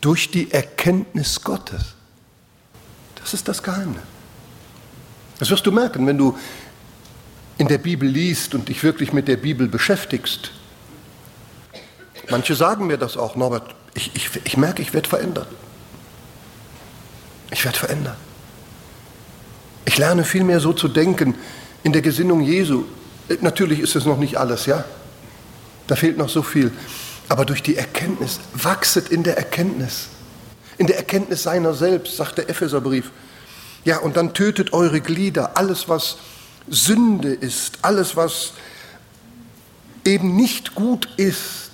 Durch 0.00 0.30
die 0.30 0.50
Erkenntnis 0.52 1.42
Gottes. 1.42 1.94
Das 3.16 3.34
ist 3.34 3.48
das 3.48 3.62
Geheimnis. 3.62 4.02
Das 5.38 5.50
wirst 5.50 5.66
du 5.66 5.72
merken, 5.72 6.06
wenn 6.06 6.18
du 6.18 6.36
in 7.58 7.66
der 7.66 7.78
Bibel 7.78 8.08
liest 8.08 8.54
und 8.54 8.68
dich 8.68 8.82
wirklich 8.82 9.12
mit 9.12 9.26
der 9.26 9.36
Bibel 9.36 9.68
beschäftigst. 9.68 10.52
Manche 12.30 12.54
sagen 12.54 12.86
mir 12.86 12.98
das 12.98 13.16
auch, 13.16 13.36
Norbert, 13.36 13.74
ich, 13.94 14.14
ich, 14.14 14.30
ich 14.44 14.56
merke, 14.56 14.82
ich 14.82 14.92
werde 14.92 15.08
verändert. 15.08 15.48
Ich 17.50 17.64
werde 17.64 17.78
verändert. 17.78 18.16
Ich 19.86 19.96
lerne 19.96 20.24
vielmehr 20.24 20.60
so 20.60 20.72
zu 20.72 20.88
denken 20.88 21.34
in 21.82 21.92
der 21.92 22.02
Gesinnung 22.02 22.42
Jesu. 22.42 22.84
Natürlich 23.40 23.80
ist 23.80 23.96
es 23.96 24.04
noch 24.04 24.18
nicht 24.18 24.36
alles, 24.36 24.66
ja. 24.66 24.84
Da 25.86 25.96
fehlt 25.96 26.18
noch 26.18 26.28
so 26.28 26.42
viel. 26.42 26.70
Aber 27.28 27.44
durch 27.44 27.62
die 27.62 27.76
Erkenntnis, 27.76 28.40
wachset 28.52 29.08
in 29.08 29.22
der 29.22 29.38
Erkenntnis. 29.38 30.08
In 30.76 30.86
der 30.86 30.98
Erkenntnis 30.98 31.42
seiner 31.42 31.74
selbst, 31.74 32.16
sagt 32.16 32.38
der 32.38 32.50
Epheserbrief. 32.50 33.10
Ja, 33.84 33.98
und 33.98 34.16
dann 34.16 34.34
tötet 34.34 34.72
eure 34.72 35.00
Glieder, 35.00 35.56
alles 35.56 35.88
was 35.88 36.18
Sünde 36.68 37.32
ist, 37.32 37.78
alles 37.82 38.16
was 38.16 38.52
eben 40.04 40.36
nicht 40.36 40.74
gut 40.74 41.08
ist, 41.16 41.67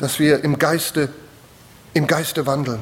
dass 0.00 0.18
wir 0.18 0.42
im 0.42 0.58
Geiste, 0.58 1.10
im 1.92 2.06
Geiste 2.06 2.46
wandeln. 2.46 2.80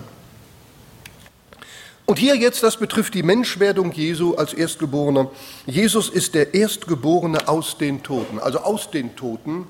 Und 2.07 2.19
hier 2.19 2.37
jetzt, 2.37 2.63
das 2.63 2.79
betrifft 2.79 3.13
die 3.13 3.25
Menschwerdung 3.25 3.93
Jesu 3.93 4.37
als 4.37 4.55
Erstgeborener. 4.55 5.31
Jesus 5.67 6.09
ist 6.09 6.35
der 6.35 6.55
Erstgeborene 6.55 7.49
aus 7.49 7.77
den 7.77 8.03
Toten, 8.03 8.39
also 8.39 8.61
aus 8.61 8.91
den 8.91 9.17
Toten. 9.17 9.67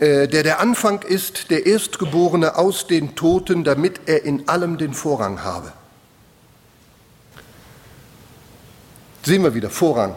äh, 0.00 0.26
der 0.26 0.42
der 0.42 0.58
Anfang 0.58 1.02
ist, 1.02 1.50
der 1.50 1.66
Erstgeborene 1.66 2.56
aus 2.56 2.86
den 2.86 3.14
Toten, 3.14 3.62
damit 3.62 4.00
er 4.06 4.24
in 4.24 4.48
allem 4.48 4.78
den 4.78 4.94
Vorrang 4.94 5.44
habe. 5.44 5.72
Sehen 9.22 9.42
wir 9.42 9.54
wieder, 9.54 9.70
Vorrang. 9.70 10.16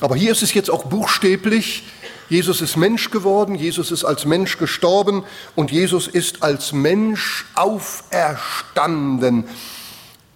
Aber 0.00 0.16
hier 0.16 0.32
ist 0.32 0.42
es 0.42 0.52
jetzt 0.54 0.70
auch 0.70 0.86
buchstäblich, 0.86 1.84
Jesus 2.34 2.60
ist 2.60 2.76
Mensch 2.76 3.12
geworden, 3.12 3.54
Jesus 3.54 3.92
ist 3.92 4.04
als 4.04 4.24
Mensch 4.24 4.58
gestorben 4.58 5.22
und 5.54 5.70
Jesus 5.70 6.08
ist 6.08 6.42
als 6.42 6.72
Mensch 6.72 7.46
auferstanden. 7.54 9.44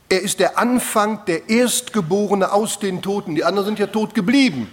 Er 0.08 0.22
ist 0.22 0.38
der 0.38 0.58
Anfang, 0.58 1.24
der 1.26 1.48
Erstgeborene 1.48 2.52
aus 2.52 2.78
den 2.78 3.02
Toten. 3.02 3.34
Die 3.34 3.42
anderen 3.42 3.66
sind 3.66 3.80
ja 3.80 3.88
tot 3.88 4.14
geblieben. 4.14 4.70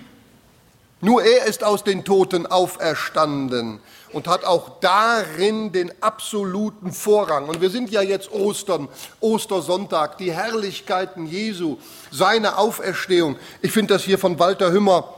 Nur 1.01 1.23
er 1.23 1.47
ist 1.47 1.63
aus 1.63 1.84
den 1.84 2.05
Toten 2.05 2.45
auferstanden 2.45 3.80
und 4.13 4.28
hat 4.28 4.45
auch 4.45 4.80
darin 4.80 5.71
den 5.71 5.91
absoluten 6.03 6.91
Vorrang. 6.91 7.49
Und 7.49 7.59
wir 7.59 7.71
sind 7.71 7.89
ja 7.89 8.03
jetzt 8.03 8.32
Ostern, 8.32 8.88
Ostersonntag, 9.19 10.19
die 10.19 10.32
Herrlichkeiten 10.32 11.26
Jesu, 11.26 11.78
seine 12.11 12.59
Auferstehung. 12.59 13.36
Ich 13.63 13.71
finde 13.71 13.95
das 13.95 14.03
hier 14.03 14.19
von 14.19 14.38
Walter 14.38 14.71
Hümmer 14.71 15.11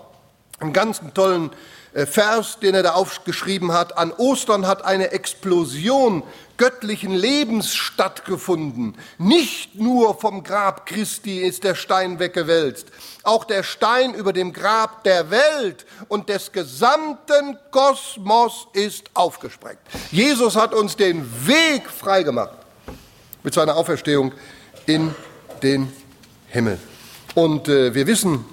einen 0.60 0.72
ganz 0.72 1.02
tollen 1.14 1.52
Vers, 1.94 2.60
den 2.60 2.76
er 2.76 2.84
da 2.84 2.94
aufgeschrieben 2.94 3.72
hat. 3.72 3.98
An 3.98 4.12
Ostern 4.12 4.68
hat 4.68 4.86
eine 4.86 5.12
Explosion 5.12 6.24
göttlichen 6.58 7.14
Lebens 7.14 7.76
stattgefunden. 7.76 8.98
Nicht 9.18 9.76
nur 9.76 10.20
vom 10.20 10.44
Grab 10.44 10.86
Christi 10.86 11.40
ist 11.40 11.64
der 11.64 11.76
Stein 11.76 12.20
weggewälzt, 12.20 12.88
auch 13.24 13.46
der 13.46 13.64
Stein 13.64 14.14
über 14.14 14.34
dem 14.34 14.54
Grab 14.54 15.04
der 15.04 15.30
Welt 15.30 15.86
und 16.08 16.30
des 16.30 16.52
gesamten 16.52 17.58
Kosmos 17.72 18.68
ist 18.74 19.10
aufgesprengt. 19.14 19.80
Jesus 20.12 20.56
hat 20.56 20.74
uns 20.74 20.96
den 20.96 21.26
Weg 21.48 21.90
freigemacht 21.90 22.58
mit 23.44 23.54
seiner 23.54 23.76
Auferstehung 23.76 24.34
in 24.86 25.14
den 25.62 25.92
Himmel. 26.48 26.80
Und 27.36 27.68
äh, 27.68 27.94
wir 27.94 28.08
wissen, 28.08 28.46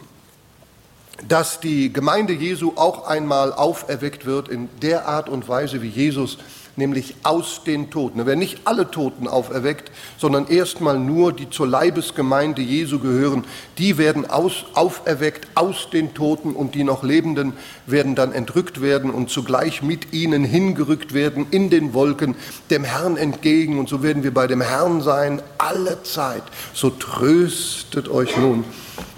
dass 1.28 1.60
die 1.60 1.92
Gemeinde 1.92 2.32
Jesu 2.32 2.72
auch 2.76 3.06
einmal 3.06 3.52
auferweckt 3.52 4.26
wird 4.26 4.48
in 4.48 4.68
der 4.82 5.06
Art 5.06 5.28
und 5.28 5.48
Weise, 5.48 5.82
wie 5.82 5.88
Jesus 5.88 6.38
nämlich 6.76 7.14
aus 7.22 7.62
den 7.64 7.90
Toten. 7.90 8.18
Da 8.18 8.26
werden 8.26 8.40
nicht 8.40 8.62
alle 8.64 8.90
Toten 8.90 9.28
auferweckt, 9.28 9.90
sondern 10.18 10.48
erstmal 10.48 10.98
nur 10.98 11.32
die 11.32 11.50
zur 11.50 11.66
Leibesgemeinde 11.66 12.62
Jesu 12.62 12.98
gehören. 12.98 13.44
Die 13.78 13.98
werden 13.98 14.28
aus, 14.28 14.64
auferweckt 14.74 15.46
aus 15.54 15.88
den 15.90 16.14
Toten 16.14 16.52
und 16.52 16.74
die 16.74 16.84
noch 16.84 17.02
Lebenden 17.02 17.52
werden 17.86 18.14
dann 18.14 18.32
entrückt 18.32 18.80
werden 18.80 19.10
und 19.10 19.30
zugleich 19.30 19.82
mit 19.82 20.12
ihnen 20.12 20.44
hingerückt 20.44 21.14
werden 21.14 21.46
in 21.50 21.70
den 21.70 21.94
Wolken 21.94 22.34
dem 22.70 22.84
Herrn 22.84 23.16
entgegen. 23.16 23.78
Und 23.78 23.88
so 23.88 24.02
werden 24.02 24.22
wir 24.22 24.34
bei 24.34 24.46
dem 24.46 24.60
Herrn 24.60 25.00
sein 25.00 25.42
alle 25.58 26.02
Zeit. 26.02 26.42
So 26.72 26.90
tröstet 26.90 28.08
euch 28.08 28.36
nun 28.36 28.64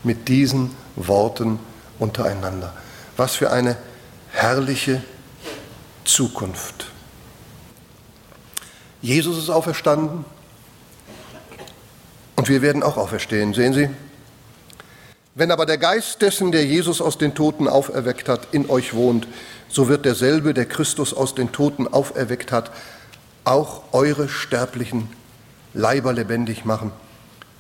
mit 0.05 0.29
diesen 0.29 0.73
Worten 0.97 1.59
untereinander. 1.99 2.73
Was 3.17 3.37
für 3.37 3.51
eine 3.51 3.77
herrliche 4.33 5.03
Zukunft. 6.05 6.87
Jesus 9.03 9.39
ist 9.39 9.51
auferstanden 9.51 10.25
und 12.37 12.49
wir 12.49 12.63
werden 12.63 12.83
auch 12.83 12.97
auferstehen. 12.97 13.55
Sehen 13.55 13.73
Sie? 13.73 13.91
Wenn 15.35 15.51
aber 15.51 15.67
der 15.67 15.79
Geist 15.79 16.23
dessen, 16.23 16.51
der 16.51 16.65
Jesus 16.65 17.01
aus 17.01 17.19
den 17.19 17.35
Toten 17.35 17.69
auferweckt 17.69 18.29
hat, 18.29 18.49
in 18.53 18.71
euch 18.71 18.95
wohnt, 18.95 19.29
so 19.69 19.89
wird 19.89 20.05
derselbe, 20.05 20.55
der 20.55 20.65
Christus 20.65 21.13
aus 21.13 21.35
den 21.35 21.53
Toten 21.53 21.87
auferweckt 21.87 22.53
hat, 22.53 22.71
auch 23.45 23.83
eure 23.93 24.29
sterblichen 24.29 25.09
Leiber 25.75 26.13
lebendig 26.13 26.65
machen 26.65 26.91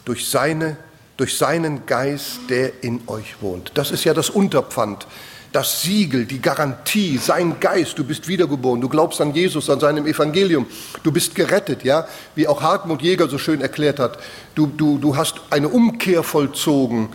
durch 0.06 0.28
seine 0.28 0.76
durch 1.16 1.36
seinen 1.36 1.86
Geist, 1.86 2.40
der 2.48 2.82
in 2.84 3.00
euch 3.06 3.40
wohnt. 3.40 3.72
Das 3.74 3.90
ist 3.90 4.04
ja 4.04 4.14
das 4.14 4.30
Unterpfand, 4.30 5.06
das 5.52 5.80
Siegel, 5.80 6.26
die 6.26 6.42
Garantie, 6.42 7.16
sein 7.16 7.58
Geist, 7.60 7.98
du 7.98 8.04
bist 8.04 8.28
wiedergeboren, 8.28 8.80
du 8.80 8.88
glaubst 8.90 9.20
an 9.22 9.32
Jesus, 9.32 9.70
an 9.70 9.80
seinem 9.80 10.06
Evangelium, 10.06 10.66
du 11.02 11.10
bist 11.10 11.34
gerettet, 11.34 11.82
ja, 11.82 12.06
wie 12.34 12.46
auch 12.46 12.60
Hartmut 12.60 13.00
Jäger 13.00 13.28
so 13.28 13.38
schön 13.38 13.62
erklärt 13.62 13.98
hat, 13.98 14.18
du, 14.54 14.66
du, 14.66 14.98
du 14.98 15.16
hast 15.16 15.40
eine 15.48 15.68
Umkehr 15.68 16.22
vollzogen, 16.22 17.08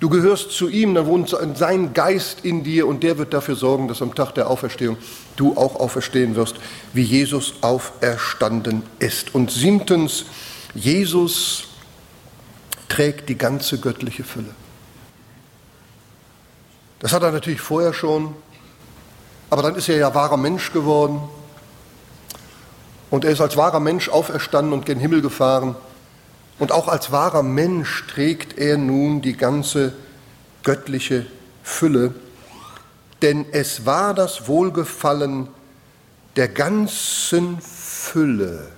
du 0.00 0.08
gehörst 0.08 0.50
zu 0.50 0.68
ihm, 0.68 0.94
dann 0.94 1.06
wohnt 1.06 1.36
sein 1.54 1.94
Geist 1.94 2.44
in 2.44 2.64
dir 2.64 2.88
und 2.88 3.04
der 3.04 3.18
wird 3.18 3.32
dafür 3.32 3.54
sorgen, 3.54 3.86
dass 3.86 4.02
am 4.02 4.16
Tag 4.16 4.32
der 4.32 4.50
Auferstehung 4.50 4.96
du 5.36 5.56
auch 5.56 5.76
auferstehen 5.76 6.34
wirst, 6.34 6.56
wie 6.92 7.02
Jesus 7.02 7.54
auferstanden 7.60 8.82
ist. 8.98 9.32
Und 9.32 9.52
siebtens, 9.52 10.24
Jesus 10.74 11.68
trägt 12.88 13.28
die 13.28 13.38
ganze 13.38 13.78
göttliche 13.78 14.24
Fülle. 14.24 14.54
Das 16.98 17.12
hat 17.12 17.22
er 17.22 17.32
natürlich 17.32 17.60
vorher 17.60 17.92
schon, 17.92 18.34
aber 19.50 19.62
dann 19.62 19.74
ist 19.74 19.88
er 19.88 19.96
ja 19.96 20.14
wahrer 20.14 20.36
Mensch 20.36 20.72
geworden 20.72 21.20
und 23.10 23.24
er 23.24 23.32
ist 23.32 23.40
als 23.40 23.56
wahrer 23.56 23.80
Mensch 23.80 24.08
auferstanden 24.08 24.72
und 24.72 24.86
gen 24.86 24.98
Himmel 24.98 25.22
gefahren. 25.22 25.76
Und 26.58 26.72
auch 26.72 26.88
als 26.88 27.12
wahrer 27.12 27.42
Mensch 27.42 28.06
trägt 28.06 28.58
er 28.58 28.78
nun 28.78 29.20
die 29.20 29.36
ganze 29.36 29.92
göttliche 30.62 31.26
Fülle, 31.62 32.14
denn 33.22 33.44
es 33.52 33.84
war 33.84 34.14
das 34.14 34.48
Wohlgefallen 34.48 35.48
der 36.36 36.48
ganzen 36.48 37.60
Fülle 37.60 38.68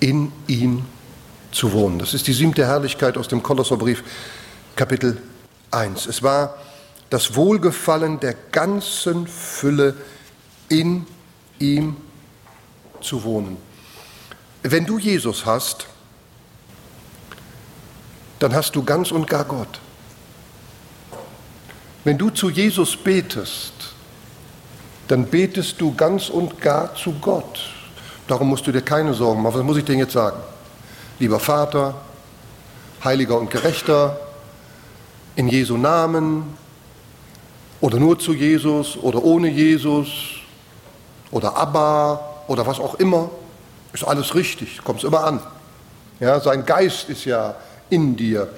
in 0.00 0.32
ihm 0.46 0.84
zu 1.54 1.72
wohnen. 1.72 1.98
Das 1.98 2.12
ist 2.12 2.26
die 2.26 2.32
siebte 2.32 2.66
Herrlichkeit 2.66 3.16
aus 3.16 3.28
dem 3.28 3.42
Kolosserbrief, 3.42 4.02
Kapitel 4.76 5.22
1. 5.70 6.06
Es 6.06 6.22
war 6.22 6.56
das 7.10 7.36
Wohlgefallen 7.36 8.18
der 8.20 8.34
ganzen 8.50 9.26
Fülle 9.26 9.94
in 10.68 11.06
ihm 11.58 11.96
zu 13.00 13.22
wohnen. 13.22 13.56
Wenn 14.62 14.84
du 14.84 14.98
Jesus 14.98 15.46
hast, 15.46 15.86
dann 18.40 18.54
hast 18.54 18.74
du 18.74 18.82
ganz 18.82 19.12
und 19.12 19.28
gar 19.28 19.44
Gott. 19.44 19.80
Wenn 22.02 22.18
du 22.18 22.30
zu 22.30 22.50
Jesus 22.50 22.96
betest, 22.96 23.72
dann 25.08 25.26
betest 25.26 25.80
du 25.80 25.94
ganz 25.94 26.28
und 26.30 26.60
gar 26.60 26.94
zu 26.94 27.12
Gott. 27.20 27.60
Darum 28.26 28.48
musst 28.48 28.66
du 28.66 28.72
dir 28.72 28.82
keine 28.82 29.14
Sorgen 29.14 29.42
machen. 29.42 29.58
Was 29.58 29.62
muss 29.62 29.76
ich 29.76 29.84
denn 29.84 29.98
jetzt 29.98 30.12
sagen? 30.12 30.40
Lieber 31.24 31.40
Vater, 31.40 31.94
heiliger 33.02 33.38
und 33.38 33.50
gerechter, 33.50 34.20
in 35.36 35.48
Jesu 35.48 35.78
Namen 35.78 36.54
oder 37.80 37.98
nur 37.98 38.18
zu 38.18 38.34
Jesus 38.34 38.98
oder 38.98 39.24
ohne 39.24 39.48
Jesus 39.48 40.08
oder 41.30 41.56
Abba 41.56 42.42
oder 42.46 42.66
was 42.66 42.78
auch 42.78 42.96
immer, 42.96 43.30
ist 43.94 44.04
alles 44.04 44.34
richtig, 44.34 44.84
kommt 44.84 44.98
es 44.98 45.04
immer 45.04 45.24
an. 45.24 45.40
Ja, 46.20 46.38
sein 46.40 46.66
Geist 46.66 47.08
ist 47.08 47.24
ja 47.24 47.56
in 47.88 48.16
dir. 48.16 48.50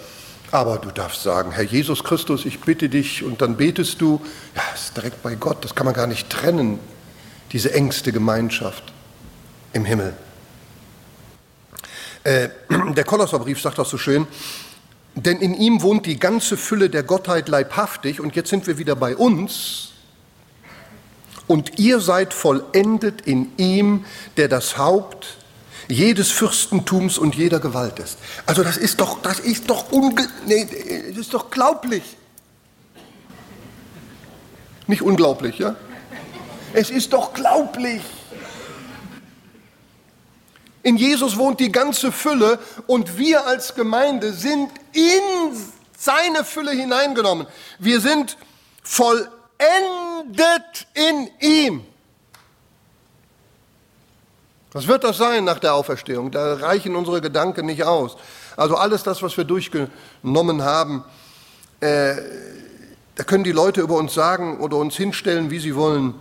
Aber 0.51 0.79
du 0.79 0.91
darfst 0.91 1.23
sagen, 1.23 1.53
Herr 1.53 1.63
Jesus 1.63 2.03
Christus, 2.03 2.45
ich 2.47 2.61
bitte 2.63 2.89
dich 2.89 3.23
und 3.23 3.43
dann 3.43 3.57
betest 3.57 4.01
du, 4.01 4.21
ja, 4.57 4.63
ist 4.75 4.97
direkt 4.97 5.23
bei 5.23 5.37
Gott, 5.37 5.65
das 5.65 5.77
kann 5.77 5.87
man 5.87 5.95
gar 5.95 6.09
nicht 6.09 6.31
trennen, 6.31 6.81
diese 7.53 7.73
engste 7.75 8.11
Gemeinschaft 8.11 8.83
im 9.73 9.85
Himmel. 9.85 10.15
Äh, 12.27 12.49
der 12.97 13.05
Kolosserbrief 13.05 13.61
sagt 13.61 13.79
das 13.79 13.89
so 13.89 13.99
schön, 13.99 14.27
denn 15.15 15.39
in 15.39 15.55
ihm 15.55 15.81
wohnt 15.83 16.07
die 16.07 16.19
ganze 16.19 16.57
Fülle 16.57 16.91
der 16.91 17.05
Gottheit 17.05 17.49
leibhaftig 17.49 18.21
und 18.21 18.35
jetzt 18.35 18.51
sind 18.51 18.67
wir 18.67 18.79
wieder 18.79 18.97
bei 18.97 19.17
uns. 19.17 19.93
Und 21.47 21.79
ihr 21.79 22.01
seid 22.01 22.35
vollendet 22.35 23.21
in 23.21 23.53
ihm, 23.59 24.05
der 24.37 24.49
das 24.49 24.77
Haupt 24.77 25.37
jedes 25.87 26.33
Fürstentums 26.33 27.17
und 27.17 27.37
jeder 27.37 27.61
Gewalt 27.61 28.01
ist. 28.01 28.19
Also 28.45 28.65
das 28.65 28.77
ist 28.77 29.01
doch, 29.01 29.23
das 29.23 29.39
ist 29.39 29.71
doch, 29.71 29.93
unge 29.93 30.27
nee, 30.47 30.67
das 31.11 31.19
ist 31.19 31.33
doch 31.35 31.49
glaublich. 31.49 32.03
Nicht 34.89 35.03
unglaublich, 35.03 35.59
ja? 35.61 35.77
Es 36.73 36.91
ist 36.91 37.13
doch 37.13 37.33
glaublich. 37.33 38.03
In 40.87 40.97
Jesus 40.97 41.37
wohnt 41.37 41.59
die 41.59 41.73
ganze 41.73 42.13
Fülle 42.13 42.61
und 42.87 43.19
wir 43.19 43.45
als 43.45 43.75
Gemeinde 43.75 44.33
sind 44.33 44.71
in 44.93 45.21
seine 45.99 46.45
Fülle 46.45 46.71
hineingenommen. 46.71 47.49
Wir 47.81 48.01
sind 48.01 48.37
vollendet 48.85 49.27
in 50.95 51.29
ihm. 51.41 51.85
Was 54.71 54.87
wird 54.87 55.03
das 55.03 55.17
sein 55.17 55.43
nach 55.43 55.59
der 55.59 55.75
Auferstehung? 55.75 56.31
Da 56.31 56.55
reichen 56.55 56.95
unsere 56.95 57.21
Gedanken 57.21 57.67
nicht 57.67 57.83
aus. 57.83 58.17
Also 58.57 58.77
alles 58.77 59.03
das, 59.03 59.21
was 59.25 59.37
wir 59.37 59.43
durchgenommen 59.43 60.63
haben, 60.63 61.03
äh, 61.81 62.15
da 63.17 63.25
können 63.25 63.43
die 63.43 63.51
Leute 63.51 63.81
über 63.81 63.97
uns 63.97 64.15
sagen 64.15 64.61
oder 64.61 64.77
uns 64.77 64.95
hinstellen, 64.95 65.51
wie 65.51 65.59
sie 65.59 65.75
wollen. 65.75 66.15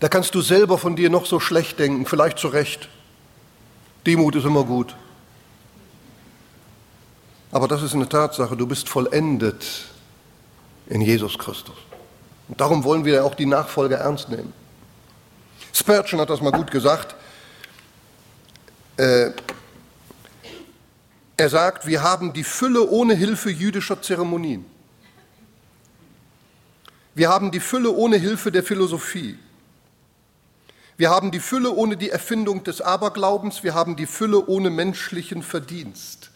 Da 0.00 0.08
kannst 0.08 0.34
du 0.34 0.40
selber 0.40 0.78
von 0.78 0.96
dir 0.96 1.10
noch 1.10 1.26
so 1.26 1.38
schlecht 1.38 1.78
denken, 1.78 2.06
vielleicht 2.06 2.40
zu 2.40 2.48
Recht. 2.48 2.88
Demut 4.06 4.36
ist 4.36 4.44
immer 4.44 4.64
gut. 4.64 4.94
Aber 7.52 7.66
das 7.68 7.82
ist 7.82 7.94
eine 7.94 8.08
Tatsache, 8.08 8.56
du 8.56 8.66
bist 8.66 8.88
vollendet 8.88 9.66
in 10.86 11.00
Jesus 11.00 11.36
Christus. 11.38 11.76
Und 12.48 12.60
darum 12.60 12.84
wollen 12.84 13.04
wir 13.04 13.24
auch 13.24 13.34
die 13.34 13.46
Nachfolge 13.46 13.96
ernst 13.96 14.28
nehmen. 14.28 14.52
Spurgeon 15.72 16.20
hat 16.20 16.30
das 16.30 16.40
mal 16.40 16.52
gut 16.52 16.70
gesagt. 16.70 17.14
Äh, 18.96 19.30
er 21.36 21.48
sagt, 21.48 21.86
wir 21.86 22.02
haben 22.02 22.32
die 22.32 22.44
Fülle 22.44 22.88
ohne 22.88 23.14
Hilfe 23.14 23.50
jüdischer 23.50 24.02
Zeremonien. 24.02 24.64
Wir 27.14 27.28
haben 27.28 27.50
die 27.50 27.60
Fülle 27.60 27.90
ohne 27.90 28.16
Hilfe 28.16 28.52
der 28.52 28.62
Philosophie. 28.62 29.38
Wir 31.00 31.08
haben 31.08 31.30
die 31.30 31.40
Fülle 31.40 31.74
ohne 31.74 31.96
die 31.96 32.10
Erfindung 32.10 32.62
des 32.62 32.82
Aberglaubens. 32.82 33.64
Wir 33.64 33.72
haben 33.72 33.96
die 33.96 34.04
Fülle 34.04 34.46
ohne 34.46 34.68
menschlichen 34.68 35.42
Verdienst. 35.42 36.30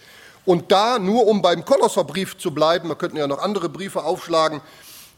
Und 0.46 0.72
da, 0.72 0.98
nur 0.98 1.26
um 1.26 1.42
beim 1.42 1.66
Kolosserbrief 1.66 2.38
zu 2.38 2.50
bleiben, 2.50 2.88
wir 2.88 2.94
könnten 2.94 3.18
ja 3.18 3.26
noch 3.26 3.40
andere 3.40 3.68
Briefe 3.68 4.02
aufschlagen, 4.02 4.62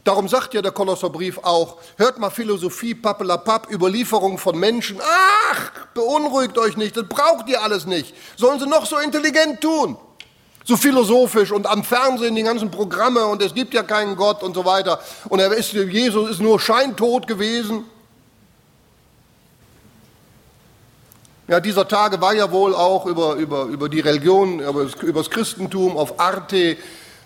darum 0.03 0.27
sagt 0.27 0.53
ja 0.53 0.61
der 0.61 0.73
Kolosserbrief 0.73 1.37
auch, 1.43 1.77
hört 1.95 2.19
mal 2.19 2.29
Philosophie, 2.29 2.93
Pappelapapp, 2.93 3.71
Überlieferung 3.71 4.37
von 4.37 4.59
Menschen, 4.59 4.99
ach, 5.01 5.71
beunruhigt 5.93 6.57
euch 6.57 6.75
nicht, 6.75 6.97
das 6.97 7.07
braucht 7.07 7.47
ihr 7.47 7.63
alles 7.63 7.85
nicht. 7.85 8.13
Sollen 8.35 8.59
sie 8.59 8.67
noch 8.67 8.85
so 8.85 8.97
intelligent 8.97 9.61
tun? 9.61 9.95
so 10.65 10.75
philosophisch 10.75 11.53
und 11.53 11.65
am 11.65 11.85
Fernsehen 11.85 12.35
die 12.35 12.43
ganzen 12.43 12.69
Programme 12.69 13.25
und 13.25 13.41
es 13.41 13.53
gibt 13.53 13.73
ja 13.73 13.83
keinen 13.83 14.17
Gott 14.17 14.43
und 14.43 14.53
so 14.53 14.65
weiter. 14.65 14.99
Und 15.29 15.39
er 15.39 15.53
ist, 15.53 15.71
Jesus 15.71 16.31
ist 16.31 16.41
nur 16.41 16.59
scheintot 16.59 17.25
gewesen. 17.25 17.85
Ja, 21.47 21.59
dieser 21.59 21.87
Tage 21.87 22.19
war 22.19 22.33
ja 22.33 22.51
wohl 22.51 22.75
auch 22.75 23.05
über, 23.05 23.35
über, 23.35 23.63
über 23.65 23.87
die 23.89 24.01
Religion, 24.01 24.59
über 24.59 24.83
das, 24.83 24.95
über 24.95 25.21
das 25.21 25.29
Christentum 25.29 25.95
auf 25.97 26.19
Arte 26.19 26.77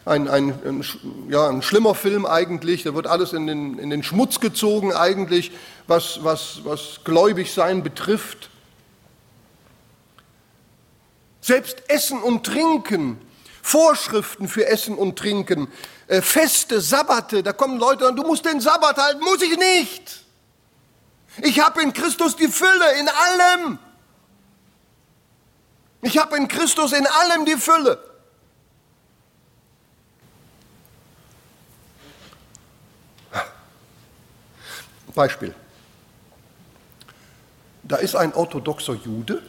ein, 0.05 0.27
ein, 0.27 0.53
ein, 0.65 0.85
ja, 1.29 1.47
ein 1.47 1.61
schlimmer 1.61 1.95
Film 1.95 2.25
eigentlich. 2.25 2.83
Da 2.83 2.93
wird 2.93 3.07
alles 3.07 3.33
in 3.33 3.47
den, 3.47 3.79
in 3.79 3.89
den 3.89 4.03
Schmutz 4.03 4.39
gezogen 4.39 4.93
eigentlich, 4.93 5.51
was, 5.87 6.23
was, 6.23 6.61
was 6.63 6.99
gläubig 7.03 7.53
sein 7.53 7.83
betrifft. 7.83 8.49
Selbst 11.41 11.83
Essen 11.87 12.21
und 12.21 12.45
Trinken 12.45 13.19
Vorschriften 13.61 14.47
für 14.47 14.67
Essen 14.67 14.95
und 14.95 15.17
Trinken, 15.17 15.67
äh, 16.07 16.21
Feste, 16.21 16.81
Sabbate, 16.81 17.43
da 17.43 17.53
kommen 17.53 17.77
Leute 17.77 18.07
und 18.07 18.15
du 18.15 18.23
musst 18.23 18.45
den 18.45 18.59
Sabbat 18.59 18.97
halten, 18.97 19.21
muss 19.21 19.41
ich 19.41 19.57
nicht. 19.57 20.23
Ich 21.43 21.59
habe 21.59 21.81
in 21.81 21.93
Christus 21.93 22.35
die 22.35 22.47
Fülle 22.47 22.99
in 22.99 23.07
allem. 23.07 23.79
Ich 26.01 26.17
habe 26.17 26.35
in 26.37 26.47
Christus 26.47 26.93
in 26.93 27.05
allem 27.05 27.45
die 27.45 27.57
Fülle. 27.57 27.99
Beispiel. 35.13 35.53
Da 37.83 37.97
ist 37.97 38.15
ein 38.15 38.33
orthodoxer 38.33 38.93
Jude. 38.93 39.43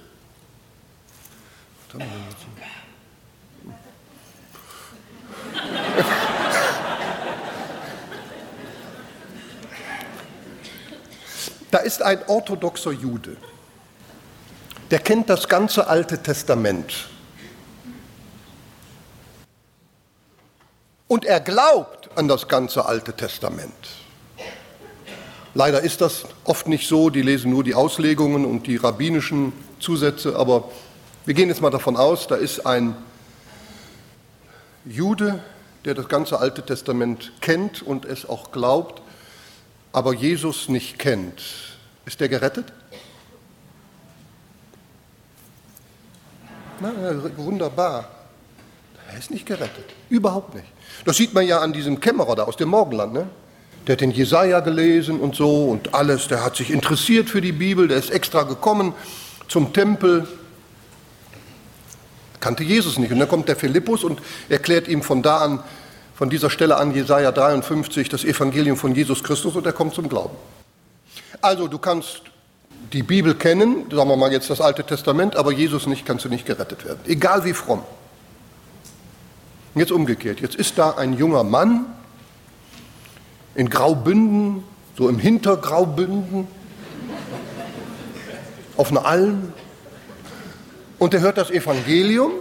Da 11.71 11.79
ist 11.79 12.03
ein 12.03 12.23
orthodoxer 12.27 12.93
Jude, 12.93 13.37
der 14.93 15.01
kennt 15.01 15.29
das 15.29 15.49
ganze 15.49 15.89
Alte 15.89 16.23
Testament. 16.23 17.09
Und 21.09 21.25
er 21.25 21.41
glaubt 21.41 22.09
an 22.15 22.29
das 22.29 22.47
ganze 22.47 22.87
Alte 22.87 23.13
Testament. 23.13 23.73
Leider 25.55 25.81
ist 25.81 26.01
das 26.01 26.25
oft 26.45 26.69
nicht 26.69 26.87
so, 26.87 27.11
die 27.11 27.23
lesen 27.23 27.51
nur 27.51 27.65
die 27.65 27.75
Auslegungen 27.75 28.45
und 28.45 28.69
die 28.69 28.77
rabbinischen 28.77 29.53
Zusätze, 29.81 30.37
aber 30.37 30.71
wir 31.27 31.35
gehen 31.35 31.49
jetzt 31.49 31.61
mal 31.61 31.71
davon 31.71 31.97
aus, 31.97 32.29
da 32.29 32.37
ist 32.37 32.65
ein 32.65 32.95
Jude, 34.85 35.43
der 35.85 35.95
das 35.95 36.09
ganze 36.09 36.39
Alte 36.39 36.65
Testament 36.65 37.33
kennt 37.41 37.83
und 37.83 38.05
es 38.05 38.29
auch 38.29 38.53
glaubt 38.53 39.03
aber 39.93 40.15
Jesus 40.15 40.69
nicht 40.69 40.99
kennt, 40.99 41.43
ist 42.07 42.21
der 42.21 42.29
gerettet? 42.29 42.73
Na, 46.83 46.91
wunderbar. 47.37 48.09
Er 49.13 49.19
ist 49.19 49.31
nicht 49.31 49.47
gerettet. 49.47 49.85
Überhaupt 50.09 50.55
nicht. 50.55 50.67
Das 51.05 51.17
sieht 51.17 51.33
man 51.33 51.47
ja 51.47 51.61
an 51.61 51.73
diesem 51.73 52.01
Kämmerer 52.01 52.35
da 52.35 52.43
aus 52.45 52.57
dem 52.57 52.71
Morgenland. 52.71 53.13
Ne? 53.13 53.29
Der 53.87 53.95
hat 53.95 54.01
den 54.01 54.11
Jesaja 54.11 54.61
gelesen 54.61 55.21
und 55.21 55.37
so 55.37 55.67
und 55.67 55.95
alles. 55.95 56.27
Der 56.29 56.45
hat 56.45 56.57
sich 56.57 56.71
interessiert 56.71 57.31
für 57.31 57.41
die 57.41 57.53
Bibel. 57.53 57.87
Der 57.87 57.99
ist 57.99 58.11
extra 58.11 58.43
gekommen 58.43 58.95
zum 59.49 59.73
Tempel. 59.73 60.27
Kannte 62.41 62.65
Jesus 62.65 62.99
nicht. 62.99 63.13
Und 63.13 63.21
dann 63.21 63.29
kommt 63.29 63.49
der 63.49 63.57
Philippus 63.57 64.03
und 64.03 64.21
erklärt 64.49 64.89
ihm 64.89 65.03
von 65.03 65.23
da 65.23 65.39
an, 65.39 65.63
von 66.15 66.31
dieser 66.31 66.51
Stelle 66.51 66.77
an 66.77 66.95
Jesaja 66.95 67.31
53 67.31 68.09
das 68.09 68.25
Evangelium 68.25 68.77
von 68.77 68.95
Jesus 68.95 69.23
Christus 69.23 69.55
und 69.55 69.67
er 69.67 69.73
kommt 69.73 69.95
zum 69.95 70.09
Glauben. 70.09 70.37
Also 71.41 71.69
du 71.69 71.79
kannst 71.79 72.32
die 72.93 73.03
Bibel 73.03 73.35
kennen, 73.35 73.87
sagen 73.91 74.09
wir 74.09 74.17
mal 74.17 74.33
jetzt 74.33 74.51
das 74.51 74.61
Alte 74.61 74.85
Testament, 74.85 75.37
aber 75.37 75.53
Jesus 75.53 75.87
nicht, 75.87 76.05
kannst 76.05 76.25
du 76.25 76.29
nicht 76.29 76.47
gerettet 76.47 76.85
werden. 76.85 77.01
Egal 77.07 77.45
wie 77.45 77.55
fromm. 77.55 77.83
Jetzt 79.75 79.93
umgekehrt. 79.93 80.41
Jetzt 80.41 80.57
ist 80.57 80.77
da 80.77 80.91
ein 80.91 81.17
junger 81.17 81.45
Mann 81.45 81.87
in 83.55 83.71
Graubünden, 83.71 84.63
so 84.99 85.09
im 85.09 85.19
Hintergraubünden, 85.19 86.47
auf 88.77 88.91
einer 88.91 89.07
Alm, 89.07 89.53
und 90.99 91.15
er 91.15 91.21
hört 91.21 91.37
das 91.37 91.51
Evangelium 91.51 92.33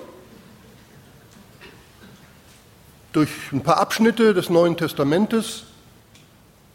durch 3.11 3.29
ein 3.51 3.61
paar 3.61 3.77
Abschnitte 3.77 4.33
des 4.33 4.49
Neuen 4.49 4.77
Testamentes, 4.77 5.63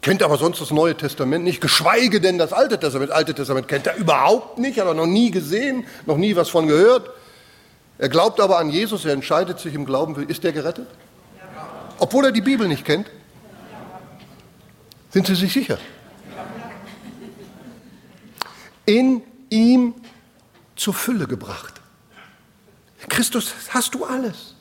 kennt 0.07 0.23
aber 0.23 0.37
sonst 0.37 0.61
das 0.61 0.71
Neue 0.71 0.95
Testament 0.95 1.43
nicht, 1.43 1.59
geschweige 1.59 2.21
denn 2.21 2.37
das 2.37 2.53
Alte 2.53 2.79
Testament. 2.79 3.09
Das 3.09 3.17
Alte 3.17 3.33
Testament 3.33 3.67
kennt 3.67 3.87
er 3.87 3.97
überhaupt 3.97 4.57
nicht, 4.57 4.79
hat 4.79 4.87
er 4.87 4.93
noch 4.93 5.05
nie 5.05 5.31
gesehen, 5.31 5.85
noch 6.05 6.15
nie 6.15 6.33
was 6.37 6.47
von 6.49 6.65
gehört. 6.65 7.09
Er 7.97 8.07
glaubt 8.07 8.39
aber 8.39 8.57
an 8.57 8.69
Jesus, 8.69 9.03
er 9.03 9.11
entscheidet 9.11 9.59
sich 9.59 9.73
im 9.73 9.85
Glauben, 9.85 10.15
ist 10.29 10.45
er 10.45 10.53
gerettet? 10.53 10.87
Obwohl 11.99 12.23
er 12.23 12.31
die 12.31 12.39
Bibel 12.39 12.69
nicht 12.69 12.85
kennt? 12.85 13.11
Sind 15.09 15.27
Sie 15.27 15.35
sich 15.35 15.51
sicher? 15.51 15.77
In 18.85 19.23
ihm 19.49 19.93
zur 20.77 20.93
Fülle 20.93 21.27
gebracht. 21.27 21.81
Christus 23.09 23.53
hast 23.71 23.93
du 23.93 24.05
alles. 24.05 24.55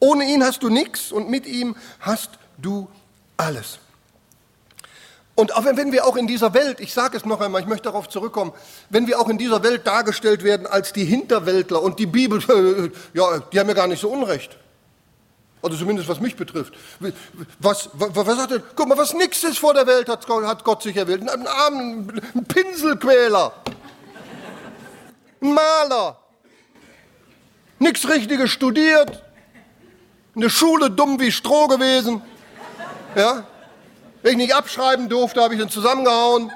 Ohne 0.00 0.24
ihn 0.24 0.42
hast 0.42 0.62
du 0.62 0.70
nichts 0.70 1.12
und 1.12 1.28
mit 1.28 1.44
ihm 1.44 1.76
hast 2.00 2.30
du 2.56 2.88
alles. 3.36 3.78
Und 5.36 5.54
auch 5.54 5.66
wenn 5.66 5.92
wir 5.92 6.06
auch 6.06 6.16
in 6.16 6.26
dieser 6.26 6.54
Welt, 6.54 6.80
ich 6.80 6.94
sage 6.94 7.14
es 7.18 7.26
noch 7.26 7.42
einmal, 7.42 7.60
ich 7.60 7.66
möchte 7.66 7.84
darauf 7.84 8.08
zurückkommen, 8.08 8.52
wenn 8.88 9.06
wir 9.06 9.20
auch 9.20 9.28
in 9.28 9.36
dieser 9.36 9.62
Welt 9.62 9.86
dargestellt 9.86 10.42
werden 10.42 10.66
als 10.66 10.94
die 10.94 11.04
Hinterwäldler 11.04 11.82
und 11.82 11.98
die 11.98 12.06
Bibel, 12.06 12.40
ja, 13.12 13.38
die 13.52 13.60
haben 13.60 13.68
ja 13.68 13.74
gar 13.74 13.86
nicht 13.86 14.00
so 14.00 14.08
Unrecht. 14.08 14.56
Also 15.62 15.76
zumindest 15.76 16.08
was 16.08 16.20
mich 16.20 16.36
betrifft. 16.36 16.72
Was, 17.58 17.90
was, 17.92 18.10
was 18.14 18.38
hat 18.38 18.50
denn, 18.50 18.62
guck 18.74 18.88
mal, 18.88 18.96
was 18.96 19.12
nix 19.12 19.44
ist 19.44 19.58
vor 19.58 19.74
der 19.74 19.86
Welt, 19.86 20.08
hat, 20.08 20.26
hat 20.26 20.64
Gott 20.64 20.82
sich 20.82 20.96
erwählt. 20.96 21.28
Ein 21.28 21.46
armen 21.46 22.22
ein 22.34 22.44
Pinselquäler, 22.44 23.52
ein 25.42 25.52
Maler, 25.52 26.18
nichts 27.78 28.08
Richtiges 28.08 28.50
studiert, 28.50 29.22
in 30.34 30.40
der 30.40 30.50
Schule 30.50 30.90
dumm 30.90 31.20
wie 31.20 31.30
Stroh 31.30 31.66
gewesen. 31.66 32.22
Ja? 33.14 33.46
Wenn 34.26 34.40
ich 34.40 34.48
nicht 34.48 34.56
abschreiben 34.56 35.08
durfte, 35.08 35.40
habe 35.40 35.54
ich 35.54 35.60
ihn 35.60 35.68
zusammengehauen. 35.68 36.50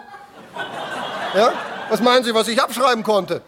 Ja? 1.36 1.52
Was 1.88 2.00
meinen 2.00 2.24
Sie, 2.24 2.34
was 2.34 2.48
ich 2.48 2.60
abschreiben 2.60 3.04
konnte? 3.04 3.42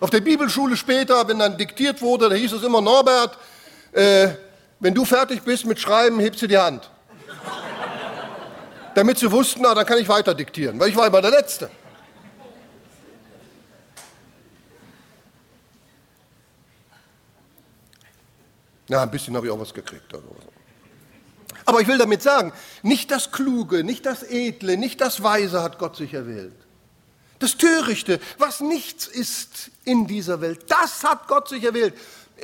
Auf 0.00 0.10
der 0.10 0.22
Bibelschule 0.22 0.76
später, 0.76 1.28
wenn 1.28 1.38
dann 1.38 1.56
diktiert 1.56 2.02
wurde, 2.02 2.30
da 2.30 2.34
hieß 2.34 2.50
es 2.54 2.64
immer, 2.64 2.80
Norbert, 2.80 3.38
äh, 3.92 4.30
wenn 4.80 4.92
du 4.92 5.04
fertig 5.04 5.42
bist 5.42 5.66
mit 5.66 5.78
Schreiben, 5.78 6.18
hebst 6.18 6.42
du 6.42 6.48
die 6.48 6.58
Hand. 6.58 6.90
Damit 8.96 9.20
sie 9.20 9.30
wussten, 9.30 9.62
na, 9.62 9.72
dann 9.72 9.86
kann 9.86 9.98
ich 9.98 10.08
weiter 10.08 10.34
diktieren, 10.34 10.80
weil 10.80 10.88
ich 10.88 10.96
war 10.96 11.06
immer 11.06 11.22
der 11.22 11.30
Letzte. 11.30 11.70
Ja, 18.88 19.02
ein 19.02 19.10
bisschen 19.10 19.36
habe 19.36 19.46
ich 19.46 19.52
auch 19.52 19.60
was 19.60 19.72
gekriegt. 19.72 20.12
Also. 20.14 20.28
Aber 21.64 21.80
ich 21.80 21.88
will 21.88 21.98
damit 21.98 22.22
sagen, 22.22 22.52
nicht 22.82 23.10
das 23.10 23.32
Kluge, 23.32 23.84
nicht 23.84 24.04
das 24.06 24.22
Edle, 24.22 24.76
nicht 24.76 25.00
das 25.00 25.22
Weise 25.22 25.62
hat 25.62 25.78
Gott 25.78 25.96
sich 25.96 26.12
erwählt. 26.12 26.54
Das 27.38 27.56
Törichte, 27.56 28.20
was 28.38 28.60
nichts 28.60 29.06
ist 29.06 29.70
in 29.84 30.06
dieser 30.06 30.40
Welt, 30.40 30.66
das 30.68 31.02
hat 31.02 31.26
Gott 31.28 31.48
sich 31.48 31.64
erwählt, 31.64 31.94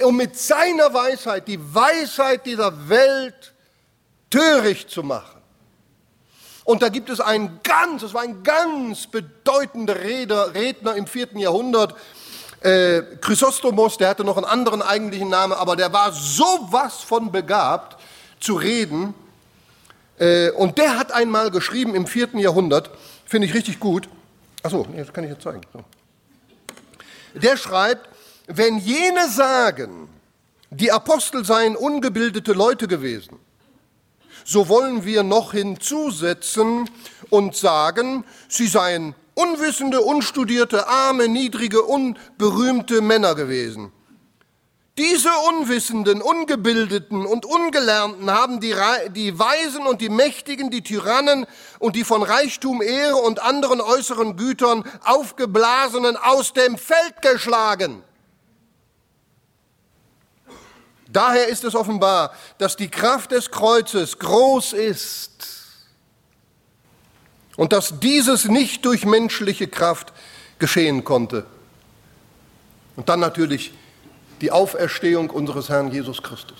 um 0.03 0.17
mit 0.17 0.37
seiner 0.37 0.93
Weisheit 0.93 1.49
die 1.49 1.59
Weisheit 1.75 2.47
dieser 2.47 2.89
Welt 2.89 3.53
töricht 4.31 4.91
zu 4.91 5.03
machen. 5.03 5.41
Und 6.65 6.83
da 6.83 6.89
gibt 6.89 7.11
es 7.11 7.21
einen 7.21 7.61
ganz, 7.63 8.03
es 8.03 8.15
war 8.15 8.23
ein 8.23 8.43
ganz 8.43 9.07
bedeutender 9.07 9.97
Redner 10.03 10.95
im 10.95 11.07
vierten 11.07 11.39
Jahrhundert, 11.39 11.97
äh, 12.61 13.03
Chrysostomos, 13.21 13.97
der 13.97 14.09
hatte 14.09 14.25
noch 14.25 14.37
einen 14.37 14.47
anderen 14.47 14.83
eigentlichen 14.83 15.29
Namen, 15.29 15.53
aber 15.53 15.77
der 15.77 15.93
war 15.93 16.13
sowas 16.13 17.01
von 17.01 17.33
begabt 17.33 17.97
zu 18.39 18.55
reden. 18.55 19.15
Äh, 20.19 20.51
und 20.51 20.79
der 20.79 20.99
hat 20.99 21.13
einmal 21.13 21.51
geschrieben 21.51 21.95
im 21.95 22.07
vierten 22.07 22.39
Jahrhundert, 22.39 22.91
finde 23.25 23.47
ich 23.47 23.55
richtig 23.55 23.81
gut. 23.81 24.09
Achso, 24.63 24.87
das 24.95 25.13
kann 25.13 25.25
ich 25.25 25.31
jetzt 25.31 25.43
zeigen. 25.43 25.63
So. 25.73 25.85
Der 27.35 27.57
schreibt, 27.57 28.09
wenn 28.47 28.79
jene 28.79 29.29
sagen, 29.29 30.09
die 30.71 30.93
Apostel 30.93 31.45
seien 31.45 31.77
ungebildete 31.77 32.53
Leute 32.53 32.89
gewesen, 32.89 33.39
so 34.45 34.69
wollen 34.69 35.05
wir 35.05 35.23
noch 35.23 35.53
hinzusetzen 35.53 36.91
und 37.31 37.57
sagen, 37.57 38.25
sie 38.49 38.67
seien 38.67 39.15
unwissende, 39.41 40.01
unstudierte, 40.01 40.87
arme, 40.87 41.29
niedrige, 41.29 41.83
unberühmte 41.83 43.01
Männer 43.01 43.35
gewesen. 43.35 43.93
Diese 44.99 45.31
Unwissenden, 45.49 46.21
Ungebildeten 46.21 47.25
und 47.25 47.47
Ungelernten 47.47 48.31
haben 48.31 48.61
die, 48.61 48.75
die 49.15 49.39
Weisen 49.39 49.87
und 49.87 50.03
die 50.03 50.11
Mächtigen, 50.11 50.71
die 50.71 50.83
Tyrannen 50.83 51.47
und 51.79 51.97
die 51.97 52.05
von 52.05 52.23
Reichtum, 52.23 52.83
Ehre 52.83 53.17
und 53.17 53.41
anderen 53.41 53.81
äußeren 53.81 54.37
Gütern 54.37 54.85
aufgeblasenen 55.05 56.17
aus 56.17 56.53
dem 56.53 56.77
Feld 56.77 57.23
geschlagen. 57.23 58.03
Daher 61.09 61.49
ist 61.49 61.65
es 61.65 61.75
offenbar, 61.75 62.33
dass 62.59 62.77
die 62.77 62.91
Kraft 62.91 63.33
des 63.33 63.51
Kreuzes 63.51 64.19
groß 64.19 64.75
ist 64.75 65.60
und 67.61 67.75
dass 67.75 68.01
dieses 68.01 68.47
nicht 68.47 68.87
durch 68.87 69.05
menschliche 69.05 69.69
Kraft 69.69 70.15
geschehen 70.59 71.05
konnte. 71.05 71.45
Und 72.97 73.11
dann 73.11 73.21
natürlich 73.21 73.75
die 74.41 74.51
Auferstehung 74.51 75.29
unseres 75.29 75.69
Herrn 75.69 75.93
Jesus 75.93 76.23
Christus. 76.23 76.57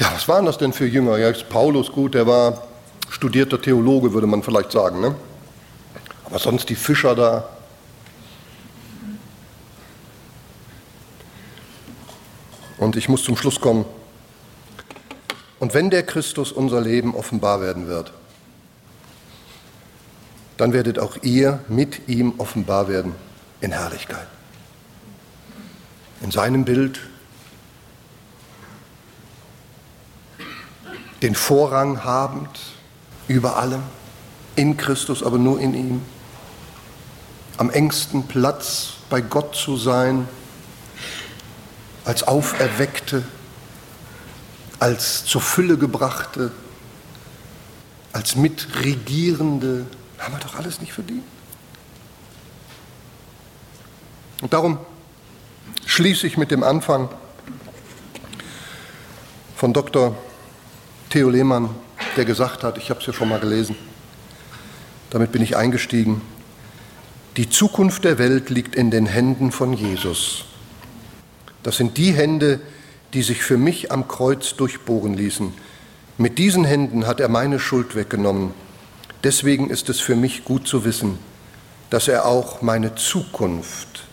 Ja, 0.00 0.10
was 0.12 0.26
waren 0.26 0.44
das 0.44 0.58
denn 0.58 0.72
für 0.72 0.86
Jünger? 0.86 1.18
Ja, 1.18 1.32
Paulus 1.48 1.92
gut, 1.92 2.14
der 2.14 2.26
war 2.26 2.66
studierter 3.10 3.62
Theologe, 3.62 4.12
würde 4.12 4.26
man 4.26 4.42
vielleicht 4.42 4.72
sagen. 4.72 5.00
Ne? 5.00 5.14
Aber 6.24 6.40
sonst 6.40 6.68
die 6.68 6.74
Fischer 6.74 7.14
da. 7.14 7.48
Und 12.76 12.96
ich 12.96 13.08
muss 13.08 13.22
zum 13.22 13.36
Schluss 13.36 13.60
kommen. 13.60 13.84
Und 15.60 15.74
wenn 15.74 15.90
der 15.90 16.02
Christus 16.02 16.52
unser 16.52 16.80
Leben 16.80 17.14
offenbar 17.14 17.60
werden 17.60 17.86
wird, 17.86 18.12
dann 20.56 20.72
werdet 20.72 20.98
auch 20.98 21.18
ihr 21.22 21.62
mit 21.68 22.08
ihm 22.08 22.34
offenbar 22.38 22.88
werden 22.88 23.14
in 23.60 23.70
Herrlichkeit. 23.70 24.26
In 26.22 26.30
seinem 26.30 26.64
Bild 26.64 27.00
den 31.22 31.34
Vorrang 31.34 32.04
habend 32.04 32.58
über 33.28 33.56
allem, 33.56 33.82
in 34.56 34.78
Christus, 34.78 35.22
aber 35.22 35.38
nur 35.38 35.60
in 35.60 35.74
ihm, 35.74 36.02
am 37.58 37.70
engsten 37.70 38.26
Platz 38.26 38.94
bei 39.10 39.20
Gott 39.20 39.54
zu 39.54 39.76
sein, 39.76 40.26
als 42.06 42.26
Auferweckte 42.26 43.24
als 44.80 45.26
zur 45.26 45.42
Fülle 45.42 45.76
gebrachte, 45.76 46.50
als 48.12 48.34
Mitregierende, 48.34 49.86
haben 50.18 50.34
wir 50.34 50.40
doch 50.40 50.56
alles 50.56 50.80
nicht 50.80 50.92
verdient. 50.92 51.22
Und 54.40 54.52
darum 54.52 54.78
schließe 55.84 56.26
ich 56.26 56.36
mit 56.36 56.50
dem 56.50 56.62
Anfang 56.62 57.10
von 59.54 59.72
Dr. 59.74 60.16
Theo 61.10 61.28
Lehmann, 61.28 61.70
der 62.16 62.24
gesagt 62.24 62.64
hat, 62.64 62.78
ich 62.78 62.88
habe 62.88 63.00
es 63.00 63.06
ja 63.06 63.12
schon 63.12 63.28
mal 63.28 63.38
gelesen, 63.38 63.76
damit 65.10 65.30
bin 65.30 65.42
ich 65.42 65.56
eingestiegen, 65.56 66.22
die 67.36 67.50
Zukunft 67.50 68.04
der 68.04 68.18
Welt 68.18 68.48
liegt 68.48 68.74
in 68.74 68.90
den 68.90 69.06
Händen 69.06 69.52
von 69.52 69.72
Jesus. 69.72 70.46
Das 71.62 71.76
sind 71.76 71.98
die 71.98 72.12
Hände, 72.12 72.58
die 72.58 72.79
die 73.14 73.22
sich 73.22 73.42
für 73.42 73.56
mich 73.56 73.90
am 73.90 74.08
Kreuz 74.08 74.54
durchbohren 74.56 75.14
ließen. 75.14 75.52
Mit 76.18 76.38
diesen 76.38 76.64
Händen 76.64 77.06
hat 77.06 77.20
er 77.20 77.28
meine 77.28 77.58
Schuld 77.58 77.94
weggenommen. 77.94 78.52
Deswegen 79.24 79.70
ist 79.70 79.88
es 79.88 80.00
für 80.00 80.16
mich 80.16 80.44
gut 80.44 80.66
zu 80.66 80.84
wissen, 80.84 81.18
dass 81.90 82.08
er 82.08 82.26
auch 82.26 82.62
meine 82.62 82.94
Zukunft 82.94 84.04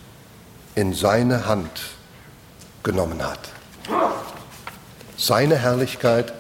in 0.76 0.94
seine 0.94 1.48
Hand 1.48 1.70
genommen 2.84 3.24
hat. 3.24 3.50
Seine 5.18 5.58
Herrlichkeit 5.58 6.34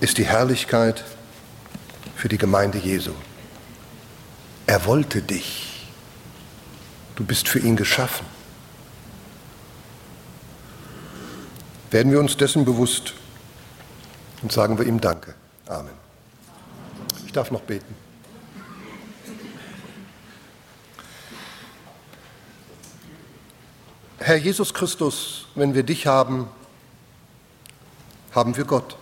ist 0.00 0.18
die 0.18 0.26
Herrlichkeit 0.26 1.04
für 2.14 2.28
die 2.28 2.38
Gemeinde 2.38 2.78
Jesu. 2.78 3.12
Er 4.66 4.84
wollte 4.84 5.22
dich. 5.22 5.88
Du 7.14 7.24
bist 7.24 7.48
für 7.48 7.58
ihn 7.58 7.76
geschaffen. 7.76 8.35
Werden 11.90 12.10
wir 12.10 12.18
uns 12.18 12.36
dessen 12.36 12.64
bewusst 12.64 13.14
und 14.42 14.52
sagen 14.52 14.78
wir 14.78 14.86
ihm 14.86 15.00
Danke. 15.00 15.34
Amen. 15.66 15.94
Ich 17.24 17.32
darf 17.32 17.50
noch 17.50 17.62
beten. 17.62 17.94
Herr 24.18 24.36
Jesus 24.36 24.74
Christus, 24.74 25.46
wenn 25.54 25.74
wir 25.74 25.84
dich 25.84 26.06
haben, 26.06 26.48
haben 28.34 28.56
wir 28.56 28.64
Gott. 28.64 28.96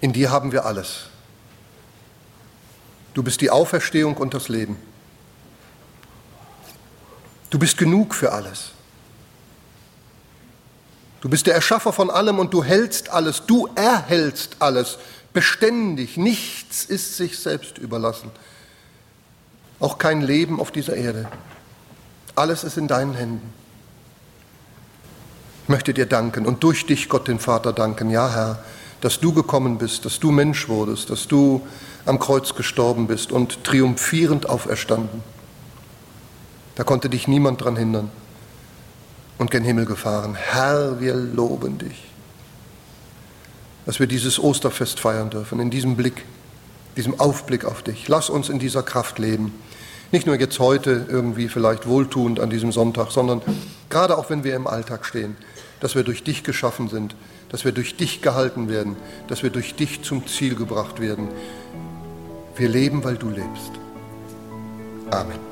In 0.00 0.12
dir 0.12 0.30
haben 0.30 0.52
wir 0.52 0.64
alles. 0.64 1.06
Du 3.14 3.22
bist 3.22 3.42
die 3.42 3.50
Auferstehung 3.50 4.16
und 4.16 4.32
das 4.32 4.48
Leben. 4.48 4.76
Du 7.50 7.58
bist 7.58 7.76
genug 7.76 8.14
für 8.14 8.32
alles. 8.32 8.72
Du 11.22 11.28
bist 11.28 11.46
der 11.46 11.54
Erschaffer 11.54 11.92
von 11.92 12.10
allem 12.10 12.40
und 12.40 12.52
du 12.52 12.64
hältst 12.64 13.10
alles, 13.10 13.46
du 13.46 13.68
erhältst 13.76 14.56
alles, 14.58 14.98
beständig. 15.32 16.16
Nichts 16.16 16.84
ist 16.84 17.16
sich 17.16 17.38
selbst 17.38 17.78
überlassen. 17.78 18.32
Auch 19.78 19.98
kein 19.98 20.20
Leben 20.20 20.58
auf 20.60 20.72
dieser 20.72 20.96
Erde. 20.96 21.28
Alles 22.34 22.64
ist 22.64 22.76
in 22.76 22.88
deinen 22.88 23.14
Händen. 23.14 23.52
Ich 25.62 25.68
möchte 25.68 25.94
dir 25.94 26.06
danken 26.06 26.44
und 26.44 26.64
durch 26.64 26.86
dich, 26.86 27.08
Gott 27.08 27.28
den 27.28 27.38
Vater, 27.38 27.72
danken. 27.72 28.10
Ja, 28.10 28.28
Herr, 28.28 28.64
dass 29.00 29.20
du 29.20 29.32
gekommen 29.32 29.78
bist, 29.78 30.04
dass 30.04 30.18
du 30.18 30.32
Mensch 30.32 30.68
wurdest, 30.68 31.08
dass 31.08 31.28
du 31.28 31.64
am 32.04 32.18
Kreuz 32.18 32.52
gestorben 32.56 33.06
bist 33.06 33.30
und 33.30 33.62
triumphierend 33.62 34.48
auferstanden. 34.48 35.22
Da 36.74 36.82
konnte 36.82 37.08
dich 37.08 37.28
niemand 37.28 37.60
daran 37.60 37.76
hindern 37.76 38.10
und 39.42 39.50
gen 39.50 39.64
Himmel 39.64 39.84
gefahren. 39.84 40.36
Herr, 40.36 41.00
wir 41.00 41.14
loben 41.14 41.76
dich, 41.76 42.04
dass 43.84 44.00
wir 44.00 44.06
dieses 44.06 44.38
Osterfest 44.38 45.00
feiern 45.00 45.30
dürfen, 45.30 45.60
in 45.60 45.68
diesem 45.68 45.96
Blick, 45.96 46.24
diesem 46.96 47.18
Aufblick 47.18 47.64
auf 47.64 47.82
dich. 47.82 48.08
Lass 48.08 48.30
uns 48.30 48.48
in 48.48 48.58
dieser 48.58 48.82
Kraft 48.82 49.18
leben. 49.18 49.52
Nicht 50.12 50.26
nur 50.26 50.36
jetzt 50.36 50.58
heute 50.60 51.06
irgendwie 51.08 51.48
vielleicht 51.48 51.88
wohltuend 51.88 52.38
an 52.38 52.50
diesem 52.50 52.70
Sonntag, 52.70 53.10
sondern 53.10 53.42
gerade 53.90 54.16
auch 54.16 54.30
wenn 54.30 54.44
wir 54.44 54.54
im 54.54 54.66
Alltag 54.66 55.04
stehen, 55.04 55.36
dass 55.80 55.94
wir 55.96 56.04
durch 56.04 56.22
dich 56.22 56.44
geschaffen 56.44 56.88
sind, 56.88 57.16
dass 57.48 57.64
wir 57.64 57.72
durch 57.72 57.96
dich 57.96 58.22
gehalten 58.22 58.68
werden, 58.68 58.96
dass 59.26 59.42
wir 59.42 59.50
durch 59.50 59.74
dich 59.74 60.02
zum 60.02 60.26
Ziel 60.28 60.54
gebracht 60.54 61.00
werden. 61.00 61.28
Wir 62.54 62.68
leben, 62.68 63.02
weil 63.02 63.16
du 63.16 63.28
lebst. 63.28 63.72
Amen. 65.10 65.51